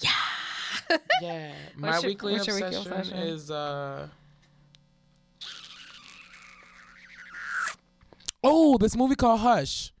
[0.00, 0.10] Yeah.
[1.20, 1.52] yeah.
[1.76, 3.18] My What's weekly your obsession, weekly obsession?
[3.18, 4.08] is uh
[8.44, 9.92] Oh, this movie called Hush.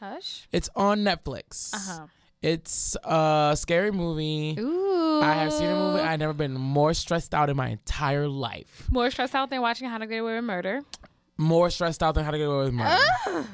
[0.00, 0.48] Hush.
[0.50, 1.72] It's on Netflix.
[1.72, 2.06] Uh-huh.
[2.42, 4.56] It's a scary movie.
[4.58, 5.20] Ooh.
[5.22, 6.00] I have seen a movie.
[6.00, 8.88] I've never been more stressed out in my entire life.
[8.90, 10.80] More stressed out than watching How to Get Away with Murder.
[11.38, 13.46] More stressed out than How to Get Away with Murder.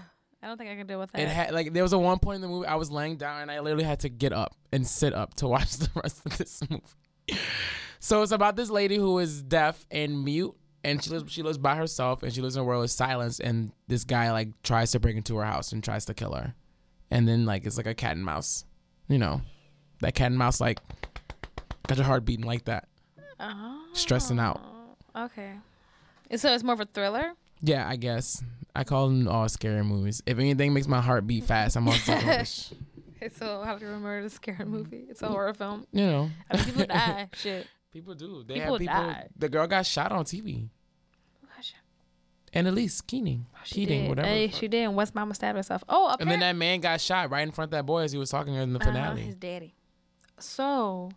[0.43, 1.21] I don't think I can deal with that.
[1.21, 3.43] It had like there was a one point in the movie I was laying down
[3.43, 6.39] and I literally had to get up and sit up to watch the rest of
[6.39, 6.83] this movie.
[8.01, 10.55] So it's about this lady who is deaf and mute
[10.85, 13.41] and she lives she lives by herself and she lives in a world of silence
[13.41, 16.55] and this guy like tries to break into her house and tries to kill her.
[17.11, 18.65] And then like it's like a cat and mouse.
[19.09, 19.41] You know.
[20.01, 20.79] That cat and mouse like
[21.89, 22.89] got your heart beating like that.
[23.41, 23.85] Oh.
[23.93, 24.61] Stressing out.
[25.17, 25.55] Okay.
[26.37, 27.33] So it's more of a thriller?
[27.61, 28.43] Yeah, I guess.
[28.77, 30.23] I call them all scary movies.
[30.27, 32.71] If anything makes my heart beat fast, I'm also English.
[33.37, 35.05] So How to Get Away with Murder is a scary movie.
[35.11, 35.85] It's a horror film.
[35.91, 36.31] You know.
[36.49, 37.29] I mean, people die.
[37.35, 37.67] Shit.
[37.93, 38.45] People do.
[38.47, 38.95] They People have people.
[38.95, 39.29] die.
[39.37, 40.69] The girl got shot on TV.
[42.55, 44.09] And Elise Keening, She Keating, did.
[44.09, 44.29] whatever.
[44.29, 44.61] Hey, the fuck.
[44.61, 44.85] she did.
[44.85, 45.85] And West Mama stabbed herself.
[45.89, 48.19] Oh, and then that man got shot right in front of that boy as he
[48.19, 49.21] was talking in the Uh-huh, finale.
[49.23, 49.75] his daddy.
[50.43, 51.11] So,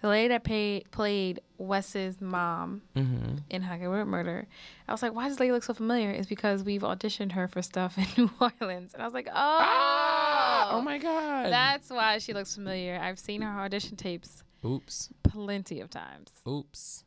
[0.00, 3.42] the lady that pay, played Wes's mom Mhm.
[3.50, 4.46] in How to Get Away with Murder,
[4.86, 6.10] I was like, why does this lady look so familiar?
[6.10, 8.94] It's because we've auditioned her for stuff in New Orleans.
[8.94, 10.68] And I was like, oh.
[10.72, 11.50] oh my God.
[11.50, 12.98] That's why she looks familiar.
[13.00, 15.10] I've seen her audition tapes Oops.
[15.22, 16.30] plenty of times.
[16.46, 17.04] Oops.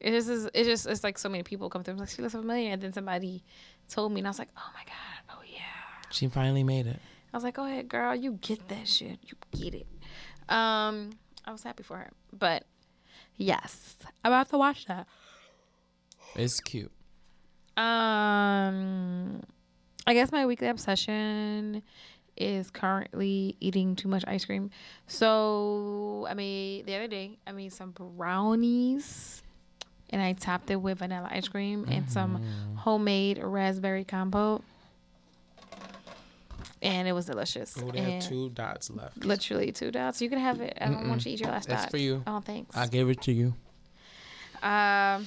[0.00, 1.94] It just is, it just, it's like so many people come through.
[1.94, 2.72] I'm like, she looks familiar.
[2.72, 3.44] And then somebody
[3.88, 5.60] told me, and I was like, oh my God, oh yeah.
[6.10, 6.98] She finally made it.
[7.32, 8.14] I was like, go ahead, girl.
[8.14, 9.18] You get that shit.
[9.22, 9.86] You get it.
[10.48, 11.10] Um,
[11.44, 12.10] I was happy for her.
[12.32, 12.64] But
[13.36, 15.06] yes, I'm about to watch that.
[16.34, 16.90] It's cute.
[17.76, 19.42] Um,
[20.06, 21.82] I guess my weekly obsession
[22.36, 24.70] is currently eating too much ice cream.
[25.06, 27.38] So I made the other day.
[27.46, 29.42] I made some brownies,
[30.10, 32.42] and I topped it with vanilla ice cream and some
[32.76, 34.62] homemade raspberry compote.
[36.82, 37.76] And it was delicious.
[37.80, 39.24] Oh, they and have two dots left.
[39.24, 40.20] Literally two dots.
[40.20, 40.76] You can have it.
[40.80, 41.08] I don't Mm-mm.
[41.08, 41.90] want you to eat your last That's dot.
[41.92, 42.22] for you.
[42.26, 42.76] Oh, thanks.
[42.76, 43.54] I gave it to you.
[44.62, 45.26] Um.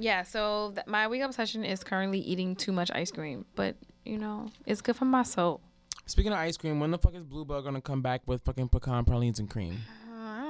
[0.00, 3.74] Yeah, so th- my week obsession is currently eating too much ice cream, but
[4.04, 5.60] you know it's good for my soul.
[6.06, 9.04] Speaking of ice cream, when the fuck is Bluebell gonna come back with fucking pecan
[9.04, 9.78] pralines and cream?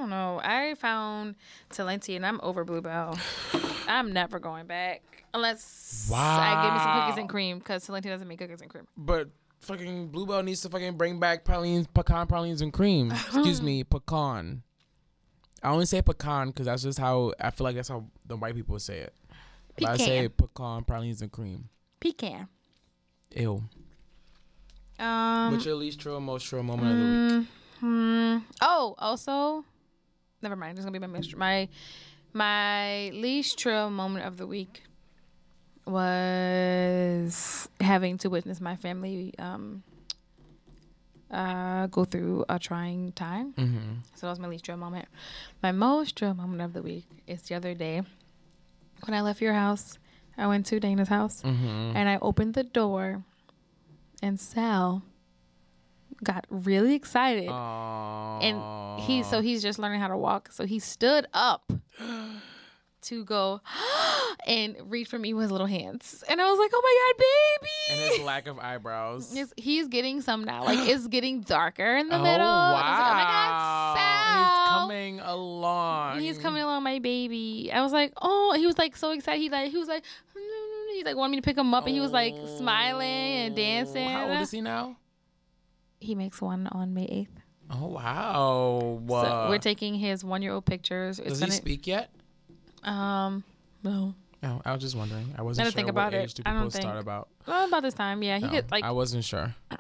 [0.09, 0.41] I don't know.
[0.43, 1.37] I found
[1.71, 3.19] Talenti and I'm over Bluebell.
[3.89, 5.03] I'm never going back
[5.35, 8.87] unless I give me some cookies and cream because Talenti doesn't make cookies and cream.
[8.97, 9.29] But
[9.61, 13.11] fucking Bluebell needs to fucking bring back pralines, pecan pralines and cream.
[13.11, 14.63] Excuse me, pecan.
[15.63, 18.55] I only say pecan because that's just how I feel like that's how the white
[18.55, 19.15] people say it.
[19.79, 21.69] But I say pecan pralines and cream.
[22.01, 22.49] Pecan.
[23.37, 23.63] Ew.
[24.99, 25.53] Um.
[25.53, 27.47] What's your least true or most true moment of the week?
[27.83, 28.45] mm, hmm.
[28.61, 29.65] Oh, also,
[30.43, 30.79] never mind.
[30.79, 31.39] It's gonna be my mystery.
[31.39, 31.69] My
[32.33, 34.83] my least true moment of the week
[35.87, 39.83] was having to witness my family um,
[41.31, 43.53] uh, go through a trying time.
[43.55, 43.99] Mhm.
[44.15, 45.07] So that was my least trill moment.
[45.63, 48.03] My most trill moment of the week is the other day
[49.07, 49.99] when I left your house.
[50.37, 51.95] I went to Dana's house Mhm.
[51.97, 53.25] and I opened the door,
[54.23, 55.03] and Sal
[56.23, 57.49] got really excited.
[57.49, 60.51] And he so he's just learning how to walk.
[60.53, 61.71] So he stood up
[63.03, 63.61] to go
[64.47, 66.25] and reach for me with his little hands.
[66.29, 69.33] And I was like, "Oh my god, baby!" And his lack of eyebrows.
[69.35, 70.65] He's, he's getting some now.
[70.65, 72.47] Like it's getting darker in the oh, middle.
[72.47, 72.77] Wow.
[72.77, 74.39] And I was like, oh my god, Sal!
[74.39, 76.21] He's coming along.
[76.21, 77.71] He's coming along, my baby.
[77.73, 79.41] I was like, oh, he was like so excited.
[79.41, 80.05] He like he was like,
[80.93, 84.09] he's like wanted me to pick him up, and he was like smiling and dancing.
[84.09, 84.97] How old is he now?
[86.01, 87.33] He makes one on May eighth.
[87.71, 89.01] Oh wow.
[89.09, 91.19] So we're taking his one year old pictures.
[91.19, 92.11] It's Does gonna, he speak yet?
[92.83, 93.45] Um,
[93.83, 94.15] no.
[94.43, 95.35] Oh, I was just wondering.
[95.37, 96.37] I wasn't sure think what about age it.
[96.37, 96.83] do I people don't think.
[96.83, 97.29] start about.
[97.47, 98.39] Well, about this time, yeah.
[98.39, 98.85] He No, could like.
[98.85, 99.55] I wasn't sure.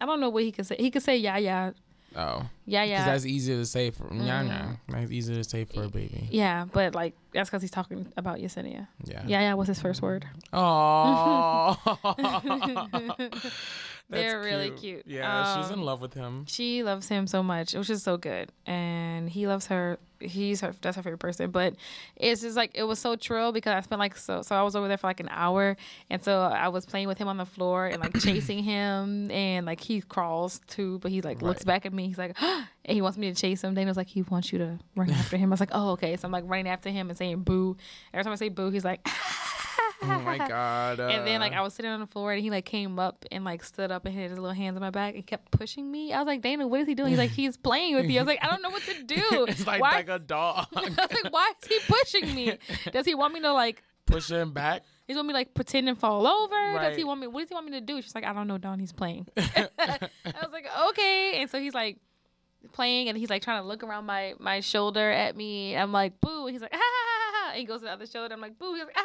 [0.00, 0.76] I don't know what he could say.
[0.78, 1.72] He could say yeah, yeah,
[2.14, 2.48] Oh.
[2.64, 2.98] Yeah, yeah.
[3.00, 4.48] Because that's easier to say for yeah, Mhm.
[4.48, 4.76] yeah.
[4.88, 6.28] That's easier to say for a baby.
[6.30, 6.64] yeah.
[6.72, 8.88] But like that's because he's talking about Yesenia.
[9.04, 9.22] Yeah.
[9.26, 9.54] Yeah, yeah.
[9.54, 10.24] Was his first word.
[10.52, 11.76] Oh.
[14.08, 15.02] They're really cute.
[15.06, 16.46] Yeah, she's in Um, love with him.
[16.46, 19.98] She loves him so much, which is so good, and he loves her.
[20.20, 20.72] He's her.
[20.80, 21.50] That's her favorite person.
[21.50, 21.74] But
[22.14, 24.42] it's just like it was so trill because I spent like so.
[24.42, 25.76] So I was over there for like an hour,
[26.08, 29.66] and so I was playing with him on the floor and like chasing him, and
[29.66, 32.06] like he crawls too, but he like looks back at me.
[32.06, 33.74] He's like, and he wants me to chase him.
[33.74, 35.50] Was like, he wants you to run after him.
[35.50, 36.16] I was like, oh okay.
[36.16, 37.76] So I'm like running after him and saying boo.
[38.14, 39.06] Every time I say boo, he's like.
[40.02, 41.00] Oh my god.
[41.00, 43.24] And then like uh, I was sitting on the floor and he like came up
[43.30, 45.90] and like stood up and had his little hands on my back and kept pushing
[45.90, 46.12] me.
[46.12, 47.10] I was like, Dana, what is he doing?
[47.10, 48.18] He's like, he's playing with you.
[48.18, 49.46] I was like, I don't know what to do.
[49.48, 49.92] it's like why?
[49.92, 50.66] like a dog.
[50.74, 52.58] I was like, why is he pushing me?
[52.92, 53.82] Does he want me to like?
[54.06, 54.82] Push him back.
[55.06, 56.78] He's he want me like pretend and fall over?
[56.78, 57.26] Does he want me?
[57.26, 58.00] What does he want me to do?
[58.02, 58.78] She's like, I don't know, Dawn.
[58.78, 59.26] He's playing.
[59.36, 59.68] I
[60.42, 61.38] was like, okay.
[61.40, 61.98] And so he's like
[62.72, 65.76] playing and he's like trying to look around my my shoulder at me.
[65.76, 66.46] I'm like, boo.
[66.46, 66.78] And he's like, ah.
[66.78, 67.50] ha, ha, ha, ha.
[67.52, 68.34] And he goes to the other shoulder.
[68.34, 68.74] I'm like, boo.
[68.74, 69.02] He's like, ah.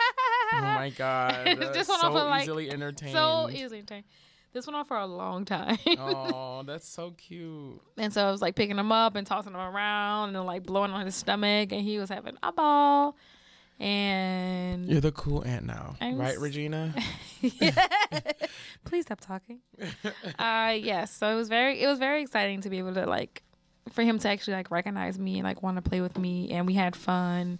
[0.53, 1.47] Oh my god.
[1.47, 3.13] It uh, just went so off for like easily entertained.
[3.13, 4.05] so easily entertained.
[4.53, 5.77] This went on for a long time.
[5.97, 7.81] oh, that's so cute.
[7.97, 10.91] And so I was like picking him up and tossing him around and like blowing
[10.91, 13.15] on his stomach and he was having a ball.
[13.79, 16.93] And You're the cool aunt now, I'm right, s- Regina?
[18.85, 19.59] please stop talking.
[20.37, 23.41] uh yes, so it was very it was very exciting to be able to like
[23.89, 26.67] for him to actually like recognize me and like want to play with me and
[26.67, 27.59] we had fun.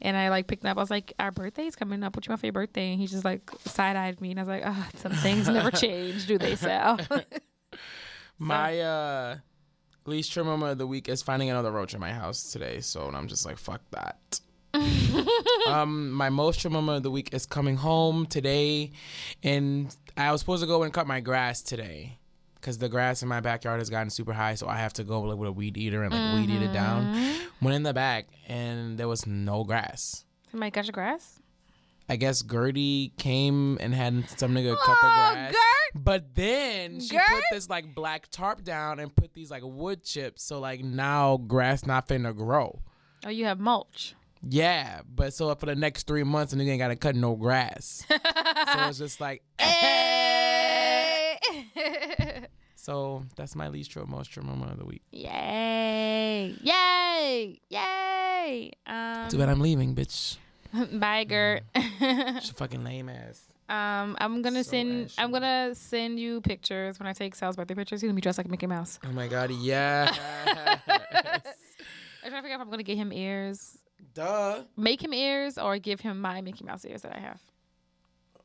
[0.00, 0.78] And I like picked him up.
[0.78, 2.16] I was like, "Our birthday's coming up.
[2.16, 4.42] What you want for your birthday?" And he just like side eyed me, and I
[4.42, 6.98] was like, "Ah, some things never change, do they, Sal?"
[8.38, 9.36] My uh
[10.04, 12.80] least true moment of the week is finding another roach in my house today.
[12.80, 14.40] So and I'm just like, fuck that.
[15.68, 18.90] um, my most true moment of the week is coming home today,
[19.42, 22.18] and I was supposed to go and cut my grass today,
[22.62, 25.20] because the grass in my backyard has gotten super high, so I have to go
[25.22, 27.12] like, with a weed eater and like weed eat it down.
[27.12, 27.64] Mm-hmm.
[27.64, 30.24] Went in the back, and there was no grass.
[30.52, 31.40] Somebody cut your grass?
[32.08, 35.54] I guess Gertie came and had some nigga cut the oh, grass.
[35.94, 40.42] But then she put this like black tarp down and put these like wood chips.
[40.42, 42.80] So like now grass not finna grow.
[43.24, 44.14] Oh, you have mulch.
[44.42, 48.04] Yeah, but so for the next three months, a nigga ain't gotta cut no grass.
[48.08, 48.16] so
[48.88, 51.36] it's just like, eh.
[52.82, 55.02] so that's my least true, most true moment of the week.
[55.12, 56.56] Yay!
[56.60, 57.60] Yay!
[57.68, 58.72] Yay!
[58.88, 60.36] Um, Too bad I'm leaving, bitch.
[60.98, 61.62] bye, Gert.
[61.76, 63.44] She's a fucking lame ass.
[63.68, 65.12] um, I'm gonna send.
[65.16, 68.00] I'm gonna send you pictures when I take Sal's birthday pictures.
[68.00, 68.98] He's gonna be dressed like Mickey Mouse.
[69.06, 70.10] Oh my god, yeah.
[70.88, 73.78] I'm trying to figure out if I'm gonna get him ears.
[74.14, 74.64] Duh.
[74.76, 77.40] Make him ears or give him my Mickey Mouse ears that I have.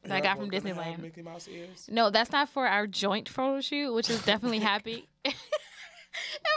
[0.08, 1.00] That I got from Disneyland.
[1.00, 1.88] Mickey Mouse ears.
[1.92, 5.08] No, that's not for our joint photo shoot, which is definitely happy.
[5.26, 5.34] and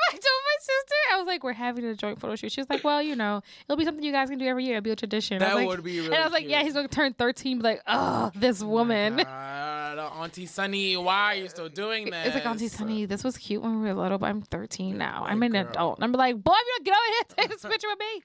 [0.09, 2.71] I told my sister, I was like, "We're having a joint photo shoot." She was
[2.71, 4.77] like, "Well, you know, it'll be something you guys can do every year.
[4.77, 6.63] It'll be a tradition." I That was like, would be And I was like, "Yeah,
[6.63, 11.49] he's gonna turn 13." Be like, "Oh, this woman." Uh, Auntie Sunny, why are you
[11.49, 12.27] still doing this?
[12.27, 15.25] It's like Auntie Sunny, this was cute when we were little, but I'm 13 now.
[15.27, 15.99] I'm an adult.
[15.99, 18.23] And I'm like, boy, you don't get over here, take this picture with me.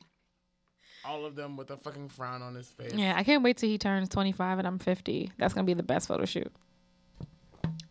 [1.07, 2.93] All of them with a fucking frown on his face.
[2.93, 5.31] Yeah, I can't wait till he turns 25 and I'm 50.
[5.37, 6.51] That's gonna be the best photo shoot.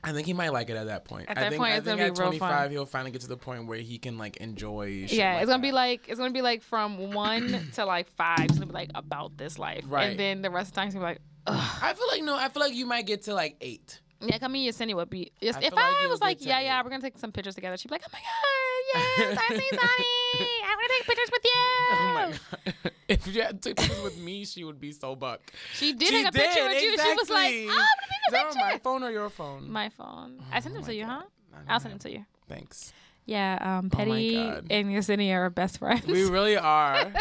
[0.06, 1.30] I think he might like it at that point.
[1.30, 2.48] At I that think, point, I it's think gonna at be real fun.
[2.50, 5.06] 25, he'll finally get to the point where he can like enjoy.
[5.06, 8.08] Shit yeah, like it's gonna be like it's gonna be like from one to like
[8.10, 8.40] five.
[8.40, 10.10] It's gonna be like about this life, Right.
[10.10, 11.78] and then the rest of the time it's gonna be like, Ugh.
[11.82, 12.36] I feel like no.
[12.36, 14.00] I feel like you might get to like eight.
[14.20, 15.32] yeah, come in, Yesenia would be.
[15.40, 17.54] Yes, I if feel like I was like, yeah, yeah, we're gonna take some pictures
[17.54, 20.04] together, she'd be like, oh my god, yes, I see Sonny.
[20.40, 21.50] I want to take pictures with you.
[21.96, 22.30] Oh my
[22.64, 22.92] god!
[23.08, 25.52] If you had took pictures with me, she would be so buck.
[25.74, 26.96] She did take a picture with you.
[26.98, 29.70] She was like, "Oh, I'm gonna take a that picture." my phone or your phone?
[29.70, 30.40] My phone.
[30.50, 31.22] I sent them to you, huh?
[31.68, 32.24] I'll send them to you.
[32.48, 32.92] Thanks.
[33.26, 34.66] Yeah, um, Oh Petty God.
[34.70, 36.06] and Yesenia are best friends.
[36.06, 37.12] We really are.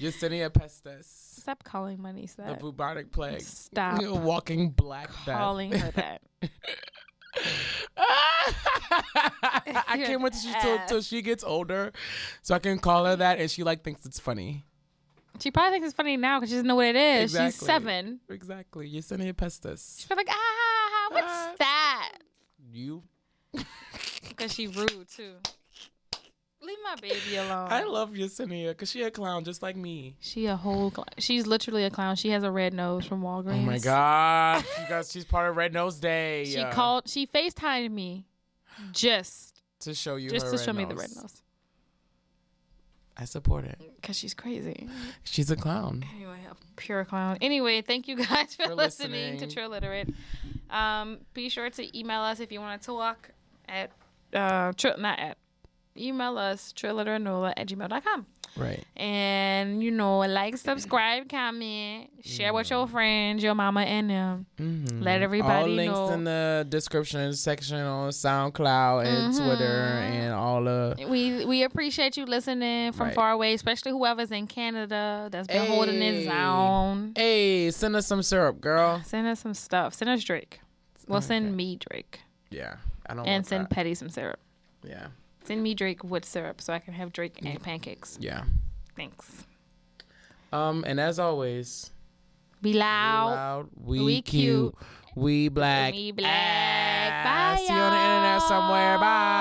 [0.00, 1.04] Yesenia pestis.
[1.04, 3.40] Stop calling my niece The bubonic plague.
[3.42, 5.36] Stop walking black death.
[5.38, 6.22] calling her that.
[7.96, 11.92] I can't wait till she, till, till she gets older,
[12.42, 14.64] so I can call her that, and she like thinks it's funny.
[15.40, 17.32] She probably thinks it's funny now because she doesn't know what it is.
[17.32, 17.58] She's seven.
[17.58, 17.66] Exactly.
[17.66, 18.20] seven.
[18.30, 18.90] Exactly.
[18.90, 20.00] Yesenia pestis.
[20.00, 22.12] She's like, ah, what's that?
[22.72, 23.02] You.
[24.28, 25.34] Because she rude too.
[26.64, 27.68] Leave my baby alone.
[27.70, 30.16] I love Yesenia because she a clown just like me.
[30.20, 30.90] She a whole.
[30.90, 32.16] Cl- she's literally a clown.
[32.16, 33.62] She has a red nose from Walgreens.
[33.62, 36.44] Oh my god, you guys, she's part of Red Nose Day.
[36.46, 37.08] She called.
[37.08, 38.24] She Facetimed me,
[38.92, 41.42] just to show you just to show me the red nose.
[43.16, 43.78] I support it.
[44.02, 44.88] Cause she's crazy.
[45.22, 46.04] She's a clown.
[46.16, 47.38] Anyway, a pure clown.
[47.40, 49.50] Anyway, thank you guys for, For listening, to listening.
[49.50, 50.08] Trill Literate.
[50.68, 53.30] Um, be sure to email us if you want to talk
[53.68, 53.92] at
[54.32, 55.38] uh, tri- not at
[55.96, 58.26] email us trilliteranola at gmail.com.
[58.56, 58.84] Right.
[58.96, 64.46] And you know, like, subscribe, comment, share with your friends, your mama, and them.
[65.02, 66.10] Let everybody all links know.
[66.10, 70.10] in the description section on SoundCloud and Twitter Mhm.
[70.10, 70.98] and all of.
[71.10, 73.14] we we appreciate you listening from Right.
[73.16, 76.24] far away, especially whoever's in Canada that's been holding it Hey.
[76.26, 77.12] down.
[77.16, 79.02] Hey, send us some syrup, girl.
[79.04, 79.94] Send us some stuff.
[79.94, 80.60] Send us Drake.
[81.08, 82.20] Well, send me Drake.
[82.50, 82.76] Yeah,
[83.06, 83.26] I don't.
[83.26, 83.70] and send that.
[83.70, 84.38] Petty some syrup.
[84.86, 85.08] Yeah.
[85.44, 88.16] Send me Drake with syrup so I can have Drake and pancakes.
[88.20, 88.44] Yeah.
[88.96, 89.44] Thanks.
[90.52, 91.90] Um, and as always,
[92.62, 93.30] Be loud.
[93.30, 94.74] loud, we, we cute, cute,
[95.16, 95.92] we black.
[95.92, 97.24] We black.
[97.24, 97.56] Bye.
[97.66, 98.98] See you on the internet somewhere.
[98.98, 99.34] Bye.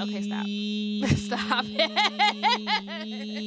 [0.00, 0.46] Okay, stop.
[1.38, 1.64] stop.